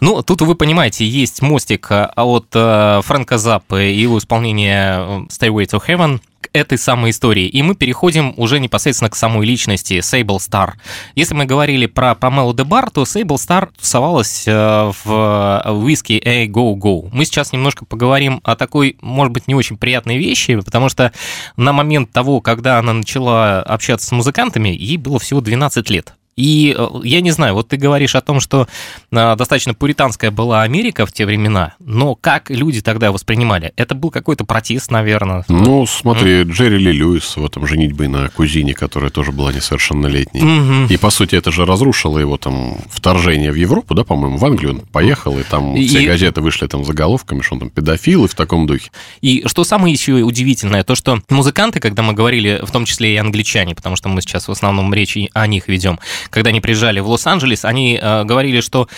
Ну, 0.00 0.22
тут 0.22 0.42
вы 0.42 0.54
понимаете, 0.54 1.06
есть 1.06 1.42
мостик 1.42 1.88
а, 1.90 2.12
от 2.16 2.46
э, 2.54 3.00
Фрэнка 3.04 3.38
Заппа 3.38 3.82
и 3.82 3.94
его 3.94 4.18
исполнения 4.18 4.98
э, 4.98 5.18
Stairway 5.28 5.64
to 5.64 5.82
Heaven 5.84 6.20
к 6.40 6.50
этой 6.52 6.78
самой 6.78 7.10
истории. 7.10 7.46
И 7.46 7.62
мы 7.62 7.74
переходим 7.74 8.32
уже 8.36 8.60
непосредственно 8.60 9.10
к 9.10 9.16
самой 9.16 9.44
личности 9.44 9.94
Sable 9.98 10.38
Star. 10.38 10.74
Если 11.16 11.34
мы 11.34 11.46
говорили 11.46 11.86
про 11.86 12.14
Памелу 12.14 12.54
де 12.54 12.62
Бар, 12.62 12.90
то 12.90 13.02
Sable 13.02 13.36
Star 13.36 13.70
тусовалась 13.76 14.44
э, 14.46 14.92
в 15.04 15.84
виски 15.84 16.22
A 16.24 16.46
Go 16.46 16.74
Go. 16.74 17.08
Мы 17.12 17.24
сейчас 17.24 17.52
немножко 17.52 17.84
поговорим 17.84 18.40
о 18.44 18.54
такой, 18.54 18.96
может 19.00 19.32
быть, 19.32 19.48
не 19.48 19.54
очень 19.54 19.76
приятной 19.76 20.18
вещи, 20.18 20.56
потому 20.60 20.88
что 20.88 21.12
на 21.56 21.72
момент 21.72 22.12
того, 22.12 22.40
когда 22.40 22.78
она 22.78 22.92
начала 22.92 23.62
общаться 23.62 24.06
с 24.06 24.12
музыкантами, 24.12 24.68
ей 24.68 24.96
было 24.96 25.18
всего 25.18 25.40
12 25.40 25.90
лет. 25.90 26.14
И 26.38 26.72
э, 26.78 26.88
я 27.02 27.20
не 27.20 27.32
знаю, 27.32 27.54
вот 27.54 27.68
ты 27.68 27.76
говоришь 27.76 28.14
о 28.14 28.20
том, 28.20 28.38
что 28.38 28.68
э, 29.10 29.36
достаточно 29.36 29.74
пуританская 29.74 30.30
была 30.30 30.62
Америка 30.62 31.04
в 31.04 31.10
те 31.10 31.26
времена, 31.26 31.74
но 31.80 32.14
как 32.14 32.48
люди 32.48 32.80
тогда 32.80 33.10
воспринимали? 33.10 33.72
Это 33.74 33.96
был 33.96 34.12
какой-то 34.12 34.44
протест, 34.44 34.92
наверное. 34.92 35.44
Ну, 35.48 35.84
смотри, 35.84 36.42
mm. 36.42 36.52
Джерри 36.52 36.78
Ли 36.78 36.92
Льюис 36.92 37.36
в 37.36 37.44
этом 37.44 37.66
«Женитьбе 37.66 38.06
на 38.06 38.28
кузине», 38.28 38.72
которая 38.72 39.10
тоже 39.10 39.32
была 39.32 39.52
несовершеннолетней. 39.52 40.42
Mm-hmm. 40.42 40.94
И, 40.94 40.96
по 40.96 41.10
сути, 41.10 41.34
это 41.34 41.50
же 41.50 41.66
разрушило 41.66 42.20
его 42.20 42.36
там 42.36 42.78
вторжение 42.88 43.50
в 43.50 43.56
Европу, 43.56 43.94
да, 43.94 44.04
по-моему, 44.04 44.36
в 44.36 44.44
Англию 44.44 44.74
он 44.74 44.80
поехал, 44.82 45.36
и 45.40 45.42
там 45.42 45.74
и... 45.74 45.88
все 45.88 46.06
газеты 46.06 46.40
вышли 46.40 46.68
там 46.68 46.84
заголовками, 46.84 47.42
что 47.42 47.54
он 47.54 47.60
там 47.60 47.70
педофил 47.70 48.26
и 48.26 48.28
в 48.28 48.36
таком 48.36 48.68
духе. 48.68 48.92
И 49.22 49.42
что 49.46 49.64
самое 49.64 49.92
еще 49.92 50.12
удивительное, 50.12 50.84
то, 50.84 50.94
что 50.94 51.20
музыканты, 51.30 51.80
когда 51.80 52.04
мы 52.04 52.12
говорили, 52.12 52.60
в 52.62 52.70
том 52.70 52.84
числе 52.84 53.14
и 53.14 53.16
англичане, 53.16 53.74
потому 53.74 53.96
что 53.96 54.08
мы 54.08 54.22
сейчас 54.22 54.46
в 54.46 54.52
основном 54.52 54.94
речи 54.94 55.30
о 55.34 55.48
них 55.48 55.66
ведем, 55.66 55.98
когда 56.30 56.50
они 56.50 56.60
приезжали 56.60 57.00
в 57.00 57.08
Лос-Анджелес, 57.08 57.64
они 57.64 57.98
э, 58.00 58.24
говорили, 58.24 58.60
что 58.60 58.88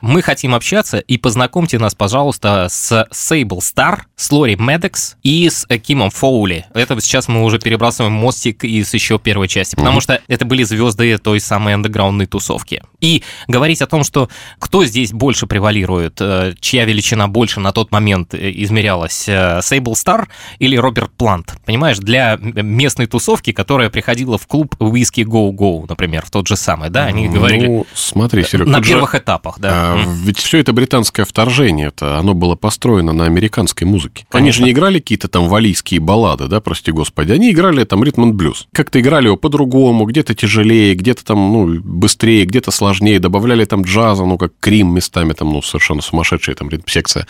мы 0.00 0.22
хотим 0.22 0.54
общаться, 0.54 0.98
и 0.98 1.18
познакомьте 1.18 1.78
нас, 1.78 1.94
пожалуйста, 1.94 2.68
с 2.70 3.06
Сейбл 3.10 3.60
Стар, 3.60 4.06
с 4.16 4.30
Лори 4.30 4.56
Медекс 4.56 5.16
и 5.22 5.48
с 5.48 5.66
Кимом 5.78 6.10
Фоули. 6.10 6.66
Это 6.74 7.00
сейчас 7.00 7.28
мы 7.28 7.42
уже 7.42 7.58
перебрасываем 7.58 8.12
мостик 8.12 8.64
из 8.64 8.92
еще 8.94 9.18
первой 9.18 9.48
части, 9.48 9.76
потому 9.76 9.98
mm-hmm. 9.98 10.02
что 10.02 10.22
это 10.28 10.44
были 10.44 10.62
звезды 10.62 11.18
той 11.18 11.40
самой 11.40 11.74
андеграундной 11.74 12.26
тусовки. 12.26 12.82
И 13.00 13.22
говорить 13.46 13.82
о 13.82 13.86
том, 13.86 14.04
что 14.04 14.28
кто 14.58 14.84
здесь 14.84 15.12
больше 15.12 15.46
превалирует, 15.46 16.20
э, 16.20 16.54
чья 16.60 16.84
величина 16.84 17.28
больше 17.28 17.60
на 17.60 17.72
тот 17.72 17.92
момент 17.92 18.34
э, 18.34 18.52
измерялась, 18.56 19.28
Сейбл 19.62 19.94
Стар 19.94 20.28
или 20.58 20.76
Роберт 20.76 21.12
Плант, 21.16 21.56
понимаешь, 21.64 21.98
для 21.98 22.36
местной 22.40 23.06
тусовки, 23.06 23.52
которая 23.52 23.90
приходила 23.90 24.38
в 24.38 24.46
клуб 24.46 24.74
Whiskey 24.78 25.24
Go 25.24 25.50
Go, 25.50 25.84
например, 25.88 26.24
в 26.26 26.30
тот 26.30 26.48
же 26.48 26.56
самый, 26.56 26.90
да, 26.90 27.04
они 27.06 27.28
говорили... 27.28 27.66
Ну, 27.66 27.86
смотри, 27.94 28.44
Серег, 28.44 28.66
На 28.66 28.82
первых 28.82 29.12
же... 29.12 29.18
этапах, 29.18 29.58
да. 29.58 29.70
А, 29.72 30.04
ведь 30.24 30.38
все 30.38 30.58
это 30.58 30.72
британское 30.72 31.24
вторжение, 31.24 31.88
это 31.88 32.18
оно 32.18 32.34
было 32.34 32.56
построено 32.56 33.12
на 33.12 33.26
американской 33.26 33.86
музыке. 33.86 34.26
Конечно. 34.28 34.38
Они 34.38 34.52
же 34.52 34.62
не 34.62 34.70
играли 34.72 34.98
какие-то 34.98 35.28
там 35.28 35.48
валийские 35.48 36.00
баллады, 36.00 36.48
да, 36.48 36.60
прости 36.60 36.90
господи, 36.90 37.32
они 37.32 37.52
играли 37.52 37.84
там 37.84 38.02
ритм 38.02 38.30
и 38.30 38.32
блюз. 38.32 38.66
Как-то 38.72 39.00
играли 39.00 39.26
его 39.26 39.36
по-другому, 39.36 40.04
где-то 40.04 40.34
тяжелее, 40.34 40.94
где-то 40.94 41.24
там, 41.24 41.52
ну, 41.52 41.80
быстрее, 41.80 42.44
где-то 42.44 42.70
сложнее, 42.70 42.87
добавляли 43.18 43.64
там 43.64 43.82
джаза, 43.82 44.24
ну, 44.24 44.38
как 44.38 44.52
Крим 44.60 44.94
местами, 44.94 45.32
там, 45.32 45.52
ну, 45.52 45.62
совершенно 45.62 46.02
сумасшедшая 46.02 46.56
там 46.56 46.68
ритм-секция. 46.68 47.26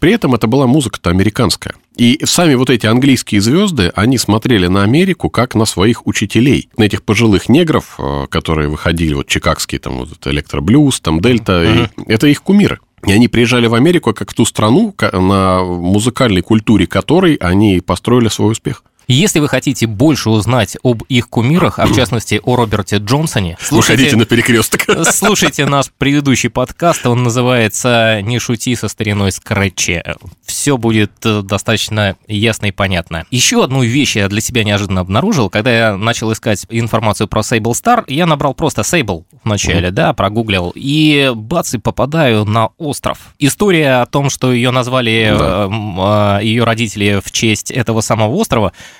При 0.00 0.12
этом 0.12 0.34
это 0.34 0.46
была 0.46 0.66
музыка-то 0.66 1.10
американская. 1.10 1.74
И 1.96 2.20
сами 2.24 2.54
вот 2.54 2.70
эти 2.70 2.86
английские 2.86 3.40
звезды, 3.40 3.92
они 3.94 4.18
смотрели 4.18 4.66
на 4.66 4.82
Америку 4.82 5.30
как 5.30 5.54
на 5.54 5.64
своих 5.64 6.06
учителей. 6.06 6.68
На 6.76 6.84
этих 6.84 7.02
пожилых 7.02 7.48
негров, 7.48 7.96
э, 7.98 8.26
которые 8.30 8.68
выходили, 8.68 9.14
вот 9.14 9.26
чикагские, 9.26 9.78
там, 9.78 9.98
вот 9.98 10.26
электроблюз, 10.26 11.00
там, 11.00 11.20
дельта, 11.20 11.52
uh-huh. 11.52 11.90
это 12.06 12.26
их 12.26 12.42
кумиры. 12.42 12.78
И 13.06 13.10
они 13.10 13.26
приезжали 13.26 13.66
в 13.66 13.74
Америку 13.74 14.14
как 14.14 14.30
в 14.30 14.34
ту 14.34 14.44
страну, 14.44 14.94
на 15.12 15.64
музыкальной 15.64 16.40
культуре 16.40 16.86
которой 16.86 17.34
они 17.34 17.80
построили 17.80 18.28
свой 18.28 18.52
успех. 18.52 18.84
Если 19.12 19.40
вы 19.40 19.48
хотите 19.48 19.86
больше 19.86 20.30
узнать 20.30 20.78
об 20.82 21.02
их 21.02 21.28
кумирах, 21.28 21.78
а 21.78 21.84
в 21.84 21.94
частности 21.94 22.40
о 22.42 22.56
Роберте 22.56 22.96
Джонсоне, 22.96 23.58
слушайте, 23.60 23.92
Выходите 23.92 24.16
на 24.16 24.24
перекресток. 24.24 24.86
Слушайте 25.12 25.66
наш 25.66 25.90
предыдущий 25.98 26.48
подкаст, 26.48 27.06
он 27.06 27.22
называется 27.22 28.20
«Не 28.22 28.38
шути 28.38 28.74
со 28.74 28.88
стариной 28.88 29.30
Скретчи». 29.30 30.02
Все 30.46 30.78
будет 30.78 31.12
э, 31.26 31.42
достаточно 31.42 32.16
ясно 32.26 32.66
и 32.66 32.70
понятно. 32.70 33.26
Еще 33.30 33.62
одну 33.62 33.82
вещь 33.82 34.16
я 34.16 34.28
для 34.28 34.40
себя 34.40 34.64
неожиданно 34.64 35.02
обнаружил. 35.02 35.50
Когда 35.50 35.76
я 35.76 35.96
начал 35.98 36.32
искать 36.32 36.64
информацию 36.70 37.28
про 37.28 37.42
Sable 37.42 37.72
Star, 37.72 38.04
я 38.06 38.24
набрал 38.24 38.54
просто 38.54 38.80
Sable 38.80 39.24
вначале, 39.44 39.90
да, 39.90 40.14
прогуглил, 40.14 40.72
и 40.74 41.32
бац, 41.34 41.74
и 41.74 41.78
попадаю 41.78 42.46
на 42.46 42.68
остров. 42.78 43.18
История 43.38 44.00
о 44.00 44.06
том, 44.06 44.30
что 44.30 44.52
ее 44.52 44.70
назвали 44.70 45.34
да. 45.38 45.68
э, 45.70 46.40
э, 46.40 46.44
ее 46.46 46.64
родители 46.64 47.20
в 47.22 47.30
честь 47.30 47.70
этого 47.70 48.00
самого 48.00 48.34
острова, 48.36 48.72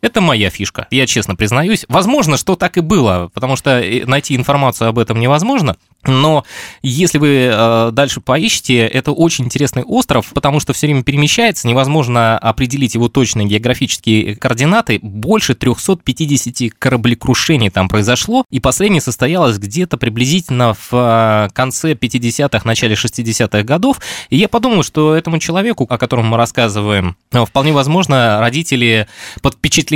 это 0.00 0.20
моя 0.20 0.50
фишка, 0.50 0.86
я 0.90 1.06
честно 1.06 1.34
признаюсь. 1.34 1.84
Возможно, 1.88 2.36
что 2.36 2.56
так 2.56 2.76
и 2.76 2.80
было, 2.80 3.30
потому 3.34 3.56
что 3.56 3.80
э, 3.80 4.04
найти 4.06 4.36
информацию 4.36 4.88
об 4.88 4.98
этом 4.98 5.18
невозможно. 5.18 5.76
Но 6.06 6.44
если 6.80 7.18
вы 7.18 7.50
э, 7.50 7.90
дальше 7.92 8.20
поищете, 8.20 8.86
это 8.86 9.10
очень 9.10 9.46
интересный 9.46 9.82
остров, 9.82 10.30
потому 10.32 10.60
что 10.60 10.72
все 10.72 10.86
время 10.86 11.02
перемещается, 11.02 11.66
невозможно 11.66 12.38
определить 12.38 12.94
его 12.94 13.08
точные 13.08 13.48
географические 13.48 14.36
координаты. 14.36 15.00
Больше 15.02 15.54
350 15.54 16.72
кораблекрушений 16.78 17.68
там 17.68 17.88
произошло, 17.88 18.44
и 18.50 18.60
последнее 18.60 19.00
состоялось 19.00 19.58
где-то 19.58 19.98
приблизительно 19.98 20.74
в 20.74 20.88
э, 20.92 21.48
конце 21.52 21.94
50-х, 21.94 22.62
начале 22.64 22.94
60-х 22.94 23.64
годов. 23.64 24.00
И 24.30 24.36
я 24.36 24.48
подумал, 24.48 24.84
что 24.84 25.16
этому 25.16 25.38
человеку, 25.40 25.86
о 25.90 25.98
котором 25.98 26.26
мы 26.26 26.36
рассказываем, 26.36 27.16
э, 27.32 27.44
вполне 27.44 27.72
возможно, 27.72 28.38
родители 28.40 29.08
под 29.42 29.54
впечатлением 29.54 29.87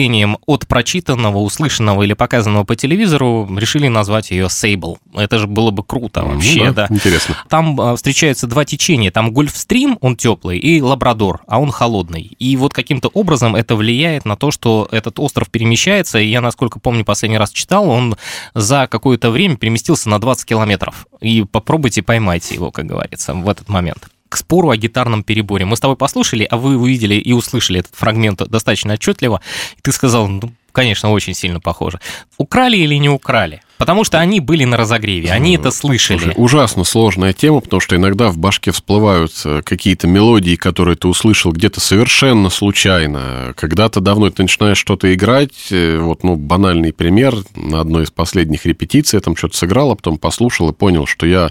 от 0.47 0.67
прочитанного, 0.67 1.39
услышанного 1.39 2.03
или 2.03 2.15
показанного 2.15 2.65
по 2.65 2.77
телевизору 2.77 3.49
решили 3.57 3.89
назвать 3.89 4.31
ее 4.31 4.49
Сейбл. 4.49 4.99
Это 5.15 5.39
же 5.39 5.47
было 5.47 5.71
бы 5.71 5.83
круто 5.83 6.25
вообще, 6.25 6.65
ну, 6.65 6.75
да, 6.75 6.87
да. 6.89 6.95
Интересно. 6.95 7.37
Там 7.49 7.81
а, 7.81 7.97
встречаются 7.97 8.47
два 8.47 8.65
течения. 8.65 9.11
Там 9.11 9.33
Гольфстрим, 9.33 9.99
он 10.01 10.17
теплый, 10.17 10.59
и 10.59 10.81
Лабрадор, 10.81 11.41
а 11.47 11.61
он 11.61 11.71
холодный. 11.71 12.23
И 12.39 12.57
вот 12.57 12.73
каким-то 12.73 13.09
образом 13.09 13.55
это 13.55 13.77
влияет 13.77 14.25
на 14.25 14.37
то, 14.37 14.51
что 14.51 14.89
этот 14.91 15.19
остров 15.19 15.51
перемещается. 15.51 16.19
И 16.19 16.29
я, 16.29 16.41
насколько 16.41 16.81
помню, 16.81 17.05
последний 17.05 17.39
раз 17.39 17.51
читал, 17.51 17.89
он 17.89 18.17
за 18.55 18.87
какое-то 18.91 19.31
время 19.31 19.57
переместился 19.57 20.09
на 20.09 20.19
20 20.19 20.45
километров. 20.47 21.07
И 21.21 21.45
попробуйте 21.45 22.03
поймайте 22.03 22.55
его, 22.55 22.71
как 22.71 22.87
говорится, 22.87 23.35
в 23.35 23.49
этот 23.49 23.69
момент 23.69 24.09
к 24.33 24.37
спору 24.39 24.71
о 24.71 24.77
гитарном 24.79 25.25
переборе. 25.25 25.67
Мы 25.67 25.77
с 25.77 25.81
тобой 25.81 25.95
послушали, 25.95 26.49
а 26.51 26.57
вы 26.57 26.79
увидели 26.79 27.17
и 27.17 27.35
услышали 27.35 27.81
этот 27.81 27.95
фрагмент 27.95 28.39
достаточно 28.49 28.95
отчетливо. 28.95 29.43
И 29.77 29.83
ты 29.83 29.93
сказал, 29.93 30.27
ну, 30.27 30.51
конечно, 30.73 31.13
очень 31.13 31.35
сильно 31.35 31.61
похоже. 31.61 32.01
Украли 32.39 32.79
или 32.79 32.95
не 32.95 33.11
украли? 33.11 33.61
Потому 33.77 34.05
что 34.05 34.21
они 34.21 34.41
были 34.41 34.65
на 34.65 34.79
разогреве, 34.79 35.31
они 35.33 35.57
это 35.57 35.71
слышали. 35.71 36.19
Слушай, 36.19 36.35
ужасно 36.37 36.85
сложная 36.85 37.35
тема, 37.35 37.61
потому 37.61 37.81
что 37.81 37.95
иногда 37.95 38.31
в 38.31 38.39
башке 38.39 38.71
всплывают 38.71 39.33
э, 39.45 39.61
какие-то 39.63 40.07
мелодии, 40.07 40.57
которые 40.57 40.97
ты 40.97 41.09
услышал 41.09 41.53
где-то 41.53 41.81
совершенно 41.81 42.49
случайно. 42.49 43.53
Когда-то 43.55 44.01
давно 44.01 44.31
ты 44.31 44.45
начинаешь 44.45 44.79
что-то 44.79 45.13
играть, 45.13 45.71
э, 45.71 45.99
вот, 45.99 46.23
ну, 46.25 46.37
банальный 46.37 46.95
пример, 46.95 47.35
на 47.55 47.83
одной 47.83 48.05
из 48.05 48.11
последних 48.11 48.65
репетиций 48.65 49.19
я 49.19 49.21
там 49.21 49.37
что-то 49.37 49.59
сыграл, 49.59 49.91
а 49.91 49.97
потом 49.97 50.17
послушал 50.17 50.71
и 50.71 50.73
понял, 50.73 51.05
что 51.05 51.27
я 51.27 51.51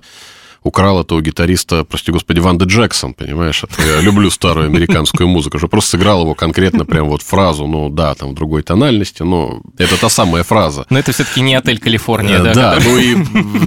украл 0.63 1.01
это 1.01 1.15
у 1.15 1.21
гитариста, 1.21 1.83
прости 1.83 2.11
господи, 2.11 2.39
Ванда 2.39 2.65
Джексон, 2.65 3.13
понимаешь? 3.13 3.63
Это 3.63 3.81
я 3.81 4.01
люблю 4.01 4.29
старую 4.29 4.67
американскую 4.67 5.27
музыку, 5.27 5.57
что 5.57 5.67
просто 5.67 5.91
сыграл 5.91 6.21
его 6.21 6.35
конкретно 6.35 6.85
прям 6.85 7.09
вот 7.09 7.23
фразу, 7.23 7.65
ну 7.67 7.89
да, 7.89 8.13
там 8.13 8.31
в 8.31 8.33
другой 8.35 8.61
тональности, 8.61 9.23
но 9.23 9.61
это 9.77 9.99
та 9.99 10.09
самая 10.09 10.43
фраза. 10.43 10.85
Но 10.89 10.99
это 10.99 11.11
все-таки 11.11 11.41
не 11.41 11.55
отель 11.55 11.79
Калифорния, 11.79 12.39
да? 12.39 12.53
Да, 12.53 12.77
ну 12.83 12.97
и 12.97 13.15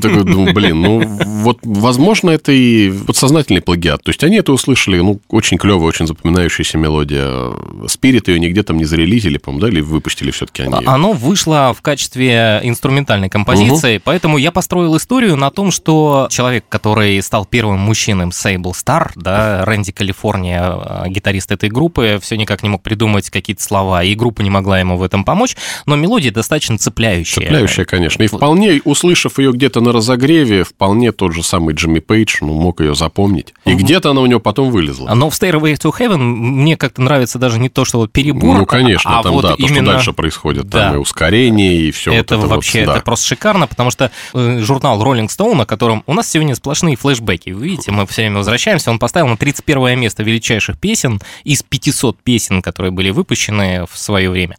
такой, 0.01 0.25
ну, 0.25 0.53
блин, 0.53 0.81
ну 0.81 1.01
вот, 1.43 1.59
возможно, 1.63 2.31
это 2.31 2.53
и 2.53 2.93
подсознательный 2.93 3.61
плагиат. 3.61 4.03
То 4.05 4.11
есть 4.11 4.23
они 4.23 4.37
это 4.37 4.53
услышали, 4.53 5.01
ну, 5.01 5.21
очень 5.29 5.59
клевая, 5.59 5.89
очень 5.89 6.07
запоминающаяся 6.07 6.79
мелодия. 6.79 7.53
Спирит 7.89 8.29
ее 8.29 8.39
нигде 8.39 8.63
там 8.63 8.77
не 8.77 8.85
зарелизили, 8.85 9.39
по-моему, 9.39 9.63
да, 9.63 9.69
или 9.69 9.81
выпустили 9.81 10.31
все-таки 10.31 10.63
они? 10.63 10.87
Оно 10.87 11.13
вышло 11.13 11.75
в 11.77 11.83
качестве 11.83 12.61
инструментальной 12.63 13.29
композиции, 13.29 13.97
угу. 13.97 14.03
поэтому 14.05 14.39
я 14.39 14.53
построил 14.53 14.97
историю 14.97 15.37
на 15.37 15.51
том, 15.51 15.73
что 15.73 16.29
человек, 16.31 16.65
который 16.69 16.84
который 16.85 17.23
стал 17.23 17.47
первым 17.47 17.81
мужчиной 17.81 18.27
Sable 18.27 18.73
Star, 18.73 19.13
да, 19.15 19.65
Рэнди 19.65 19.91
Калифорния, 19.91 21.05
э, 21.07 21.09
гитарист 21.09 21.51
этой 21.51 21.71
группы, 21.71 22.19
все 22.21 22.37
никак 22.37 22.63
не 22.63 22.69
мог 22.69 22.83
придумать 22.83 23.31
какие-то 23.31 23.63
слова, 23.63 24.05
и 24.05 24.15
группа 24.15 24.43
не 24.43 24.51
могла 24.51 24.81
ему 24.81 24.99
в 24.99 25.03
этом 25.03 25.25
помочь, 25.25 25.57
но 25.87 25.97
мелодия 25.97 26.31
достаточно 26.31 26.77
цепляющая. 26.77 27.45
Цепляющая, 27.45 27.87
конечно. 27.87 28.23
И 28.23 28.27
вполне, 28.27 28.83
услышав 28.85 29.39
ее 29.39 29.53
где-то 29.53 29.81
на 29.81 29.93
разогреве, 29.93 30.63
вполне 30.65 31.11
тот 31.13 31.33
же 31.33 31.43
самый 31.43 31.75
Джимми 31.75 32.01
Пейдж, 32.01 32.37
ну, 32.43 32.53
мог 32.53 32.83
ее 32.83 32.95
запомнить. 32.95 33.55
И 33.65 33.73
где-то 33.73 34.11
она 34.11 34.21
у 34.21 34.27
него 34.27 34.41
потом 34.41 34.71
вылезла. 34.71 35.15
Но 35.15 35.31
в 35.31 35.33
Stairway 35.33 35.77
to 35.77 35.91
Heaven 35.99 36.19
мне 36.19 36.77
как-то 36.77 37.01
нравится 37.01 37.39
даже 37.39 37.59
не 37.59 37.71
то, 37.71 37.87
что 37.87 37.97
вот 37.97 38.13
перебор, 38.13 38.59
Ну, 38.59 38.67
конечно, 38.67 39.21
а 39.21 39.23
там, 39.23 39.33
вот 39.33 39.41
да, 39.41 39.57
то, 39.57 39.63
что 39.63 39.73
именно... 39.73 39.93
дальше 39.93 40.13
происходит, 40.13 40.69
Да. 40.69 40.89
там 40.89 40.97
и 40.97 40.99
ускорение, 40.99 41.77
и 41.77 41.91
все 41.93 42.13
Это 42.13 42.37
вот 42.37 42.45
это 42.45 42.55
вообще 42.57 42.81
вот, 42.81 42.87
да. 42.89 42.93
это 42.97 43.05
просто 43.05 43.27
шикарно, 43.29 43.67
потому 43.67 43.91
что 43.91 44.11
э, 44.35 44.59
журнал 44.61 45.03
Rolling 45.03 45.29
Stone, 45.29 45.55
на 45.55 45.65
котором 45.65 46.03
у 46.07 46.13
нас 46.13 46.29
сегодня 46.29 46.55
сплошные 46.75 46.97
флешбеки. 46.97 47.51
Вы 47.51 47.69
видите, 47.69 47.93
мы 47.93 48.05
все 48.05 48.23
время 48.23 48.39
возвращаемся. 48.39 48.91
Он 48.91 48.99
поставил 48.99 49.29
на 49.29 49.37
31 49.37 49.97
место 49.97 50.25
величайших 50.25 50.77
песен 50.77 51.21
из 51.45 51.63
500 51.63 52.21
песен, 52.21 52.63
которые 52.63 52.91
были 52.91 53.11
выпущены 53.11 53.87
в 53.89 53.97
свое 53.97 54.29
время. 54.29 54.57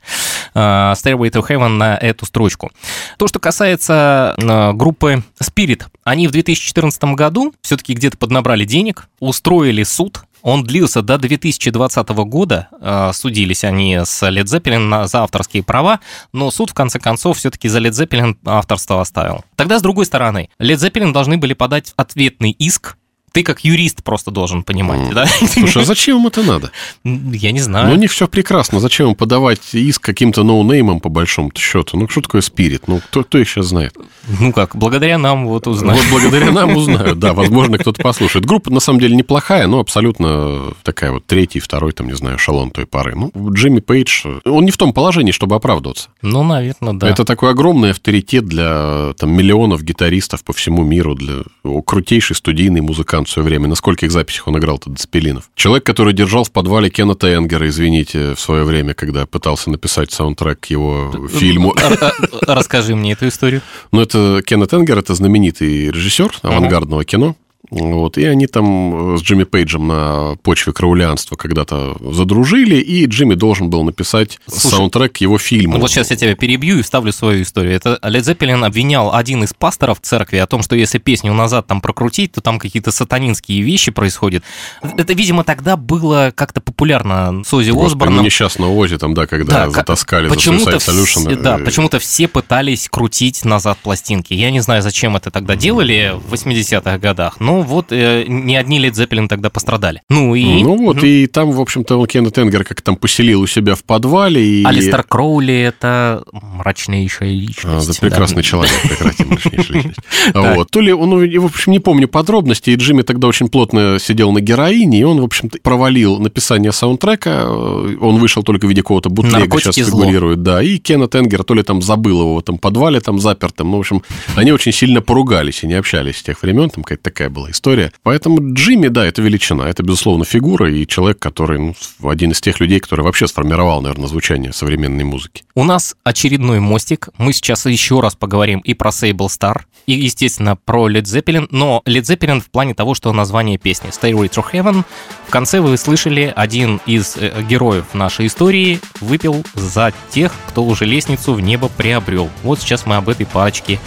э, 0.54 0.60
Stairway 0.60 1.30
to 1.30 1.46
Heaven 1.46 1.68
на 1.68 1.98
эту 1.98 2.26
строчку. 2.26 2.72
То, 3.18 3.28
что 3.28 3.40
касается 3.40 4.34
э, 4.38 4.72
группы 4.72 5.24
Spirit, 5.44 5.88
они 6.06 6.30
в 6.30 6.32
2014 6.32 7.04
году 7.16 7.54
все-таки 7.62 7.94
где-то 7.94 8.18
поднабрали 8.18 8.64
денег, 8.64 9.10
устроили 9.20 9.84
суд 9.84 10.22
он 10.46 10.64
длился 10.64 11.02
до 11.02 11.18
2020 11.18 12.10
года. 12.10 12.68
Э, 12.80 13.12
Судились 13.14 13.64
они 13.64 14.02
с 14.06 14.22
Led 14.22 14.44
Zeppelin 14.44 15.08
за 15.08 15.24
авторские 15.24 15.64
права, 15.64 16.02
но 16.34 16.52
суд 16.52 16.70
в 16.70 16.74
конце 16.76 17.00
концов 17.00 17.40
все-таки 17.40 17.68
за 17.68 17.80
Led 17.80 17.90
Zeppelin 17.90 18.38
авторство 18.46 19.02
оставил. 19.02 19.44
Тогда, 19.56 19.80
с 19.80 19.82
другой 19.82 20.06
стороны, 20.06 20.50
Led 20.60 20.76
Zeppelin 20.76 21.14
должны 21.14 21.38
были 21.38 21.56
подать 21.56 21.94
ответный 21.98 22.52
иск. 22.52 22.96
Ты 23.36 23.44
как 23.44 23.66
юрист 23.66 24.02
просто 24.02 24.32
должен 24.32 24.64
понимать, 24.64 25.14
да? 25.14 25.26
Слушай, 25.28 25.82
а 25.82 25.86
зачем 25.86 26.20
им 26.20 26.28
это 26.28 26.42
надо? 26.42 26.72
Я 27.04 27.52
не 27.52 27.60
знаю. 27.60 27.90
Ну, 27.90 27.96
у 27.96 27.98
них 27.98 28.10
все 28.10 28.30
прекрасно. 28.30 28.80
Зачем 28.80 29.10
им 29.10 29.16
подавать 29.16 29.76
иск 29.76 30.02
каким-то 30.02 30.44
ноунеймом, 30.44 31.02
по 31.02 31.10
большому 31.10 31.52
счету? 31.54 31.98
Ну, 31.98 32.08
что 32.08 32.22
такое 32.22 32.40
спирит? 32.40 32.88
Ну, 32.88 33.02
кто, 33.02 33.26
кто 33.26 33.38
их 33.38 33.50
сейчас 33.50 33.66
знает? 33.66 33.94
Ну 34.40 34.54
как, 34.54 34.78
благодаря 34.78 35.18
нам 35.18 35.48
вот 35.48 35.68
узнали. 35.68 35.98
Вот 35.98 36.08
благодаря 36.12 36.52
нам 36.54 36.78
узнают, 36.78 37.20
да, 37.20 37.34
возможно, 37.34 37.78
кто-то 37.78 38.02
послушает. 38.02 38.46
Группа, 38.46 38.72
на 38.72 38.80
самом 38.80 39.02
деле, 39.02 39.18
неплохая, 39.18 39.68
но 39.68 39.80
абсолютно 39.80 40.74
такая 40.84 41.12
вот 41.12 41.26
третий, 41.26 41.60
второй, 41.60 41.92
там, 41.92 42.08
не 42.08 42.16
знаю, 42.16 42.40
шалон 42.40 42.72
той 42.72 42.86
поры. 42.86 43.16
Ну, 43.18 43.32
Джимми 43.52 43.82
Пейдж, 43.82 44.26
он 44.46 44.64
не 44.64 44.72
в 44.72 44.78
том 44.78 44.94
положении, 44.94 45.34
чтобы 45.34 45.56
оправдываться. 45.56 46.08
Ну, 46.22 46.42
наверное, 46.44 46.94
да. 46.94 47.10
Это 47.10 47.26
такой 47.26 47.52
огромный 47.52 47.92
авторитет 47.92 48.46
для 48.46 49.12
там, 49.18 49.34
миллионов 49.34 49.84
гитаристов 49.84 50.46
по 50.46 50.54
всему 50.54 50.86
миру, 50.86 51.16
для 51.16 51.44
о, 51.66 51.82
крутейший 51.82 52.38
студийный 52.38 52.80
музыкант 52.80 53.25
в 53.28 53.32
свое 53.32 53.46
время. 53.48 53.68
На 53.68 53.76
скольких 53.76 54.12
записях 54.12 54.48
он 54.48 54.58
играл-то 54.58 54.90
Деспелинов? 54.90 55.50
Человек, 55.56 55.86
который 55.86 56.14
держал 56.14 56.44
в 56.44 56.52
подвале 56.52 56.90
Кеннета 56.90 57.34
Энгера, 57.34 57.68
извините, 57.68 58.34
в 58.36 58.40
свое 58.40 58.64
время, 58.64 58.94
когда 58.94 59.26
пытался 59.26 59.70
написать 59.70 60.12
саундтрек 60.12 60.60
к 60.62 60.66
его 60.68 61.28
фильму. 61.32 61.74
Р- 61.76 61.94
р- 62.04 62.14
Расскажи 62.48 62.96
мне 62.96 63.14
эту 63.14 63.28
историю. 63.28 63.62
Ну, 63.92 64.02
это 64.02 64.42
Кеннет 64.46 64.74
Энгер, 64.74 64.98
это 65.00 65.14
знаменитый 65.16 65.92
режиссер 65.92 66.32
авангардного 66.42 67.04
кино. 67.06 67.36
Вот, 67.72 68.18
и 68.18 68.26
они 68.26 68.48
там 68.48 69.18
с 69.18 69.22
Джимми 69.22 69.44
Пейджем 69.44 69.88
на 69.88 70.36
почве 70.44 70.74
краулянства 70.74 71.36
когда-то 71.36 71.96
задружили, 72.00 72.76
и 72.76 73.06
Джимми 73.06 73.34
должен 73.36 73.70
был 73.70 73.84
написать 73.84 74.40
Слушай, 74.48 74.76
саундтрек 74.76 75.14
к 75.14 75.18
его 75.18 75.38
фильму. 75.38 75.76
Ну, 75.76 75.82
вот 75.82 75.92
сейчас 75.92 76.12
я 76.12 76.16
тебя 76.16 76.36
перебью 76.36 76.80
и 76.80 76.82
вставлю 76.82 77.12
свою 77.12 77.42
историю. 77.42 77.74
Это 77.76 78.00
Led 78.02 78.22
Zeppelin 78.22 78.66
обвинял 78.66 79.14
один 79.14 79.44
из 79.44 79.54
пасторов 79.54 80.00
церкви 80.02 80.38
о 80.38 80.48
том, 80.48 80.62
что 80.62 80.76
если 80.76 81.00
песню 81.00 81.34
назад 81.34 81.68
там 81.68 81.82
прокрутить, 81.82 82.34
то 82.34 82.42
там 82.42 82.60
какие-то 82.60 82.92
сатанинские 82.92 83.62
вещи 83.62 83.92
происходят. 83.92 84.44
Это, 84.82 85.14
видимо, 85.14 85.44
тогда 85.44 85.78
было 85.78 86.32
как-то 86.36 86.62
популярно 86.62 87.44
с 87.46 87.54
Ози 87.54 87.72
ну, 87.72 87.86
Осборном. 87.86 88.24
несчастного 88.24 88.72
Ози 88.72 88.98
там, 88.98 89.14
да, 89.14 89.26
когда 89.28 89.66
Да, 89.66 89.70
затаскали 89.70 90.30
почему-то 90.30 90.80
за 90.80 90.92
Suicide 90.92 91.04
Solution. 91.04 91.28
все, 91.28 91.36
да, 91.36 91.60
э, 91.60 91.64
почему-то 91.64 92.00
все 92.00 92.28
пытались 92.28 92.90
крутить 92.90 93.44
назад 93.46 93.78
пластинки. 93.82 94.34
Я 94.34 94.52
не 94.52 94.60
знаю, 94.60 94.82
зачем 94.82 95.16
это 95.16 95.32
тогда 95.32 95.56
делали 95.56 96.14
в 96.16 96.34
80-х 96.34 96.98
годах, 97.00 97.40
но 97.40 97.55
вот 97.62 97.92
э, 97.92 98.26
не 98.28 98.56
одни 98.56 98.80
Led 98.80 98.94
Zeppelin 98.94 99.28
тогда 99.28 99.50
пострадали. 99.50 100.02
Ну 100.10 100.36
и... 100.36 100.64
Ну 100.64 100.78
вот, 100.78 101.04
и 101.04 101.28
там, 101.28 101.52
в 101.52 101.62
общем-то, 101.62 101.98
он 101.98 102.08
Кеннет 102.08 102.38
Энгер 102.38 102.64
как 102.64 102.82
там 102.82 102.96
поселил 102.96 103.42
у 103.42 103.48
себя 103.48 103.76
в 103.76 103.84
подвале. 103.84 104.44
И... 104.46 104.64
Алистер 104.66 105.04
Кроули— 105.04 105.54
это 105.54 106.24
мрачнейшая 106.32 107.30
А, 107.30 107.32
личность. 107.32 107.90
это 107.90 108.02
прекрасный 108.02 108.38
да. 108.38 108.44
человек, 108.44 108.74
прекрасный 108.84 109.26
мрачнейшая 109.26 109.76
личность. 109.76 110.00
Вот. 110.34 110.72
То 110.72 110.82
ли 110.82 110.92
он, 110.92 111.10
ну, 111.10 111.42
в 111.42 111.46
общем, 111.46 111.72
не 111.72 111.80
помню 111.80 112.08
подробностей, 112.08 112.74
и 112.74 112.76
Джимми 112.76 113.02
тогда 113.04 113.28
очень 113.28 113.48
плотно 113.48 113.98
сидел 114.00 114.32
на 114.32 114.42
героине, 114.42 115.00
и 115.00 115.04
он, 115.04 115.22
в 115.22 115.24
общем-то, 115.24 115.60
провалил 115.62 116.20
написание 116.20 116.72
саундтрека, 116.72 117.48
он 117.48 118.18
вышел 118.18 118.44
только 118.44 118.66
в 118.66 118.70
виде 118.70 118.82
какого-то 118.82 119.10
бутлега, 119.10 119.60
сейчас 119.60 119.76
фигурирует, 119.76 120.44
да, 120.44 120.62
и 120.62 120.78
Кеннет 120.78 121.16
Энгер 121.16 121.44
то 121.44 121.54
ли 121.54 121.64
там 121.64 121.82
забыл 121.82 122.22
его 122.22 122.36
в 122.36 122.40
этом 122.40 122.58
подвале, 122.58 123.00
там 123.00 123.20
запертым, 123.20 123.72
ну, 123.72 123.78
в 123.78 123.80
общем, 123.82 124.02
они 124.36 124.52
очень 124.52 124.72
сильно 124.72 125.02
поругались 125.02 125.64
и 125.64 125.68
не 125.68 125.74
общались 125.74 126.18
с 126.18 126.24
тех 126.24 126.42
времен, 126.42 126.70
там 126.70 126.84
какая-то 126.84 127.04
такая 127.04 127.30
была 127.30 127.45
история. 127.52 127.92
Поэтому 128.04 128.54
Джимми, 128.54 128.88
да, 128.88 129.06
это 129.06 129.22
величина, 129.22 129.64
это, 129.64 129.84
безусловно, 129.84 130.26
фигура 130.26 130.72
и 130.72 130.86
человек, 130.88 131.20
который, 131.20 131.60
ну, 131.60 131.76
один 132.10 132.32
из 132.32 132.42
тех 132.42 132.60
людей, 132.60 132.80
который 132.80 133.02
вообще 133.02 133.28
сформировал, 133.28 133.82
наверное, 133.82 134.08
звучание 134.08 134.54
современной 134.54 135.04
музыки. 135.04 135.44
У 135.56 135.64
нас 135.64 135.96
очередной 136.04 136.60
мостик. 136.60 137.10
Мы 137.18 137.34
сейчас 137.34 137.66
еще 137.66 138.00
раз 138.00 138.16
поговорим 138.16 138.60
и 138.60 138.74
про 138.74 138.90
Sable 138.90 139.28
Star, 139.28 139.62
и, 139.86 139.94
естественно, 139.94 140.56
про 140.56 140.90
Led 140.90 141.04
Zeppelin. 141.04 141.48
Но 141.52 141.82
Led 141.86 142.02
Zeppelin 142.02 142.42
в 142.42 142.50
плане 142.50 142.74
того, 142.74 142.96
что 142.96 143.12
название 143.14 143.58
песни 143.58 143.90
Stairway 143.90 144.30
to 144.30 144.44
Heaven. 144.52 144.84
В 145.28 145.32
конце 145.32 145.62
вы 145.62 145.78
слышали, 145.78 146.32
один 146.36 146.82
из 146.86 147.18
э, 147.18 147.44
героев 147.48 147.86
нашей 147.94 148.28
истории 148.28 148.80
выпил 149.02 149.44
за 149.54 149.94
тех, 150.12 150.34
кто 150.48 150.64
уже 150.64 150.86
лестницу 150.86 151.34
в 151.34 151.42
небо 151.42 151.70
приобрел. 151.70 152.30
Вот 152.44 152.60
сейчас 152.60 152.86
мы 152.86 152.96
об 152.96 153.10
этой 153.10 153.26
парочке 153.26 153.80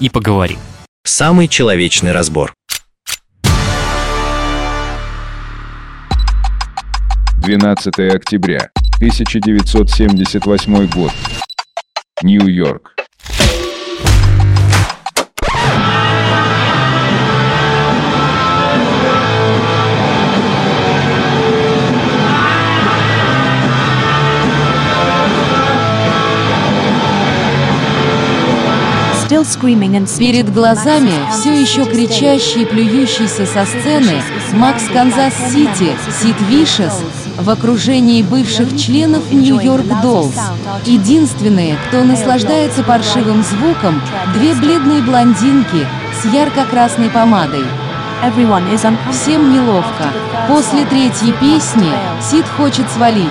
и 0.00 0.08
поговорим. 0.08 0.58
Самый 1.06 1.48
человечный 1.48 2.12
разбор. 2.12 2.54
12 7.44 8.14
октября 8.14 8.70
1978 8.96 10.86
год. 10.86 11.12
Нью-Йорк. 12.22 12.94
Перед 30.18 30.52
глазами 30.52 31.12
все 31.30 31.52
еще 31.52 31.84
кричащий 31.84 32.62
и 32.62 32.64
плюющийся 32.64 33.44
со 33.44 33.66
сцены 33.66 34.22
Max's 34.54 34.84
Kansas 34.88 35.45
City, 35.45 35.92
Сид 36.10 36.36
Вишес 36.48 37.02
в 37.38 37.50
окружении 37.50 38.22
бывших 38.22 38.76
членов 38.76 39.30
New 39.32 39.55
York 39.55 39.86
Dolls. 40.02 40.34
Единственные, 40.84 41.76
кто 41.88 42.04
наслаждается 42.04 42.82
паршивым 42.82 43.42
звуком, 43.42 44.00
две 44.34 44.54
бледные 44.54 45.02
блондинки 45.02 45.86
с 46.20 46.32
ярко-красной 46.32 47.10
помадой. 47.10 47.64
Всем 49.12 49.52
неловко. 49.52 50.04
После 50.48 50.84
третьей 50.86 51.32
песни 51.32 51.90
Сид 52.22 52.46
хочет 52.56 52.88
свалить. 52.90 53.28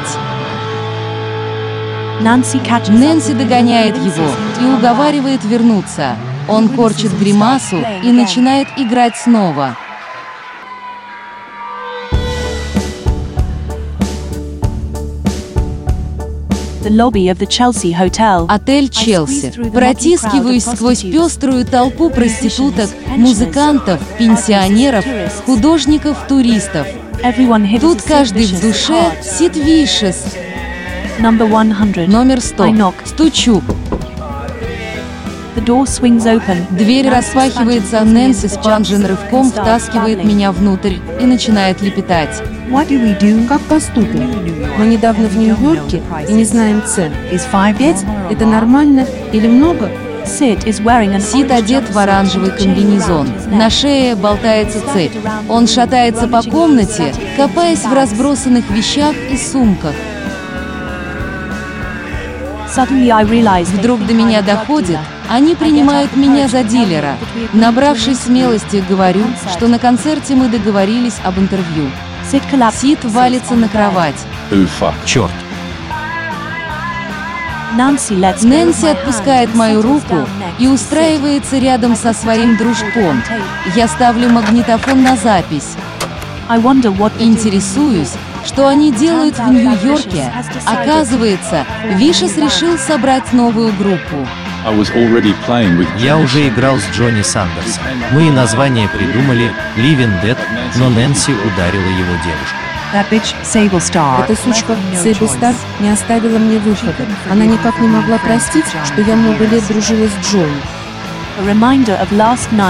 Нэнси 2.21 3.33
догоняет 3.33 3.97
его 3.97 4.27
и 4.61 4.65
уговаривает 4.65 5.43
вернуться. 5.43 6.15
Он 6.47 6.69
корчит 6.69 7.11
гримасу 7.17 7.77
и 8.03 8.11
начинает 8.11 8.67
играть 8.77 9.15
снова. 9.15 9.75
Отель 18.49 18.89
Челси. 18.89 19.51
Протискиваюсь 19.71 20.63
сквозь 20.65 21.01
пеструю 21.01 21.65
толпу 21.65 22.09
проституток, 22.09 22.89
музыкантов, 23.17 24.01
пенсионеров, 24.17 25.05
художников, 25.45 26.17
туристов. 26.27 26.87
Тут 27.79 28.01
каждый 28.01 28.45
в 28.45 28.61
душе 28.61 29.11
Сид 29.23 29.55
Вишес. 29.55 30.25
Номер 32.07 32.41
100. 32.41 32.63
Стучу. 33.05 33.61
Дверь 36.71 37.09
распахивается, 37.09 38.03
Нэнси 38.03 38.47
с 38.47 38.59
Чанджин 38.63 39.05
рывком 39.05 39.51
втаскивает 39.51 40.23
меня 40.23 40.51
внутрь 40.51 40.95
и 41.19 41.25
начинает 41.25 41.81
лепетать. 41.81 42.41
Как 43.47 43.61
поступим? 43.61 44.31
Мы 44.77 44.85
недавно 44.87 45.27
в 45.27 45.37
Нью-Йорке 45.37 46.01
и 46.27 46.33
не 46.33 46.45
знаем 46.45 46.81
цен. 46.85 47.11
Пять– 47.77 48.03
это 48.31 48.45
нормально 48.45 49.05
или 49.31 49.47
много? 49.47 49.89
Сид 51.19 51.51
одет 51.51 51.89
в 51.93 51.97
оранжевый 51.97 52.51
комбинезон. 52.51 53.27
На 53.51 53.69
шее 53.69 54.15
болтается 54.15 54.79
цепь. 54.93 55.11
Он 55.49 55.67
шатается 55.67 56.27
по 56.27 56.41
комнате, 56.41 57.13
копаясь 57.37 57.83
в 57.83 57.93
разбросанных 57.93 58.69
вещах 58.71 59.13
и 59.29 59.37
сумках. 59.37 59.93
Вдруг 63.73 64.05
до 64.07 64.13
меня 64.13 64.41
доходит, 64.41 64.97
они 65.33 65.55
принимают 65.55 66.15
меня 66.15 66.47
за 66.47 66.63
дилера. 66.63 67.17
Набравшись 67.53 68.19
смелости, 68.19 68.83
говорю, 68.87 69.25
что 69.51 69.67
на 69.67 69.79
концерте 69.79 70.35
мы 70.35 70.47
договорились 70.47 71.15
об 71.23 71.39
интервью. 71.39 71.89
Сид 72.71 73.03
валится 73.03 73.55
на 73.55 73.67
кровать. 73.67 74.27
Черт. 75.05 75.31
Нэнси 77.75 78.85
отпускает 78.85 79.55
мою 79.55 79.81
руку 79.81 80.27
и 80.59 80.67
устраивается 80.67 81.57
рядом 81.57 81.95
со 81.95 82.13
своим 82.13 82.55
дружком. 82.55 83.23
Я 83.75 83.87
ставлю 83.87 84.29
магнитофон 84.29 85.01
на 85.01 85.17
запись. 85.17 85.71
Интересуюсь, 87.17 88.13
что 88.45 88.67
они 88.67 88.91
делают 88.91 89.39
в 89.39 89.51
Нью-Йорке. 89.51 90.31
Оказывается, 90.67 91.65
Вишес 91.95 92.37
решил 92.37 92.77
собрать 92.77 93.33
новую 93.33 93.73
группу. 93.73 94.27
Я 95.97 96.17
уже 96.17 96.47
играл 96.47 96.77
с 96.77 96.89
Джонни 96.91 97.21
Сандерсом. 97.21 97.83
Мы 98.11 98.27
и 98.27 98.31
название 98.31 98.87
придумали 98.87 99.51
«Living 99.75 100.21
Dead», 100.23 100.37
но 100.77 100.89
Нэнси 100.89 101.31
ударила 101.31 101.81
его 101.81 102.13
девушку. 102.23 102.57
Эта 104.23 104.35
сучка 104.39 104.75
Сейбл 105.01 105.27
Стар 105.27 105.55
не 105.79 105.89
оставила 105.89 106.37
мне 106.37 106.59
выхода. 106.59 106.93
Она 107.29 107.45
никак 107.45 107.79
не 107.79 107.87
могла 107.87 108.19
простить, 108.19 108.65
что 108.85 109.01
я 109.01 109.15
много 109.15 109.45
лет 109.45 109.67
дружила 109.67 110.07
с 110.07 110.25
Джонни. 110.25 110.61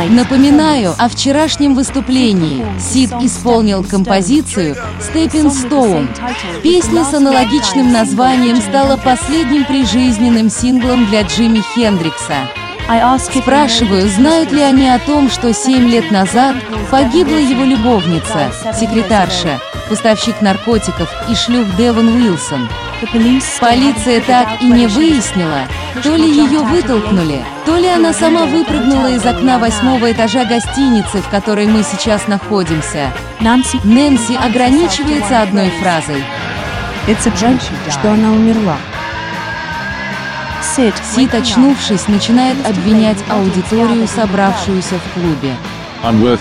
Напоминаю 0.10 0.96
о 0.98 1.10
вчерашнем 1.10 1.76
выступлении. 1.76 2.66
Сид 2.80 3.12
исполнил 3.22 3.84
композицию 3.84 4.78
«Stepping 5.00 5.52
Stone». 5.52 6.08
Песня 6.62 7.04
с 7.04 7.14
аналогичным 7.14 7.92
названием 7.92 8.62
стала 8.62 8.96
последним 8.96 9.66
прижизненным 9.66 10.50
синглом 10.50 11.06
для 11.08 11.24
Джимми 11.24 11.62
Хендрикса. 11.76 12.36
Спрашиваю, 13.42 14.08
знают 14.10 14.52
ли 14.52 14.62
они 14.62 14.88
о 14.88 15.00
том, 15.00 15.30
что 15.30 15.54
семь 15.54 15.90
лет 15.90 16.10
назад 16.12 16.56
погибла 16.90 17.38
его 17.38 17.64
любовница, 17.64 18.52
секретарша, 18.78 19.60
поставщик 19.90 20.42
наркотиков 20.42 21.10
и 21.30 21.36
шлюх 21.36 21.66
Девон 21.76 22.08
Уилсон. 22.08 22.70
Полиция 23.60 24.22
так 24.22 24.62
и 24.62 24.66
не 24.66 24.88
выяснила, 24.88 25.68
то 26.02 26.16
ли 26.16 26.30
ее 26.30 26.60
вытолкнули, 26.60 27.44
то 27.66 27.78
ли 27.78 27.88
она 27.88 28.14
сама 28.14 28.46
выпрыгнула 28.46 29.12
из 29.12 29.26
окна 29.26 29.60
восьмого 29.60 30.12
этажа 30.12 30.46
гостиницы, 30.46 31.22
в 31.22 31.30
которой 31.30 31.68
мы 31.68 31.84
сейчас 31.84 32.28
находимся. 32.28 33.12
Нэнси 33.40 34.36
ограничивается 34.36 35.42
одной 35.42 35.70
фразой. 35.82 36.24
Жаль, 37.40 37.60
что 37.90 38.12
она 38.12 38.32
умерла. 38.32 38.78
Сид, 40.76 41.34
очнувшись, 41.34 42.08
начинает 42.08 42.58
обвинять 42.66 43.18
аудиторию, 43.30 44.08
собравшуюся 44.08 44.96
в 44.96 45.14
клубе. 45.14 45.56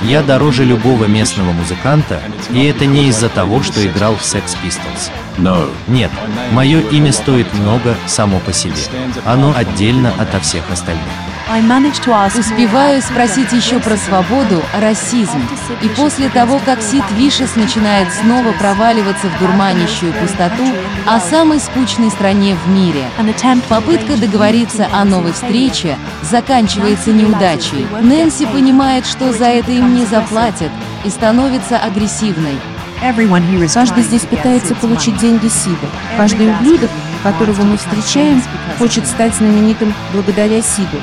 Я 0.03 0.23
дороже 0.23 0.65
любого 0.65 1.05
местного 1.05 1.53
музыканта, 1.53 2.21
и 2.51 2.65
это 2.65 2.85
не 2.85 3.09
из-за 3.09 3.29
того, 3.29 3.63
что 3.63 3.85
играл 3.87 4.17
в 4.17 4.23
Sex 4.23 4.57
Pistols. 4.63 5.11
Нет, 5.87 6.11
мое 6.51 6.81
имя 6.81 7.13
стоит 7.13 7.53
много 7.55 7.95
само 8.07 8.41
по 8.41 8.53
себе. 8.53 8.75
Оно 9.25 9.55
отдельно 9.57 10.13
ото 10.19 10.41
всех 10.41 10.65
остальных. 10.71 11.05
Успеваю 12.39 13.03
спросить 13.03 13.53
еще 13.53 13.79
про 13.81 13.97
свободу, 13.97 14.63
расизм. 14.81 15.41
И 15.83 15.89
после 15.89 16.29
того, 16.29 16.61
как 16.65 16.81
Сид 16.83 17.05
Вишес 17.13 17.57
начинает 17.57 18.13
снова 18.13 18.53
проваливаться 18.53 19.29
в 19.29 19.39
дурманящую 19.39 20.13
пустоту 20.15 20.65
о 21.07 21.21
самой 21.21 21.61
скучной 21.61 22.11
стране 22.11 22.57
в 22.57 22.69
мире, 22.69 23.05
попытка 23.69 24.17
договориться 24.17 24.89
о 24.93 25.05
новой 25.05 25.33
встрече 25.33 25.97
заканчивается 26.23 27.11
неудачей. 27.13 27.87
Нэнси 28.01 28.47
понимает, 28.47 29.07
что 29.07 29.33
за 29.33 29.47
это 29.47 29.73
им 29.73 29.95
не 29.95 30.05
заплатят, 30.05 30.71
и 31.05 31.11
становится 31.11 31.79
агрессивной. 31.79 32.59
Каждый 33.75 34.05
здесь 34.05 34.23
пытается 34.23 34.75
получить 34.77 35.19
деньги 35.19 35.49
Сида. 35.49 35.89
Каждый 36.17 36.51
ублюдок, 36.51 36.91
которого 37.25 37.63
мы 37.63 37.77
встречаем, 37.77 38.41
хочет 38.79 39.07
стать 39.07 39.35
знаменитым 39.35 39.93
благодаря 40.13 40.63
Сиду. 40.63 40.99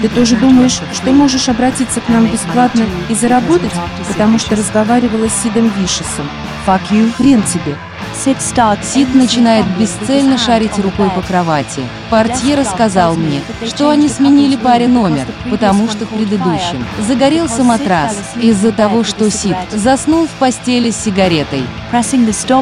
Ты 0.00 0.08
тоже 0.08 0.36
думаешь, 0.36 0.80
что 0.94 1.12
можешь 1.12 1.48
обратиться 1.48 2.00
к 2.00 2.08
нам 2.08 2.26
бесплатно 2.26 2.84
и 3.08 3.14
заработать, 3.14 3.72
потому 4.08 4.38
что 4.38 4.56
разговаривала 4.56 5.28
с 5.28 5.42
Сидом 5.42 5.70
Вишесом? 5.78 6.26
Fuck 6.66 6.80
you, 6.90 7.12
хрен 7.12 7.42
тебе. 7.42 7.76
Сид 8.14 9.14
начинает 9.14 9.66
бесцельно 9.78 10.38
шарить 10.38 10.78
рукой 10.78 11.10
по 11.10 11.20
кровати. 11.20 11.82
Портье 12.10 12.54
рассказал 12.54 13.14
мне, 13.14 13.42
что 13.66 13.90
они 13.90 14.08
сменили 14.08 14.56
паре 14.56 14.88
номер, 14.88 15.26
потому 15.50 15.88
что 15.88 16.06
в 16.06 16.08
предыдущем 16.08 16.84
загорелся 17.06 17.62
матрас 17.62 18.16
из-за 18.40 18.72
того, 18.72 19.04
что 19.04 19.30
Сид 19.30 19.56
заснул 19.70 20.26
в 20.26 20.30
постели 20.30 20.90
с 20.90 20.96
сигаретой. 20.96 21.64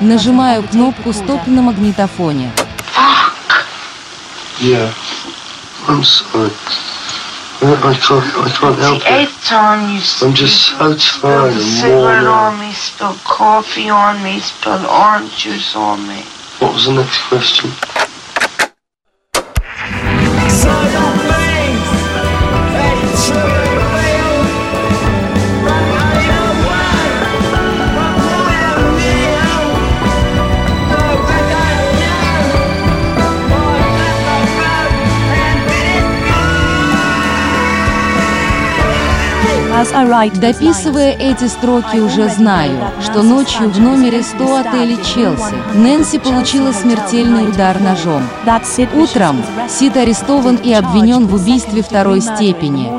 Нажимаю 0.00 0.64
кнопку 0.64 1.12
«Стоп» 1.12 1.46
на 1.46 1.62
магнитофоне. 1.62 2.50
Yeah, 4.58 4.88
I'm 5.88 6.02
sorry. 6.02 6.50
I, 7.62 7.72
I 7.72 7.94
can't, 7.94 8.24
I 8.36 8.50
can't 8.50 8.78
help 8.78 9.02
the 9.02 9.14
eighth 9.14 9.44
time 9.44 9.94
you 9.94 10.02
I'm 10.26 10.34
just 10.34 10.68
so 10.68 10.94
tired 10.96 11.52
and 11.52 11.62
cigarette 11.62 12.02
worn 12.02 12.26
on 12.26 12.60
me, 12.60 12.72
spilled 12.72 13.18
coffee 13.24 13.88
on 13.88 14.22
me, 14.22 14.40
spilled 14.40 14.84
orange 14.84 15.36
juice 15.38 15.74
on 15.74 16.06
me. 16.06 16.22
What 16.58 16.74
was 16.74 16.86
the 16.86 16.92
next 16.92 17.22
question? 17.28 17.70
Дописывая 39.96 41.12
эти 41.12 41.48
строки, 41.48 41.96
уже 41.96 42.28
знаю, 42.28 42.78
что 43.00 43.22
ночью 43.22 43.70
в 43.70 43.80
номере 43.80 44.22
100 44.22 44.56
отеля 44.56 44.96
«Челси» 45.02 45.54
Нэнси 45.74 46.18
получила 46.18 46.72
смертельный 46.72 47.48
удар 47.48 47.80
ножом. 47.80 48.22
Утром 48.94 49.42
Сид 49.70 49.96
арестован 49.96 50.56
и 50.56 50.74
обвинен 50.74 51.26
в 51.26 51.34
убийстве 51.34 51.82
второй 51.82 52.20
степени. 52.20 52.90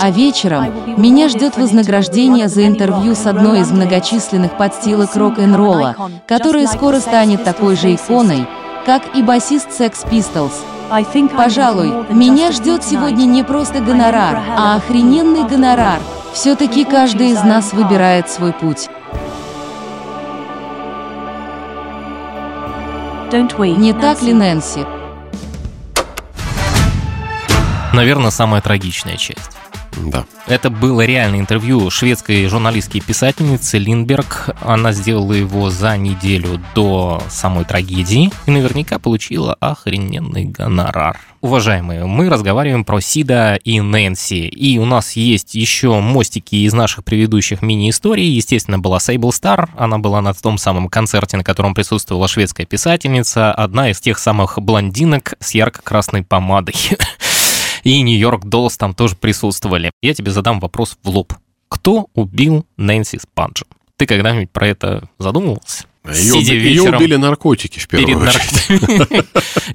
А 0.00 0.10
вечером 0.10 0.72
меня 0.96 1.28
ждет 1.28 1.58
вознаграждение 1.58 2.48
за 2.48 2.66
интервью 2.66 3.14
с 3.14 3.26
одной 3.26 3.60
из 3.60 3.70
многочисленных 3.70 4.56
подстилок 4.56 5.14
рок-н-ролла, 5.14 5.96
которая 6.26 6.66
скоро 6.66 7.00
станет 7.00 7.44
такой 7.44 7.76
же 7.76 7.94
иконой, 7.94 8.46
как 8.86 9.02
и 9.14 9.22
басист 9.22 9.68
Sex 9.78 10.08
Pistols. 10.10 10.52
Пожалуй, 11.36 11.92
меня 12.10 12.50
ждет 12.50 12.82
сегодня 12.82 13.24
не 13.24 13.44
просто 13.44 13.80
гонорар, 13.80 14.40
а 14.58 14.76
охрененный 14.76 15.44
гонорар. 15.48 16.00
Все-таки 16.32 16.84
каждый 16.84 17.30
из 17.30 17.42
нас 17.44 17.72
выбирает 17.72 18.28
свой 18.28 18.52
путь. 18.52 18.88
Не 23.32 23.92
так 23.92 24.20
ли, 24.22 24.32
Нэнси? 24.32 24.84
Наверное, 27.92 28.30
самая 28.30 28.60
трагичная 28.60 29.16
часть. 29.16 29.59
Да. 30.06 30.24
Это 30.46 30.70
было 30.70 31.02
реальное 31.02 31.40
интервью 31.40 31.90
шведской 31.90 32.46
журналистки 32.46 32.98
и 32.98 33.00
писательницы 33.00 33.78
Линдберг. 33.78 34.50
Она 34.62 34.92
сделала 34.92 35.32
его 35.32 35.70
за 35.70 35.96
неделю 35.96 36.60
до 36.74 37.22
самой 37.28 37.64
трагедии 37.64 38.30
и 38.46 38.50
наверняка 38.50 38.98
получила 38.98 39.54
охрененный 39.60 40.44
гонорар. 40.44 41.18
Уважаемые, 41.40 42.04
мы 42.04 42.28
разговариваем 42.28 42.84
про 42.84 43.00
Сида 43.00 43.56
и 43.56 43.80
Нэнси, 43.80 44.46
и 44.46 44.78
у 44.78 44.84
нас 44.84 45.12
есть 45.12 45.54
еще 45.54 45.98
мостики 45.98 46.56
из 46.56 46.74
наших 46.74 47.02
предыдущих 47.02 47.62
мини-историй. 47.62 48.26
Естественно, 48.26 48.78
была 48.78 49.00
Сейбл 49.00 49.32
Стар, 49.32 49.70
она 49.74 49.98
была 49.98 50.20
на 50.20 50.34
том 50.34 50.58
самом 50.58 50.90
концерте, 50.90 51.38
на 51.38 51.44
котором 51.44 51.72
присутствовала 51.72 52.28
шведская 52.28 52.66
писательница, 52.66 53.52
одна 53.52 53.90
из 53.90 54.00
тех 54.00 54.18
самых 54.18 54.58
блондинок 54.60 55.34
с 55.40 55.52
ярко-красной 55.52 56.22
помадой. 56.24 56.74
и 57.84 58.00
Нью-Йорк 58.02 58.44
Доллс 58.44 58.76
там 58.76 58.94
тоже 58.94 59.16
присутствовали. 59.16 59.90
Я 60.02 60.14
тебе 60.14 60.30
задам 60.30 60.60
вопрос 60.60 60.96
в 61.02 61.08
лоб. 61.08 61.34
Кто 61.68 62.06
убил 62.14 62.66
Нэнси 62.76 63.18
Спанджа? 63.18 63.64
Ты 63.96 64.06
когда-нибудь 64.06 64.50
про 64.50 64.68
это 64.68 65.08
задумывался? 65.18 65.84
Ее, 66.08 66.32
сидя 66.32 66.54
ее 66.54 66.60
вечером 66.60 66.96
убили 66.96 67.16
наркотики 67.16 67.78
в 67.78 67.86
первую 67.86 68.18
перед 68.20 68.28
очередь. 68.28 69.24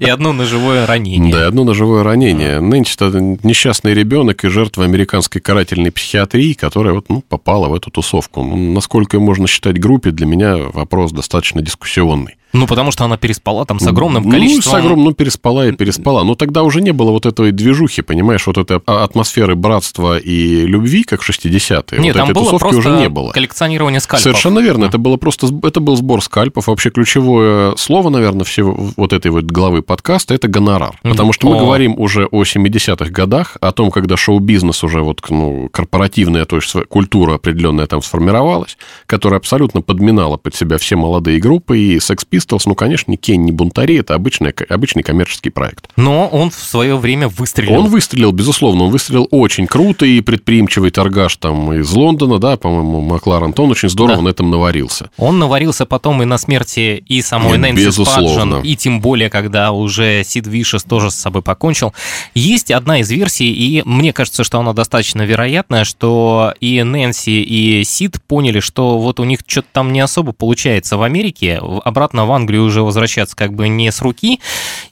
и 0.00 0.04
одно 0.06 0.32
ножевое 0.32 0.84
ранение. 0.84 1.32
Да, 1.32 1.46
одно 1.46 1.62
ножевое 1.62 2.02
ранение. 2.02 2.60
Нынче 2.60 2.94
это 2.96 3.20
несчастный 3.20 3.94
ребенок 3.94 4.44
и 4.44 4.48
жертва 4.48 4.84
американской 4.84 5.40
карательной 5.40 5.92
психиатрии, 5.92 6.54
которая 6.54 6.94
вот, 6.94 7.08
ну, 7.08 7.22
попала 7.22 7.68
в 7.68 7.74
эту 7.74 7.92
тусовку. 7.92 8.42
Ну, 8.42 8.72
насколько 8.72 9.16
ее 9.16 9.20
можно 9.20 9.46
считать 9.46 9.78
группе, 9.78 10.10
для 10.10 10.26
меня 10.26 10.56
вопрос 10.56 11.12
достаточно 11.12 11.62
дискуссионный. 11.62 12.36
Ну, 12.58 12.66
потому 12.66 12.90
что 12.90 13.04
она 13.04 13.16
переспала 13.16 13.64
там 13.66 13.78
с 13.78 13.86
огромным 13.86 14.24
Ну, 14.24 14.30
количеством... 14.30 14.72
с 14.72 14.74
огромным, 14.74 15.04
ну, 15.06 15.12
переспала 15.12 15.68
и 15.68 15.72
переспала. 15.72 16.24
Но 16.24 16.34
тогда 16.34 16.62
уже 16.62 16.80
не 16.80 16.92
было 16.92 17.10
вот 17.10 17.26
этой 17.26 17.52
движухи, 17.52 18.02
понимаешь, 18.02 18.46
вот 18.46 18.58
этой 18.58 18.80
а- 18.86 19.04
атмосферы 19.04 19.54
братства 19.54 20.18
и 20.18 20.66
любви, 20.66 21.04
как 21.04 21.22
в 21.22 21.28
60-е. 21.28 21.98
Нет, 22.00 22.14
вот 22.14 22.20
там 22.20 22.30
этой 22.30 22.34
было 22.34 22.44
тусовки 22.44 22.60
просто 22.62 22.78
уже 22.78 22.90
не 23.00 23.08
было. 23.08 23.32
коллекционирование 23.32 24.00
скальпов. 24.00 24.22
Совершенно 24.22 24.58
верно. 24.60 24.86
Это 24.86 24.98
было 24.98 25.16
просто 25.16 25.48
это 25.62 25.80
был 25.80 25.96
сбор 25.96 26.22
скальпов. 26.22 26.66
Вообще 26.66 26.90
ключевое 26.90 27.74
слово, 27.76 28.10
наверное, 28.10 28.44
всего 28.44 28.76
вот 28.96 29.12
этой 29.12 29.30
вот 29.30 29.44
главы 29.44 29.82
подкаста 29.82 30.34
это 30.34 30.48
гонорар. 30.48 30.98
Потому 31.02 31.32
что 31.32 31.48
мы 31.48 31.56
О. 31.56 31.60
говорим 31.60 31.98
уже 31.98 32.26
о 32.26 32.42
70-х 32.42 33.10
годах, 33.10 33.56
о 33.60 33.72
том, 33.72 33.90
когда 33.90 34.16
шоу-бизнес 34.16 34.82
уже 34.84 35.00
вот 35.00 35.20
ну, 35.30 35.68
корпоративная, 35.72 36.44
то 36.44 36.56
есть 36.56 36.74
культура 36.88 37.34
определенная 37.34 37.86
там 37.86 38.02
сформировалась, 38.02 38.76
которая 39.06 39.38
абсолютно 39.40 39.82
подминала 39.82 40.36
под 40.36 40.54
себя 40.54 40.78
все 40.78 40.96
молодые 40.96 41.40
группы. 41.40 41.78
И 41.78 41.96
Sex 41.98 42.24
Pistols, 42.46 42.62
ну, 42.66 42.74
конечно, 42.74 43.10
ни 43.10 43.16
Кень, 43.16 43.44
ни 43.44 43.50
Бунтари, 43.50 43.98
это 43.98 44.14
обычный, 44.14 44.52
обычный 44.68 45.02
коммерческий 45.02 45.50
проект. 45.50 45.88
Но 45.96 46.28
он 46.28 46.50
в 46.50 46.54
свое 46.54 46.96
время 46.96 47.28
выстрелил. 47.28 47.74
Он 47.80 47.86
выстрелил, 47.88 48.32
безусловно, 48.32 48.84
он 48.84 48.90
выстрелил 48.90 49.28
очень 49.30 49.66
круто, 49.66 50.06
и 50.06 50.20
предприимчивый 50.20 50.90
торгаш 50.90 51.36
там 51.36 51.72
из 51.72 51.90
Лондона, 51.92 52.38
да, 52.38 52.56
по-моему, 52.56 53.00
Макларен, 53.00 53.52
то 53.52 53.64
он 53.64 53.70
очень 53.70 53.88
здорово 53.88 54.16
Да. 54.16 54.22
на 54.22 54.28
этом 54.28 54.50
наварился. 54.50 55.10
Он 55.16 55.38
наварился 55.38 55.86
потом 55.86 56.22
и 56.22 56.24
на 56.26 56.38
смерти 56.38 57.02
и 57.06 57.22
самой 57.22 57.52
Нет, 57.58 57.60
Нэнси. 57.74 57.90
Спаджен, 57.90 58.60
и 58.62 58.76
тем 58.76 59.00
более, 59.00 59.30
когда 59.30 59.72
уже 59.72 60.22
Сид 60.24 60.46
Вишес 60.46 60.84
тоже 60.84 61.10
с 61.10 61.14
собой 61.14 61.42
покончил. 61.42 61.92
Есть 62.34 62.70
одна 62.70 63.00
из 63.00 63.10
версий, 63.10 63.50
и 63.52 63.82
мне 63.84 64.12
кажется, 64.12 64.44
что 64.44 64.58
она 64.58 64.72
достаточно 64.72 65.22
вероятная, 65.22 65.84
что 65.84 66.52
и 66.60 66.82
Нэнси, 66.82 67.42
и 67.42 67.84
Сид 67.84 68.22
поняли, 68.26 68.60
что 68.60 68.98
вот 68.98 69.20
у 69.20 69.24
них 69.24 69.40
что-то 69.46 69.68
там 69.72 69.92
не 69.92 70.00
особо 70.00 70.32
получается 70.32 70.96
в 70.96 71.02
Америке, 71.02 71.60
обратно 71.84 72.25
в 72.26 72.32
Англию 72.32 72.64
уже 72.64 72.82
возвращаться 72.82 73.34
как 73.36 73.54
бы 73.54 73.68
не 73.68 73.90
с 73.90 74.00
руки, 74.02 74.40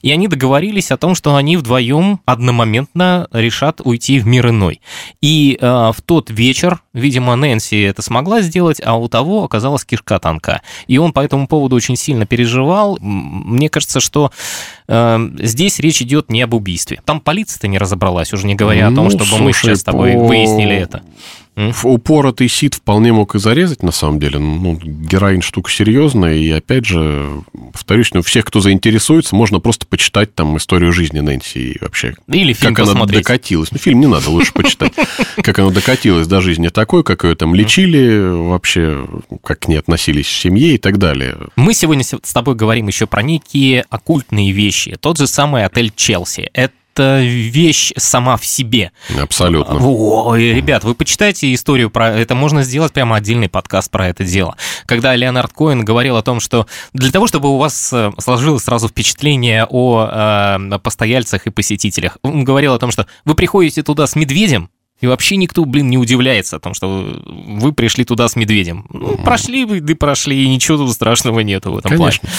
и 0.01 0.11
они 0.11 0.27
договорились 0.27 0.91
о 0.91 0.97
том, 0.97 1.15
что 1.15 1.35
они 1.35 1.57
вдвоем 1.57 2.19
одномоментно 2.25 3.27
решат 3.31 3.81
уйти 3.83 4.19
в 4.19 4.25
мир 4.27 4.49
иной. 4.49 4.81
И 5.21 5.57
э, 5.59 5.65
в 5.67 6.01
тот 6.05 6.29
вечер, 6.29 6.81
видимо, 6.93 7.35
Нэнси 7.35 7.81
это 7.81 8.01
смогла 8.01 8.41
сделать, 8.41 8.81
а 8.83 8.95
у 8.97 9.07
того 9.07 9.43
оказалась 9.43 9.85
кишка 9.85 10.19
танка. 10.19 10.61
И 10.87 10.97
он 10.97 11.13
по 11.13 11.19
этому 11.19 11.47
поводу 11.47 11.75
очень 11.75 11.95
сильно 11.95 12.25
переживал. 12.25 12.97
Мне 13.01 13.69
кажется, 13.69 13.99
что 13.99 14.31
э, 14.87 15.29
здесь 15.39 15.79
речь 15.79 16.01
идет 16.01 16.29
не 16.31 16.41
об 16.41 16.53
убийстве. 16.53 17.01
Там 17.05 17.19
полиция-то 17.19 17.67
не 17.67 17.77
разобралась, 17.77 18.33
уже 18.33 18.47
не 18.47 18.55
говоря 18.55 18.87
о 18.87 18.91
том, 18.93 19.05
Ну, 19.05 19.09
чтобы 19.11 19.31
мы 19.31 19.53
слушай, 19.53 19.61
сейчас 19.69 19.79
с 19.79 19.83
тобой 19.83 20.13
по- 20.13 20.19
выяснили 20.19 20.75
это. 20.75 21.03
Ф- 21.55 21.85
Упоротый 21.85 22.49
сит 22.49 22.73
вполне 22.75 23.13
мог 23.13 23.35
и 23.35 23.39
зарезать, 23.39 23.81
на 23.83 23.91
самом 23.91 24.19
деле. 24.19 24.39
Ну, 24.39 24.75
героин 24.83 25.41
штука 25.41 25.71
серьезная, 25.71 26.35
и 26.35 26.49
опять 26.51 26.85
же, 26.85 27.29
повторюсь, 27.71 28.09
ну, 28.13 28.21
всех, 28.21 28.45
кто 28.45 28.59
заинтересуется, 28.59 29.35
можно 29.35 29.59
просто 29.59 29.85
почитать 29.85 30.35
там 30.35 30.57
историю 30.57 30.91
жизни 30.91 31.21
Нэнси 31.21 31.57
и 31.59 31.77
вообще... 31.81 32.15
Или 32.27 32.53
фильм 32.53 32.73
как 32.75 32.83
она 32.85 32.93
посмотреть. 32.93 33.23
докатилась. 33.23 33.71
Ну, 33.71 33.77
фильм 33.77 33.99
не 34.01 34.07
надо, 34.07 34.29
лучше 34.29 34.51
почитать. 34.53 34.93
Как 35.37 35.59
она 35.59 35.69
докатилась 35.69 36.27
до 36.27 36.41
жизни 36.41 36.69
такой, 36.69 37.03
как 37.03 37.23
ее 37.23 37.35
там 37.35 37.53
лечили, 37.55 38.19
вообще, 38.27 39.05
как 39.43 39.59
к 39.59 39.67
ней 39.67 39.77
относились 39.77 40.25
в 40.25 40.31
семье 40.37 40.75
и 40.75 40.77
так 40.77 40.97
далее. 40.97 41.37
Мы 41.55 41.73
сегодня 41.73 42.03
с 42.03 42.33
тобой 42.33 42.55
говорим 42.55 42.87
еще 42.87 43.05
про 43.05 43.21
некие 43.21 43.85
оккультные 43.89 44.51
вещи. 44.51 44.97
Тот 44.99 45.17
же 45.17 45.27
самый 45.27 45.65
отель 45.65 45.91
Челси. 45.95 46.49
Это 46.53 46.73
вещь 47.03 47.91
сама 47.97 48.37
в 48.37 48.45
себе. 48.45 48.91
Абсолютно. 49.19 49.79
Ой, 49.85 50.53
ребят, 50.53 50.83
вы 50.83 50.95
почитайте 50.95 51.53
историю 51.53 51.89
про 51.89 52.09
это. 52.09 52.35
Можно 52.35 52.63
сделать 52.63 52.93
прямо 52.93 53.15
отдельный 53.17 53.49
подкаст 53.49 53.91
про 53.91 54.07
это 54.07 54.23
дело. 54.23 54.55
Когда 54.85 55.15
Леонард 55.15 55.51
Коэн 55.53 55.83
говорил 55.83 56.17
о 56.17 56.21
том, 56.23 56.39
что 56.39 56.67
для 56.93 57.11
того, 57.11 57.27
чтобы 57.27 57.49
у 57.49 57.57
вас 57.57 57.91
э, 57.93 58.11
сложилось 58.19 58.63
сразу 58.63 58.87
впечатление 58.87 59.65
о 59.69 60.57
э, 60.71 60.79
постояльцах 60.79 61.47
и 61.47 61.49
посетителях, 61.49 62.17
он 62.21 62.43
говорил 62.43 62.73
о 62.73 62.79
том, 62.79 62.91
что 62.91 63.07
вы 63.25 63.35
приходите 63.35 63.83
туда 63.83 64.07
с 64.07 64.15
медведем, 64.15 64.69
и 65.01 65.07
вообще 65.07 65.35
никто, 65.35 65.65
блин, 65.65 65.89
не 65.89 65.97
удивляется 65.97 66.55
о 66.55 66.59
том, 66.59 66.73
что 66.73 66.87
вы- 66.87 67.73
пришли 67.73 68.05
туда 68.05 68.29
с 68.29 68.37
медведем. 68.37 68.85
Ну, 68.89 69.17
прошли 69.17 69.65
вы, 69.65 69.81
да 69.81 69.93
прошли, 69.93 70.45
и 70.45 70.47
ничего 70.47 70.77
тут 70.77 70.93
страшного 70.93 71.41
нету 71.41 71.73
в 71.73 71.77
этом 71.79 71.91
Конечно. 71.91 72.21
плане. 72.21 72.35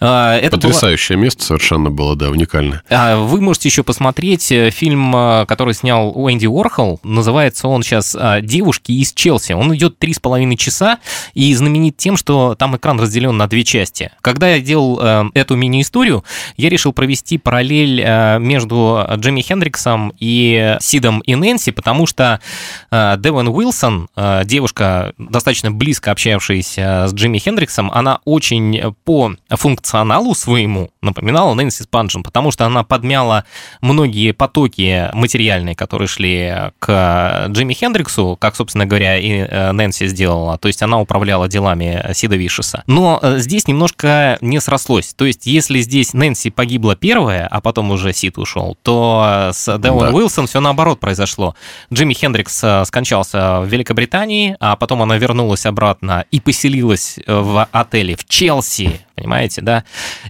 А, 0.00 0.36
Это 0.38 0.56
Потрясающее 0.56 1.18
место 1.18 1.44
совершенно 1.44 1.90
было, 1.90 2.16
да, 2.16 2.30
уникальное. 2.30 2.82
а, 2.90 3.16
Вы 3.16 3.40
можете 3.40 3.68
еще 3.68 3.82
посмотреть 3.82 4.52
э, 4.52 4.70
фильм, 4.70 5.14
э, 5.14 5.46
который 5.46 5.74
снял 5.74 6.12
Уэнди 6.14 6.46
Уорхол. 6.46 7.00
Называется 7.02 7.68
он 7.68 7.82
сейчас 7.82 8.16
а, 8.18 8.40
«Девушки 8.40 8.92
из 8.92 9.12
Челси». 9.12 9.52
Он 9.52 9.74
идет 9.74 9.98
три 9.98 10.14
с 10.14 10.18
половиной 10.18 10.56
часа 10.56 10.98
и 11.34 11.54
знаменит 11.54 11.96
тем, 11.96 12.16
что 12.16 12.54
там 12.54 12.76
экран 12.76 13.00
разделен 13.00 13.36
на 13.36 13.46
две 13.48 13.64
части. 13.64 14.12
Когда 14.20 14.48
я 14.50 14.60
делал 14.60 14.98
э, 15.02 15.24
эту 15.34 15.56
мини-историю, 15.56 16.24
я 16.56 16.68
решил 16.68 16.92
провести 16.92 17.38
параллель 17.38 18.00
между 18.40 19.06
Джимми 19.16 19.40
Хендриксом 19.40 20.12
и 20.18 20.76
Сидом 20.80 21.20
и 21.20 21.34
Нэнси, 21.34 21.72
потому 21.72 22.06
что 22.06 22.40
Девон 22.90 23.48
Уилсон, 23.48 24.08
девушка, 24.44 25.12
достаточно 25.18 25.70
близко 25.70 26.10
общавшаяся 26.10 27.06
с 27.08 27.14
Джимми 27.14 27.38
Хендриксом, 27.38 27.90
она 27.92 28.20
очень 28.24 28.94
по 29.04 29.34
функционалу 29.80 30.34
своему 30.34 30.90
напоминала 31.02 31.54
Нэнси 31.54 31.82
Спанджен, 31.82 32.22
потому 32.22 32.50
что 32.50 32.66
она 32.66 32.84
подмяла 32.84 33.44
многие 33.80 34.32
потоки 34.32 35.10
материальные, 35.14 35.74
которые 35.74 36.08
шли 36.08 36.54
к 36.78 37.46
Джимми 37.48 37.72
Хендриксу, 37.72 38.36
как, 38.38 38.56
собственно 38.56 38.86
говоря, 38.86 39.18
и 39.18 39.30
э, 39.30 39.72
Нэнси 39.72 40.06
сделала. 40.08 40.58
То 40.58 40.68
есть 40.68 40.82
она 40.82 41.00
управляла 41.00 41.48
делами 41.48 42.12
Сида 42.12 42.36
Вишеса. 42.36 42.82
Но 42.86 43.18
э, 43.22 43.38
здесь 43.38 43.66
немножко 43.66 44.38
не 44.40 44.60
срослось. 44.60 45.14
То 45.14 45.24
есть 45.24 45.46
если 45.46 45.80
здесь 45.80 46.12
Нэнси 46.12 46.50
погибла 46.50 46.96
первая, 46.96 47.46
а 47.46 47.60
потом 47.60 47.90
уже 47.90 48.12
Сид 48.12 48.38
ушел, 48.38 48.76
то 48.82 49.50
с 49.52 49.78
Девон 49.78 50.10
Да. 50.10 50.14
Уилсон 50.14 50.46
все 50.46 50.60
наоборот 50.60 51.00
произошло. 51.00 51.54
Джимми 51.92 52.12
Хендрикс 52.14 52.60
э, 52.62 52.84
скончался 52.84 53.60
в 53.60 53.66
Великобритании, 53.66 54.56
а 54.60 54.76
потом 54.76 55.02
она 55.02 55.16
вернулась 55.16 55.64
обратно 55.66 56.24
и 56.30 56.40
поселилась 56.40 57.18
э, 57.24 57.34
в 57.34 57.66
отеле 57.72 58.16
в 58.16 58.26
Челси, 58.26 59.00
понимаете, 59.14 59.60
да? 59.62 59.84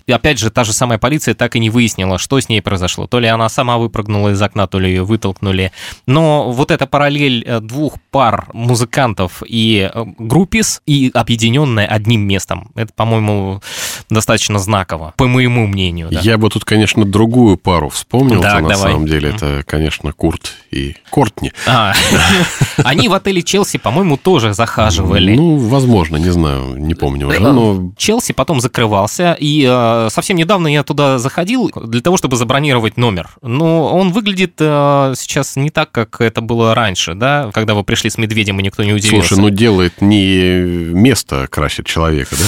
И 0.07 0.13
опять 0.13 0.39
же, 0.39 0.51
та 0.61 0.65
же 0.65 0.75
самая 0.75 0.99
полиция 0.99 1.35
так 1.35 1.57
и 1.57 1.59
не 1.59 1.71
выяснила, 1.71 2.19
что 2.19 2.39
с 2.39 2.51
ней 2.51 2.61
произошло. 2.61 3.07
То 3.07 3.19
ли 3.19 3.27
она 3.29 3.49
сама 3.49 3.79
выпрыгнула 3.79 4.33
из 4.33 4.43
окна, 4.43 4.67
то 4.67 4.79
ли 4.79 4.91
ее 4.91 5.05
вытолкнули. 5.05 5.73
Но 6.07 6.53
вот 6.53 6.71
эта 6.71 6.87
параллель 6.87 7.43
э, 7.47 7.61
двух 7.61 7.95
пар 8.11 8.47
музыкантов 8.53 9.43
и 9.47 9.91
э, 9.91 10.05
группис, 10.19 10.83
и 10.85 11.11
объединенная 11.15 11.87
одним 11.87 12.29
местом, 12.29 12.73
это, 12.75 12.93
по-моему, 12.95 13.63
достаточно 14.11 14.59
знаково, 14.59 15.15
по 15.17 15.27
моему 15.27 15.67
мнению. 15.67 16.09
да. 16.11 16.21
Я 16.21 16.37
бы 16.37 16.51
тут, 16.51 16.67
конечно, 16.67 17.07
другую 17.07 17.57
пару 17.57 17.89
вспомнил. 17.89 18.43
Так, 18.43 18.61
на 18.61 18.69
давай. 18.69 18.93
самом 18.93 19.07
деле, 19.07 19.31
это, 19.31 19.63
конечно, 19.67 20.13
Курт 20.13 20.53
и 20.71 20.95
Кортни. 21.09 21.53
А, 21.67 21.95
Они 22.85 23.09
в 23.09 23.15
отеле 23.15 23.43
Челси, 23.43 23.79
по-моему, 23.79 24.19
тоже 24.19 24.53
захаживали. 24.53 25.35
Ну, 25.37 25.57
возможно, 25.57 26.19
не 26.19 26.29
знаю, 26.29 26.77
не 26.77 26.95
помню 26.95 27.29
уже, 27.29 27.39
Э, 27.39 27.53
но 27.53 27.93
Челси 27.97 28.33
потом 28.35 28.61
закрывался, 28.61 29.35
и 29.41 29.65
совсем 30.11 30.37
недавно 30.37 30.50
я 30.59 30.83
туда 30.83 31.19
заходил 31.19 31.71
для 31.75 32.01
того, 32.01 32.17
чтобы 32.17 32.37
забронировать 32.37 32.97
номер. 32.97 33.31
Но 33.43 33.95
он 33.95 34.13
выглядит 34.13 34.55
э, 34.59 35.15
сейчас 35.17 35.57
не 35.57 35.71
так, 35.71 35.91
как 35.91 36.21
это 36.21 36.41
было 36.41 36.75
раньше, 36.75 37.15
да, 37.15 37.51
когда 37.53 37.75
вы 37.75 37.85
пришли 37.85 38.11
с 38.11 38.19
медведем, 38.19 38.59
и 38.61 38.63
никто 38.63 38.83
не 38.85 38.93
удивился. 38.93 39.29
Слушай, 39.29 39.41
ну 39.43 39.51
делает 39.51 40.01
не 40.01 40.63
место 40.93 41.47
красит 41.49 41.87
человека, 41.87 42.37
да? 42.37 42.47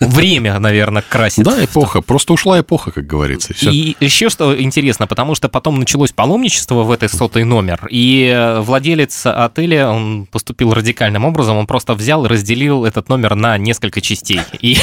Время, 0.00 0.58
наверное, 0.58 1.02
красит. 1.06 1.44
Да, 1.44 1.64
эпоха. 1.64 2.00
Просто 2.00 2.32
ушла 2.32 2.60
эпоха, 2.60 2.90
как 2.90 3.06
говорится. 3.06 3.54
и 3.62 3.96
еще 4.00 4.28
что 4.28 4.58
интересно, 4.58 5.06
потому 5.06 5.34
что 5.34 5.48
потом 5.48 5.78
началось 5.78 6.12
паломничество 6.12 6.82
в 6.82 6.90
этой 6.90 7.08
сотый 7.08 7.44
номер, 7.44 7.86
и 7.90 8.30
э, 8.32 8.60
владелец 8.60 9.26
отеля, 9.26 9.88
он 9.88 10.26
поступил 10.26 10.72
радикальным 10.72 11.24
образом, 11.24 11.56
он 11.56 11.66
просто 11.66 11.94
взял 11.94 12.24
и 12.24 12.28
разделил 12.28 12.84
этот 12.84 13.08
номер 13.08 13.34
на 13.34 13.58
несколько 13.58 14.00
частей, 14.00 14.40
и 14.60 14.76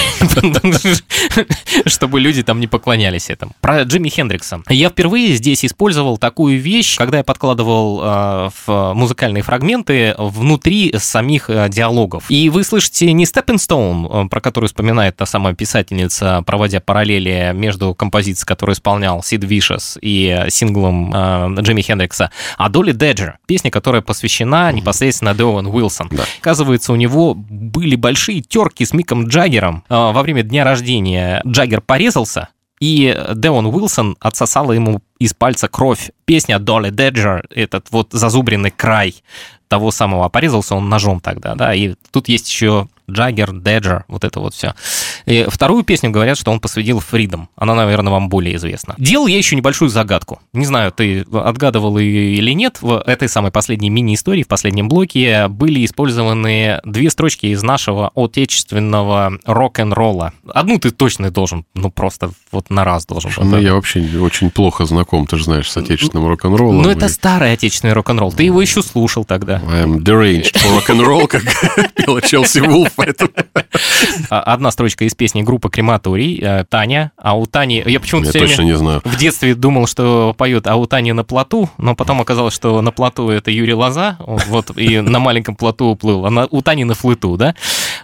чтобы 1.86 2.20
люди 2.20 2.44
там 2.44 2.60
не 2.60 2.68
поклонялись 2.68 3.30
этому. 3.30 3.54
Про 3.62 3.84
Джимми 3.84 4.10
Хендрикса. 4.10 4.62
Я 4.70 4.90
впервые 4.90 5.36
здесь 5.36 5.64
использовал 5.66 6.18
такую 6.18 6.60
вещь, 6.60 6.98
когда 6.98 7.20
я 7.20 7.24
подкладывал 7.24 8.02
э, 8.04 8.50
в 8.66 8.94
музыкальные 8.94 9.44
фрагменты 9.44 10.16
внутри 10.18 10.94
самих 10.98 11.50
э, 11.50 11.70
диалогов. 11.70 12.26
И 12.30 12.50
вы 12.50 12.64
слышите 12.64 13.12
не 13.14 13.26
Stepping 13.26 13.56
Stone, 13.56 14.30
про 14.30 14.42
который 14.42 14.68
вспоминает 15.06 15.16
та 15.16 15.26
самая 15.26 15.54
писательница, 15.54 16.44
проводя 16.46 16.80
параллели 16.80 17.52
между 17.54 17.94
композицией, 17.94 18.48
которую 18.48 18.74
исполнял 18.76 19.24
Сид 19.24 19.44
Вишес, 19.44 19.98
и 20.02 20.46
синглом 20.50 21.12
э, 21.14 21.62
Джимми 21.62 21.82
Хендрикса, 21.82 22.32
а 22.58 22.70
Долли 22.70 22.92
Деджер, 22.92 23.38
песня, 23.46 23.72
которая 23.72 24.02
посвящена 24.02 24.72
непосредственно 24.72 25.34
Деуэн 25.34 25.68
Уилсон. 25.68 26.10
Да. 26.12 26.24
Оказывается, 26.42 26.94
у 26.94 26.96
него 26.96 27.34
были 27.36 27.96
большие 27.96 28.42
терки 28.42 28.86
с 28.86 28.94
Миком 28.94 29.28
Джаггером. 29.28 29.84
Э, 29.90 30.12
во 30.12 30.22
время 30.22 30.44
дня 30.44 30.64
рождения 30.64 31.42
Джаггер 31.46 31.82
порезался, 31.82 32.50
и 32.82 33.18
Деон 33.36 33.66
Уилсон 33.68 34.18
отсосала 34.20 34.74
ему 34.74 35.02
из 35.20 35.34
пальца 35.34 35.68
кровь. 35.68 36.12
Песня 36.26 36.60
Долли 36.60 36.90
Деджер, 36.90 37.46
этот 37.50 37.92
вот 37.92 38.10
зазубренный 38.12 38.72
край 38.72 39.16
того 39.68 39.92
самого, 39.92 40.30
порезался 40.30 40.76
он 40.76 40.90
ножом 40.90 41.20
тогда, 41.20 41.56
да, 41.56 41.74
и 41.74 41.96
тут 42.12 42.28
есть 42.28 42.48
еще 42.50 42.88
Джаггер, 43.10 43.54
Деджер, 43.54 44.06
вот 44.08 44.24
это 44.24 44.40
вот 44.40 44.54
все. 44.54 44.74
И 45.26 45.46
вторую 45.48 45.84
песню 45.84 46.12
говорят, 46.12 46.38
что 46.38 46.52
он 46.52 46.60
посвятил 46.60 47.00
Фридом. 47.00 47.50
Она, 47.56 47.76
наверное, 47.76 48.12
вам 48.12 48.30
более 48.30 48.56
известна. 48.56 48.96
Делал 48.98 49.28
я 49.28 49.38
еще 49.38 49.56
небольшую 49.56 49.90
загадку. 49.90 50.40
Не 50.54 50.66
знаю, 50.66 50.92
ты 50.92 51.26
отгадывал 51.32 51.98
ее 51.98 52.36
или 52.36 52.52
нет. 52.52 52.80
В 52.82 53.04
этой 53.06 53.30
самой 53.30 53.52
последней 53.52 53.90
мини-истории, 53.90 54.44
в 54.44 54.48
последнем 54.48 54.90
блоке, 54.90 55.48
были 55.48 55.86
использованы 55.86 56.80
две 56.84 57.10
строчки 57.10 57.48
из 57.48 57.64
нашего 57.64 58.12
отечественного 58.16 59.40
рок-н-ролла. 59.46 60.34
Одну 60.54 60.80
ты 60.80 60.92
точно 60.92 61.32
должен, 61.32 61.66
ну 61.74 61.92
просто 61.92 62.32
вот 62.52 62.70
на 62.70 62.84
раз 62.84 63.06
должен. 63.06 63.32
Ну, 63.38 63.60
я 63.60 63.74
вообще 63.74 64.02
очень 64.20 64.50
плохо 64.50 64.86
знаком, 64.86 65.28
ты 65.28 65.38
же 65.38 65.46
знаешь, 65.46 65.72
с 65.72 65.78
отечественным 65.78 66.28
рок-н-роллом. 66.28 66.82
Ну, 66.82 66.90
это 66.90 67.06
и... 67.06 67.10
старый 67.10 67.54
отечественный 67.54 67.94
рок-н-ролл. 67.94 68.32
Ты 68.32 68.44
его 68.44 68.62
еще 68.62 68.82
слушал 68.82 69.26
тогда. 69.26 69.62
I'm 69.66 70.00
deranged 70.00 70.56
for 70.56 70.80
rock-and-roll, 70.80 71.28
как 71.28 71.44
пела 71.96 72.22
Челси 72.22 72.60
Вулф 72.60 72.95
поэтому... 72.96 73.32
А, 74.30 74.42
одна 74.42 74.72
строчка 74.72 75.06
из 75.06 75.14
песни 75.14 75.42
группы 75.42 75.70
Крематорий, 75.70 76.40
э, 76.42 76.66
Таня, 76.70 77.12
а 77.18 77.38
у 77.38 77.46
Тани... 77.46 77.84
Я 77.86 78.00
почему-то 78.00 78.32
точно 78.32 78.64
не 78.64 78.76
знаю. 78.78 79.02
в 79.04 79.18
детстве 79.18 79.56
думал, 79.56 79.88
что 79.88 80.34
поет, 80.38 80.68
а 80.68 80.76
у 80.76 80.86
Тани 80.86 81.12
на 81.14 81.24
плоту, 81.24 81.70
но 81.78 81.96
потом 81.96 82.22
оказалось, 82.22 82.54
что 82.54 82.82
на 82.82 82.92
плоту 82.92 83.30
это 83.30 83.52
Юрий 83.52 83.74
Лоза, 83.74 84.18
вот, 84.20 84.78
и 84.78 85.02
на 85.02 85.20
маленьком 85.20 85.56
плоту 85.56 85.86
уплыл, 85.86 86.26
а 86.26 86.48
у 86.50 86.62
Тани 86.62 86.84
на 86.84 86.94
флыту, 86.94 87.38
да? 87.38 87.56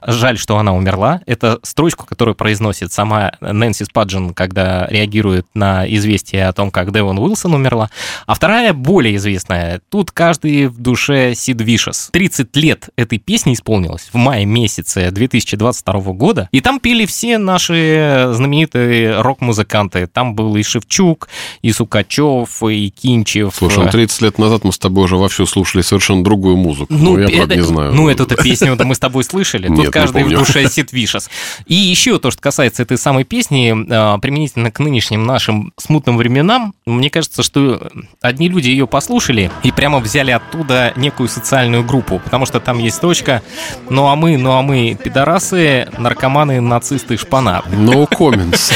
Жаль, 0.06 0.38
что 0.38 0.58
она 0.58 0.74
умерла. 0.74 1.22
Это 1.26 1.60
строчку, 1.64 2.06
которую 2.06 2.36
произносит 2.36 2.92
сама 2.92 3.34
Нэнси 3.42 3.84
Спаджин, 3.86 4.34
когда 4.34 4.88
реагирует 4.88 5.46
на 5.54 5.86
известие 5.88 6.48
о 6.48 6.54
том, 6.54 6.72
как 6.72 6.92
Девон 6.92 7.20
Уилсон 7.20 7.54
умерла. 7.54 7.90
А 8.26 8.34
вторая, 8.34 8.74
более 8.74 9.16
известная. 9.18 9.82
Тут 9.90 10.12
каждый 10.12 10.68
в 10.68 10.80
душе 10.80 11.34
Сид 11.36 11.62
Вишес. 11.62 12.10
30 12.12 12.56
лет 12.56 12.90
этой 12.96 13.20
песни 13.20 13.54
исполнилось 13.54 14.10
в 14.12 14.16
мае 14.16 14.46
месяце 14.46 15.12
2022 15.12 16.02
года. 16.14 16.50
И 16.52 16.62
там 16.62 16.80
пели 16.80 17.06
все 17.06 17.38
наши 17.38 18.30
знаменитые 18.32 19.22
рок-музыканты. 19.22 20.08
Там 20.08 20.36
был 20.36 20.56
и 20.56 20.64
Шевчук, 20.64 21.30
и 21.62 21.72
Сукачев, 21.72 22.64
и 22.64 22.90
Кинчев. 22.90 23.56
Слушай, 23.56 23.86
ну 23.86 23.92
30 23.92 24.22
лет 24.22 24.38
назад 24.38 24.64
мы 24.64 24.72
с 24.72 24.80
тобой 24.80 25.06
уже 25.06 25.18
вовсю 25.18 25.46
слушали 25.46 25.82
совершенно 25.82 26.24
другую 26.24 26.58
музыку. 26.58 26.88
Ну, 26.94 27.18
я, 27.18 27.26
это, 27.26 27.36
правда, 27.38 27.56
не 27.56 27.62
знаю. 27.62 27.94
Ну, 27.94 28.10
эту-то 28.10 28.36
песню 28.36 28.78
мы 28.84 28.96
с 28.96 29.00
тобой 29.00 29.24
слышали. 29.24 29.68
Тут 29.76 29.91
Нет, 29.94 30.04
каждый 30.04 30.24
в 30.24 30.30
душе 30.30 30.68
Сид 30.70 30.92
Вишес. 30.92 31.30
И 31.66 31.76
еще 31.76 32.20
то, 32.20 32.32
что 32.32 32.42
касается 32.42 32.84
этой 32.84 32.98
самой 32.98 33.24
песни, 33.24 33.76
а, 33.90 34.18
применительно 34.18 34.72
к 34.72 34.80
нынешним 34.80 35.26
нашим 35.26 35.74
смутным 35.78 36.18
временам, 36.18 36.74
мне 36.86 37.10
кажется, 37.10 37.44
что 37.44 37.92
одни 38.22 38.50
люди 38.50 38.70
ее 38.70 38.88
послушали 38.88 39.52
и 39.64 39.72
прямо 39.72 40.00
взяли 40.00 40.32
оттуда 40.32 40.94
некую 40.96 41.30
социальную 41.30 41.84
группу, 41.84 42.20
потому 42.24 42.46
что 42.46 42.60
там 42.60 42.80
есть 42.80 42.98
строчка 42.98 43.42
«Ну 43.90 44.08
а 44.08 44.16
мы, 44.16 44.38
ну 44.38 44.52
а 44.52 44.62
мы 44.62 44.98
пидорасы, 45.02 45.88
наркоманы, 45.98 46.62
нацисты, 46.62 47.18
шпана». 47.18 47.64
No 47.72 48.08
comments. 48.10 48.72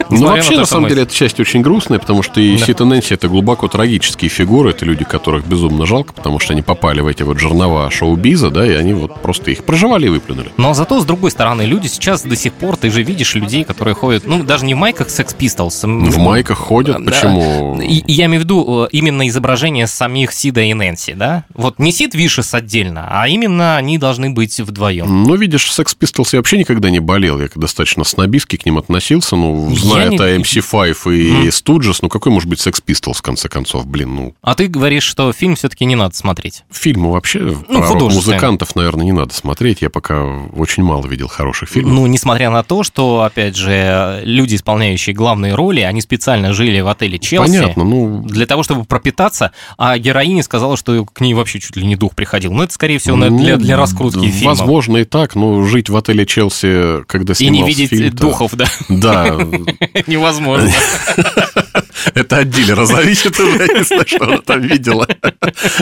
Ну, 0.10 0.28
вообще, 0.28 0.52
на 0.56 0.60
на 0.62 0.66
самом 0.66 0.84
мы- 0.84 0.90
деле, 0.90 1.04
эта 1.04 1.14
часть 1.14 1.40
очень 1.40 1.62
грустная, 1.62 2.00
потому 2.00 2.24
что 2.24 2.40
и 2.40 2.58
Да. 2.58 2.66
Сит 2.66 2.82
и 2.82 2.84
Нэнси 2.84 3.14
это 3.14 3.28
глубоко 3.28 3.68
трагические 3.68 4.30
фигуры, 4.30 4.72
это 4.72 4.86
люди, 4.86 5.04
которых 5.04 5.46
безумно 5.48 5.86
жалко, 5.86 6.14
потому 6.14 6.40
что 6.40 6.54
они 6.54 6.62
попали 6.62 7.02
в 7.02 7.08
эти 7.08 7.24
вот 7.24 7.40
жернова 7.40 7.90
шоу-биза, 7.92 8.50
да, 8.52 8.66
и 8.66 8.74
они 8.74 8.94
вот 8.94 9.22
просто 9.22 9.52
их 9.52 9.64
проживали 9.64 10.06
и 10.08 10.10
выплюнули. 10.10 10.50
Но 10.58 10.74
зато, 10.74 11.00
с 11.02 11.06
другой 11.06 11.32
стороны, 11.32 11.64
люди 11.64 11.88
сейчас 11.88 12.22
до 12.24 12.36
сих 12.36 12.54
пор, 12.54 12.78
ты 12.78 12.90
же 12.92 13.04
видишь 13.04 13.36
людей, 13.36 13.64
которые 13.64 13.96
ходят, 13.96 14.26
ну, 14.26 14.44
даже 14.44 14.66
не 14.66 14.74
в 14.74 14.78
майках 14.78 15.08
Sex 15.08 15.36
Pistols. 15.38 15.84
м, 15.84 16.06
В 16.10 16.18
майках 16.18 16.58
ходят, 16.58 17.04
Да. 17.04 17.12
почему? 17.12 17.80
И, 17.82 18.04
я 18.12 18.26
имею 18.26 18.42
в 18.42 18.44
виду 18.44 18.86
э, 18.86 18.88
именно 18.92 19.28
изображение 19.28 19.88
самих 19.88 20.32
Сида 20.34 20.62
и 20.62 20.74
Нэнси, 20.74 21.14
да? 21.14 21.46
Вот 21.54 21.80
не 21.80 21.92
Сид 21.92 22.14
Вишес 22.16 22.54
отдельно, 22.54 23.08
а 23.10 23.28
именно 23.28 23.78
они 23.78 23.98
должны 23.98 24.30
быть 24.30 24.60
вдвоем. 24.60 25.24
Ну, 25.24 25.36
видишь, 25.36 25.70
Sex 25.70 25.96
Pistols 26.00 26.30
я 26.34 26.40
вообще 26.40 26.58
никогда 26.58 26.90
не 26.90 27.00
болел. 27.00 27.40
Я 27.40 27.48
достаточно 27.56 28.04
снобистски 28.04 28.58
к 28.58 28.66
ним 28.66 28.78
относился. 28.78 29.36
Ну, 29.36 29.70
Я 29.96 30.08
зная 30.08 30.10
не- 30.10 30.16
это 30.16 30.36
MC5 30.36 31.16
и 31.48 31.52
Студжес, 31.52 32.02
ну, 32.02 32.10
какой 32.10 32.32
может 32.32 32.50
быть 32.50 32.60
Sex 32.66 32.82
Pistols, 32.86 33.16
в 33.16 33.22
конце 33.22 33.50
концов, 33.50 33.86
блин, 33.88 34.16
ну... 34.16 34.36
А 34.42 34.56
ты 34.56 34.68
говоришь, 34.68 35.04
что 35.04 35.32
фильм 35.34 35.56
все-таки 35.56 35.86
не 35.86 35.96
надо 35.96 36.16
смотреть. 36.16 36.64
Фильмы 36.72 37.12
вообще 37.12 37.40
Ну, 37.40 37.82
про 37.82 37.96
музыкантов, 38.10 38.76
наверное, 38.76 39.06
не 39.06 39.12
надо 39.12 39.34
смотреть. 39.34 39.82
Я 39.82 39.90
пока 39.90 40.24
очень 40.56 40.84
мало 40.84 41.06
видел 41.08 41.28
хороших 41.28 41.70
фильмов. 41.70 41.94
Ну, 41.94 42.08
несмотря 42.08 42.50
на 42.50 42.64
то, 42.64 42.84
что, 42.84 43.22
опять 43.22 43.56
же, 43.56 44.22
люди, 44.24 44.56
исполняющие 44.56 45.16
главные 45.16 45.56
роли, 45.56 45.82
они 45.82 46.02
специально 46.02 46.54
жили 46.54 46.80
в 46.82 46.88
отеле 46.88 47.20
Челси. 47.20 47.52
Понятно, 47.52 47.84
ну... 47.84 48.22
Для 48.24 48.46
того, 48.46 48.64
чтобы 48.64 48.86
пропитаться, 48.86 49.52
а 49.78 49.98
героиня 49.98 50.44
сказала, 50.44 50.78
что 50.78 51.06
к 51.06 51.22
ней 51.22 51.34
вообще 51.34 51.60
чуть 51.60 51.76
ли 51.76 51.86
не 51.86 51.96
дух 51.96 52.16
приходил. 52.16 52.52
Ну, 52.54 52.64
это, 52.64 52.74
скорее 52.74 53.00
всего, 53.00 53.16
на- 53.18 53.30
для, 53.30 53.58
Ну, 53.58 53.64
для 53.64 53.78
раскрутки 53.78 54.30
фильма. 54.30 54.50
Возможно, 54.56 54.98
и 54.98 55.04
так, 55.04 55.36
но 55.36 55.64
жить 55.66 55.90
в 55.90 55.96
отеле 55.96 56.26
Челси, 56.26 57.04
когда 57.06 57.34
И 57.34 57.36
снимался 57.36 57.64
не 57.64 57.68
видеть 57.70 57.90
фильм, 57.90 58.10
духов, 58.16 58.54
да? 58.56 58.66
Да, 58.90 59.38
Невозможно. 60.08 60.70
это 62.14 62.40
от 62.40 62.50
дилера 62.50 62.86
зависит 62.86 63.38
я 63.40 63.68
не 63.80 63.84
знаю, 63.84 64.04
что 64.08 64.24
она 64.24 64.38
там 64.40 64.62
видела. 64.62 65.08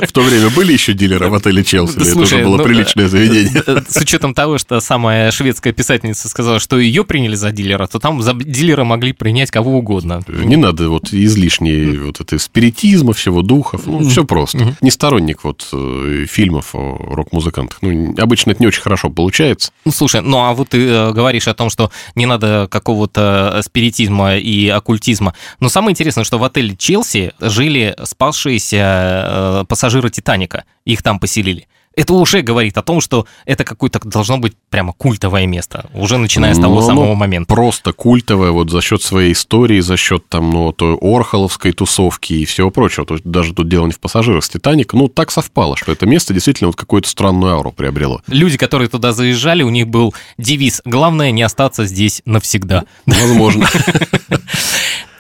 В 0.08 0.12
то 0.12 0.22
время 0.22 0.50
были 0.50 0.74
еще 0.74 0.94
дилеры 0.94 1.30
в 1.30 1.34
отеле 1.34 1.64
Челси, 1.64 2.10
это 2.10 2.20
уже 2.20 2.44
было 2.44 2.58
ну, 2.58 2.64
приличное 2.64 3.08
заведение. 3.08 3.64
э, 3.66 3.82
С 3.88 3.98
учетом 3.98 4.34
того, 4.34 4.58
что 4.58 4.80
самая 4.80 5.32
шведская 5.32 5.74
писательница 5.74 6.30
сказала, 6.30 6.60
что 6.60 6.80
ее 6.80 7.04
приняли 7.04 7.36
за 7.36 7.52
дилера, 7.52 7.88
то 7.88 8.00
там 8.00 8.22
за 8.22 8.34
дилера 8.34 8.84
могли 8.84 9.14
принять 9.14 9.52
кого 9.52 9.78
угодно. 9.78 10.22
Не 10.28 10.56
надо 10.56 10.90
вот 10.90 11.14
излишней 11.14 11.98
вот 11.98 12.22
этой 12.22 12.40
спиритизма, 12.40 13.14
всего 13.14 13.42
духов, 13.42 13.82
ну, 13.86 14.08
все 14.08 14.26
просто. 14.26 14.76
Не 14.82 14.92
сторонник 14.92 15.44
вот 15.44 15.68
э, 15.72 16.26
фильмов 16.30 16.74
о 16.74 16.98
рок-музыкантах. 16.98 17.80
Ну, 17.82 18.16
обычно 18.18 18.52
это 18.52 18.62
не 18.62 18.68
очень 18.68 18.82
хорошо 18.82 19.10
получается. 19.10 19.72
Ну, 19.86 19.92
слушай, 19.92 20.22
ну 20.22 20.40
а 20.40 20.54
вот 20.54 20.70
ты 20.70 20.86
э, 20.88 21.12
говоришь 21.12 21.48
о 21.48 21.54
том, 21.54 21.70
что 21.70 21.92
не 22.16 22.26
надо 22.26 22.68
какого-то 22.70 23.62
спиритизма 23.64 24.36
и 24.38 24.68
оккультизма. 24.68 25.34
Но 25.60 25.70
самое 25.70 25.92
интересное, 25.92 26.03
что 26.12 26.38
в 26.38 26.44
отеле 26.44 26.76
Челси 26.76 27.34
жили 27.40 27.96
спасшиеся 28.04 28.78
э, 28.78 29.66
пассажиры 29.68 30.10
Титаника. 30.10 30.66
Их 30.86 31.02
там 31.02 31.20
поселили. 31.20 31.68
Это 31.96 32.14
уже 32.14 32.42
говорит 32.42 32.78
о 32.78 32.82
том, 32.82 33.02
что 33.02 33.28
это 33.46 33.64
какое-то 33.64 34.00
должно 34.04 34.40
быть 34.40 34.54
прямо 34.70 34.94
культовое 34.94 35.46
место, 35.46 35.90
уже 35.94 36.18
начиная 36.18 36.54
с 36.54 36.60
того 36.60 36.80
оно 36.80 36.88
самого 36.88 37.14
момента. 37.14 37.54
Просто 37.54 37.94
культовое 37.94 38.52
вот 38.52 38.72
за 38.72 38.82
счет 38.82 39.04
своей 39.04 39.34
истории, 39.34 39.80
за 39.80 39.96
счет 39.96 40.28
там, 40.28 40.50
ну, 40.50 40.72
той 40.72 40.98
Орхоловской 41.00 41.72
тусовки 41.72 42.34
и 42.34 42.46
всего 42.46 42.72
прочего. 42.72 43.06
То 43.06 43.14
есть 43.16 43.26
даже 43.26 43.54
тут 43.54 43.70
дело 43.70 43.86
не 43.86 43.92
в 43.92 44.00
пассажирах 44.00 44.44
с 44.44 44.50
Титаника. 44.50 44.98
Ну, 44.98 45.08
так 45.08 45.30
совпало, 45.30 45.78
что 45.78 45.92
это 45.92 46.08
место 46.08 46.34
действительно 46.34 46.70
вот 46.70 46.76
какую-то 46.76 47.08
странную 47.08 47.54
ауру 47.54 47.72
приобрело. 47.72 48.22
Люди, 48.28 48.58
которые 48.58 48.90
туда 48.90 49.12
заезжали, 49.14 49.62
у 49.62 49.70
них 49.70 49.88
был 49.88 50.16
девиз 50.40 50.82
«Главное 50.86 51.30
не 51.30 51.44
остаться 51.44 51.86
здесь 51.86 52.24
навсегда». 52.26 52.86
Возможно. 53.06 53.68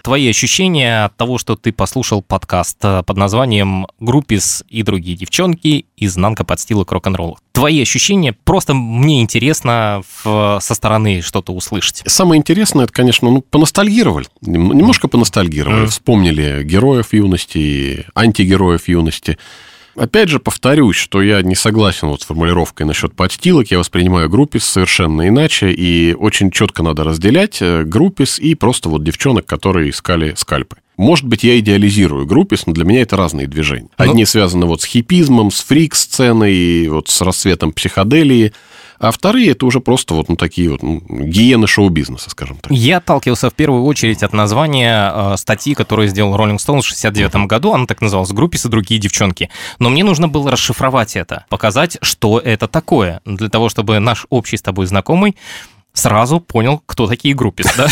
Твои 0.03 0.29
ощущения 0.29 1.05
от 1.05 1.15
того, 1.15 1.37
что 1.37 1.55
ты 1.55 1.71
послушал 1.71 2.21
подкаст 2.21 2.77
э, 2.83 3.03
под 3.07 3.15
названием 3.15 3.87
«Группис 4.01 4.61
и 4.67 4.83
другие 4.83 5.15
девчонки. 5.15 5.85
Изнанка 5.95 6.43
подстилок 6.43 6.91
рок-н-ролла». 6.91 7.37
Твои 7.53 7.81
ощущения 7.81 8.33
просто 8.33 8.73
мне 8.73 9.21
интересно 9.21 10.01
в- 10.25 10.59
со 10.61 10.73
стороны 10.73 11.21
что-то 11.21 11.53
услышать. 11.53 12.03
Самое 12.05 12.37
интересное, 12.37 12.83
это, 12.83 12.91
конечно, 12.91 13.29
ну, 13.31 13.39
поностальгировали. 13.41 14.27
Нем- 14.41 14.73
Немножко 14.73 15.07
поностальгировали. 15.07 15.83
Мгм. 15.83 15.87
Вспомнили 15.87 16.63
героев 16.65 17.13
юности, 17.13 18.05
антигероев 18.13 18.89
юности. 18.89 19.37
Опять 19.95 20.29
же, 20.29 20.39
повторюсь, 20.39 20.95
что 20.95 21.21
я 21.21 21.41
не 21.41 21.55
согласен 21.55 22.07
вот 22.07 22.21
с 22.21 22.25
формулировкой 22.25 22.85
насчет 22.85 23.15
подстилок. 23.15 23.69
Я 23.69 23.79
воспринимаю 23.79 24.29
группис 24.29 24.65
совершенно 24.65 25.27
иначе, 25.27 25.71
и 25.71 26.13
очень 26.13 26.49
четко 26.49 26.81
надо 26.81 27.03
разделять 27.03 27.61
э, 27.61 27.83
группис 27.83 28.39
и 28.39 28.55
просто 28.55 28.89
вот 28.89 29.03
девчонок, 29.03 29.45
которые 29.45 29.91
искали 29.91 30.33
скальпы. 30.35 30.77
Может 30.97 31.25
быть, 31.25 31.43
я 31.43 31.59
идеализирую 31.59 32.25
группис, 32.25 32.65
но 32.65 32.73
для 32.73 32.85
меня 32.85 33.01
это 33.01 33.17
разные 33.17 33.47
движения. 33.47 33.89
Одни 33.97 34.25
связаны 34.25 34.65
вот 34.65 34.81
с 34.81 34.85
хипизмом, 34.85 35.51
с 35.51 35.61
фрик-сценой, 35.63 36.87
вот 36.87 37.09
с 37.09 37.21
рассветом 37.21 37.71
психоделии, 37.71 38.53
а 39.03 39.11
вторые 39.11 39.51
это 39.51 39.65
уже 39.65 39.81
просто 39.81 40.13
вот 40.13 40.29
ну, 40.29 40.37
такие 40.37 40.69
вот 40.69 40.81
ну, 40.81 41.01
гиены 41.09 41.67
шоу-бизнеса, 41.67 42.29
скажем 42.29 42.57
так. 42.57 42.71
Я 42.71 42.97
отталкивался 42.97 43.49
в 43.49 43.53
первую 43.53 43.83
очередь 43.83 44.23
от 44.23 44.31
названия 44.31 45.11
э, 45.13 45.37
статьи, 45.37 45.73
которую 45.73 46.07
сделал 46.07 46.33
Rolling 46.37 46.55
Stone 46.55 46.79
в 46.79 46.85
69 46.85 47.47
году. 47.47 47.73
Она 47.73 47.85
так 47.85 47.99
называлась 47.99 48.31
«Группис 48.31 48.65
и 48.65 48.69
другие 48.69 49.01
девчонки». 49.01 49.49
Но 49.77 49.89
мне 49.89 50.05
нужно 50.05 50.29
было 50.29 50.51
расшифровать 50.51 51.17
это, 51.17 51.45
показать, 51.49 51.97
что 52.01 52.39
это 52.39 52.69
такое, 52.69 53.19
для 53.25 53.49
того, 53.49 53.67
чтобы 53.67 53.99
наш 53.99 54.25
общий 54.29 54.55
с 54.55 54.61
тобой 54.61 54.85
знакомый 54.85 55.35
сразу 55.91 56.39
понял, 56.39 56.81
кто 56.85 57.05
такие 57.07 57.35
группис, 57.35 57.75
да? 57.75 57.87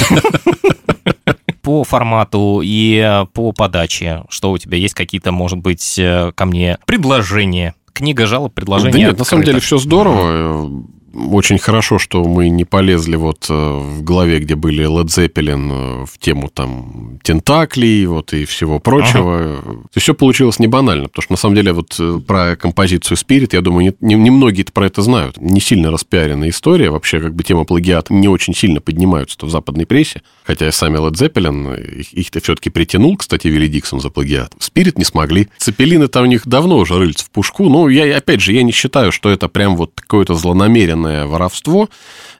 по 1.61 1.83
формату 1.83 2.61
и 2.63 3.25
по 3.33 3.51
подаче, 3.51 4.23
что 4.29 4.51
у 4.51 4.57
тебя 4.57 4.77
есть 4.77 4.93
какие-то, 4.93 5.33
может 5.33 5.59
быть, 5.59 5.99
э, 5.99 6.31
ко 6.33 6.45
мне 6.45 6.77
предложения, 6.85 7.75
книга 7.91 8.25
жалоб, 8.25 8.53
предложения. 8.53 8.93
Да 8.93 8.97
нет, 8.97 9.19
на 9.19 9.25
самом 9.25 9.43
деле 9.43 9.59
все 9.59 9.77
здорово 9.77 10.85
очень 11.13 11.57
хорошо, 11.57 11.99
что 11.99 12.23
мы 12.23 12.49
не 12.49 12.65
полезли 12.65 13.15
вот 13.15 13.47
э, 13.49 13.53
в 13.53 14.03
главе, 14.03 14.39
где 14.39 14.55
были 14.55 14.85
Led 14.85 15.07
Zeppelin, 15.07 16.03
э, 16.03 16.05
в 16.05 16.17
тему 16.17 16.49
там 16.49 17.19
тентаклей 17.23 18.05
вот 18.05 18.33
и 18.33 18.45
всего 18.45 18.79
прочего. 18.79 19.59
Ага. 19.59 19.77
Все 19.95 20.13
получилось 20.13 20.59
не 20.59 20.67
банально, 20.67 21.07
потому 21.07 21.23
что 21.23 21.33
на 21.33 21.37
самом 21.37 21.55
деле 21.55 21.73
вот 21.73 21.95
э, 21.99 22.19
про 22.25 22.55
композицию 22.55 23.17
Spirit, 23.17 23.49
я 23.53 23.61
думаю, 23.61 23.95
не, 23.99 24.15
не, 24.15 24.31
многие 24.31 24.63
про 24.63 24.85
это 24.85 25.01
знают. 25.01 25.37
Не 25.39 25.59
сильно 25.59 25.91
распиаренная 25.91 26.49
история, 26.49 26.89
вообще 26.89 27.19
как 27.19 27.35
бы 27.35 27.43
тема 27.43 27.65
плагиат 27.65 28.09
не 28.09 28.27
очень 28.27 28.53
сильно 28.53 28.81
поднимаются 28.81 29.37
в 29.45 29.49
западной 29.49 29.85
прессе, 29.85 30.21
хотя 30.43 30.67
и 30.67 30.71
сами 30.71 30.97
Led 30.97 31.13
Zeppelin, 31.13 31.99
их, 31.99 32.13
их-то 32.13 32.39
все-таки 32.41 32.69
притянул, 32.69 33.17
кстати, 33.17 33.47
Вилли 33.47 33.67
Диксон 33.67 33.99
за 33.99 34.09
плагиат. 34.09 34.53
Spirit 34.59 34.93
не 34.95 35.03
смогли. 35.03 35.49
Цепелины 35.57 36.07
там 36.07 36.23
у 36.23 36.27
них 36.27 36.47
давно 36.47 36.77
уже 36.77 36.97
рыльцы 36.97 37.25
в 37.25 37.31
пушку, 37.31 37.69
но 37.69 37.89
я, 37.89 38.17
опять 38.17 38.41
же, 38.41 38.53
я 38.53 38.63
не 38.63 38.71
считаю, 38.71 39.11
что 39.11 39.29
это 39.29 39.47
прям 39.47 39.75
вот 39.75 39.91
какое-то 39.95 40.35
злонамеренное 40.35 41.00
откровенное 41.01 41.25
воровство, 41.25 41.89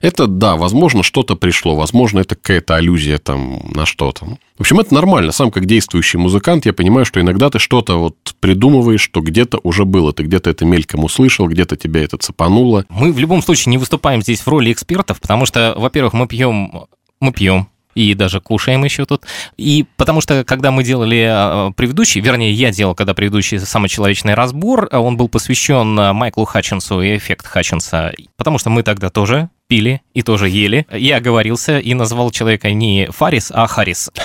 это, 0.00 0.26
да, 0.26 0.56
возможно, 0.56 1.02
что-то 1.02 1.36
пришло, 1.36 1.74
возможно, 1.74 2.20
это 2.20 2.34
какая-то 2.34 2.76
аллюзия 2.76 3.18
там 3.18 3.62
на 3.74 3.86
что-то. 3.86 4.26
В 4.56 4.60
общем, 4.60 4.80
это 4.80 4.94
нормально. 4.94 5.32
Сам 5.32 5.50
как 5.50 5.66
действующий 5.66 6.18
музыкант, 6.18 6.66
я 6.66 6.72
понимаю, 6.72 7.04
что 7.04 7.20
иногда 7.20 7.50
ты 7.50 7.58
что-то 7.58 7.96
вот 7.96 8.16
придумываешь, 8.40 9.00
что 9.00 9.20
где-то 9.20 9.58
уже 9.62 9.84
было, 9.84 10.12
ты 10.12 10.24
где-то 10.24 10.50
это 10.50 10.64
мельком 10.64 11.04
услышал, 11.04 11.48
где-то 11.48 11.76
тебя 11.76 12.02
это 12.02 12.16
цепануло. 12.16 12.84
Мы 12.88 13.12
в 13.12 13.18
любом 13.18 13.42
случае 13.42 13.70
не 13.70 13.78
выступаем 13.78 14.22
здесь 14.22 14.40
в 14.40 14.48
роли 14.48 14.72
экспертов, 14.72 15.20
потому 15.20 15.46
что, 15.46 15.74
во-первых, 15.76 16.12
мы 16.12 16.26
пьем 16.26 16.86
мы 17.20 17.32
пьем, 17.32 17.68
и 17.94 18.14
даже 18.14 18.40
кушаем 18.40 18.84
еще 18.84 19.04
тут. 19.04 19.24
И 19.56 19.86
потому 19.96 20.20
что, 20.20 20.44
когда 20.44 20.70
мы 20.70 20.84
делали 20.84 21.26
а, 21.28 21.70
предыдущий, 21.72 22.20
вернее, 22.20 22.52
я 22.52 22.70
делал, 22.70 22.94
когда 22.94 23.14
предыдущий 23.14 23.58
самочеловечный 23.58 24.34
разбор, 24.34 24.88
а 24.90 25.00
он 25.00 25.16
был 25.16 25.28
посвящен 25.28 25.98
а, 25.98 26.12
Майклу 26.12 26.44
Хатчинсу 26.44 27.00
и 27.00 27.16
эффект 27.16 27.46
Хатчинса, 27.46 28.12
потому 28.36 28.58
что 28.58 28.70
мы 28.70 28.82
тогда 28.82 29.10
тоже 29.10 29.50
пили 29.68 30.02
и 30.12 30.22
тоже 30.22 30.48
ели. 30.48 30.86
Я 30.92 31.16
оговорился 31.16 31.78
и 31.78 31.94
назвал 31.94 32.30
человека 32.30 32.72
не 32.72 33.08
Фарис, 33.10 33.50
а 33.54 33.66
Харис. 33.66 34.10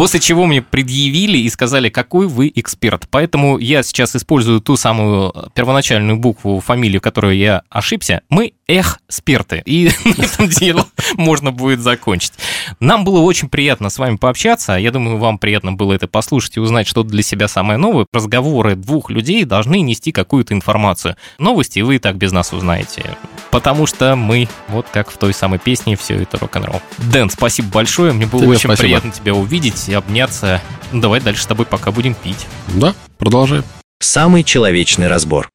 После 0.00 0.18
чего 0.18 0.46
мне 0.46 0.62
предъявили 0.62 1.36
и 1.36 1.50
сказали, 1.50 1.90
какой 1.90 2.26
вы 2.26 2.50
эксперт. 2.54 3.06
Поэтому 3.10 3.58
я 3.58 3.82
сейчас 3.82 4.16
использую 4.16 4.62
ту 4.62 4.76
самую 4.76 5.34
первоначальную 5.54 6.16
букву, 6.16 6.58
фамилию, 6.60 7.02
которую 7.02 7.36
я 7.36 7.64
ошибся. 7.68 8.22
Мы 8.30 8.54
эх, 8.70 8.98
сперты. 9.08 9.62
И 9.64 9.90
на 10.04 10.24
этом 10.24 10.48
дело 10.48 10.86
можно 11.14 11.50
будет 11.50 11.80
закончить. 11.80 12.32
Нам 12.78 13.04
было 13.04 13.20
очень 13.20 13.48
приятно 13.48 13.90
с 13.90 13.98
вами 13.98 14.16
пообщаться. 14.16 14.74
Я 14.74 14.90
думаю, 14.90 15.18
вам 15.18 15.38
приятно 15.38 15.72
было 15.72 15.92
это 15.92 16.06
послушать 16.06 16.56
и 16.56 16.60
узнать 16.60 16.86
что-то 16.86 17.08
для 17.10 17.22
себя 17.22 17.48
самое 17.48 17.78
новое. 17.78 18.06
Разговоры 18.12 18.76
двух 18.76 19.10
людей 19.10 19.44
должны 19.44 19.80
нести 19.80 20.12
какую-то 20.12 20.54
информацию. 20.54 21.16
Новости 21.38 21.80
вы 21.80 21.96
и 21.96 21.98
так 21.98 22.16
без 22.16 22.32
нас 22.32 22.52
узнаете. 22.52 23.16
Потому 23.50 23.86
что 23.86 24.14
мы, 24.14 24.48
вот 24.68 24.86
как 24.92 25.10
в 25.10 25.18
той 25.18 25.34
самой 25.34 25.58
песне, 25.58 25.96
все 25.96 26.22
это 26.22 26.38
рок-н-ролл. 26.38 26.80
Дэн, 26.98 27.30
спасибо 27.30 27.68
большое. 27.68 28.12
Мне 28.12 28.26
было 28.26 28.42
Тебе 28.42 28.50
очень 28.52 28.60
спасибо. 28.60 28.82
приятно 28.82 29.10
тебя 29.10 29.34
увидеть 29.34 29.88
и 29.88 29.94
обняться. 29.94 30.62
Давай 30.92 31.20
дальше 31.20 31.42
с 31.42 31.46
тобой 31.46 31.66
пока 31.66 31.90
будем 31.90 32.14
пить. 32.14 32.46
Да, 32.68 32.94
продолжаем. 33.18 33.64
Самый 34.00 34.44
человечный 34.44 35.08
разбор. 35.08 35.50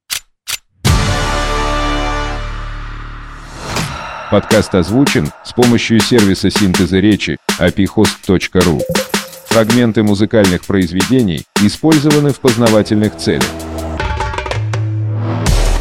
Подкаст 4.32 4.73
озвучен 4.73 5.32
с 5.43 5.53
помощью 5.53 5.99
сервиса 5.99 6.49
синтеза 6.49 6.99
речи 6.99 7.38
apihost.ru. 7.59 8.82
Фрагменты 9.47 10.01
музыкальных 10.01 10.65
произведений 10.65 11.43
использованы 11.61 12.34
в 12.34 12.39
познавательных 12.39 13.15
целях. 13.17 13.45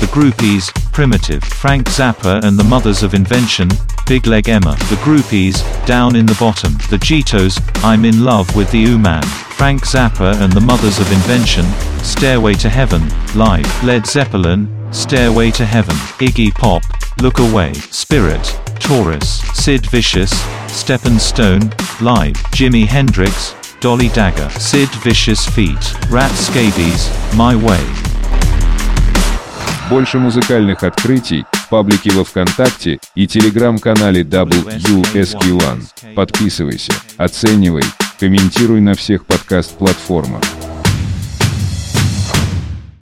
The 0.01 0.13
Groupies, 0.13 0.71
Primitive, 0.95 1.43
Frank 1.63 1.85
Zappa 1.85 2.43
and 2.43 2.59
the 2.59 2.69
Mothers 2.69 3.03
of 3.03 3.15
Invention, 3.15 3.71
Big 4.07 4.27
Leg 4.27 4.49
Emma, 4.49 4.77
The 4.91 4.97
Groupies, 4.97 5.65
Down 5.87 6.15
in 6.15 6.27
the 6.27 6.37
Bottom, 6.39 6.73
The 6.91 6.99
Cheetos, 6.99 7.59
I'm 7.83 8.05
in 8.05 8.23
Love 8.23 8.55
with 8.55 8.71
the 8.71 8.79
U-Man, 8.79 9.23
Frank 9.23 9.87
Zappa 9.87 10.39
and 10.43 10.53
the 10.53 10.61
Mothers 10.61 10.99
of 10.99 11.11
Invention, 11.11 11.65
Stairway 12.03 12.55
to 12.55 12.69
Heaven, 12.69 13.03
Live, 13.35 13.85
Led 13.85 14.07
Zeppelin, 14.07 14.69
Stairway 14.93 15.51
to 15.53 15.65
Heaven, 15.65 15.97
Iggy 16.19 16.53
Pop, 16.53 16.83
Look 17.23 17.39
Away, 17.39 17.73
Spirit, 17.73 18.45
Taurus, 18.79 19.41
Sid 19.55 19.87
Vicious, 19.87 20.33
Stephen 20.69 21.19
Stone, 21.19 21.71
Live, 22.01 22.37
Jimi 22.53 22.87
Hendrix, 22.87 23.55
Dolly 23.81 24.09
Dagger, 24.11 24.51
Sid 24.51 24.91
Vicious 24.97 25.47
Feet, 25.47 26.11
Rat 26.11 26.33
Scabies, 26.33 27.11
My 27.35 27.57
Way. 27.57 28.14
Больше 29.91 30.19
музыкальных 30.19 30.83
открытий 30.83 31.45
в 31.53 31.69
паблике 31.69 32.11
во 32.13 32.25
Вконтакте 32.25 33.01
и 33.15 33.27
телеграм-канале 33.27 34.23
WSQ1. 34.23 36.15
Подписывайся, 36.15 36.93
оценивай, 37.19 37.85
комментируй 38.19 38.81
на 38.81 38.95
всех 38.95 39.27
подкаст-платформах. 39.27 40.41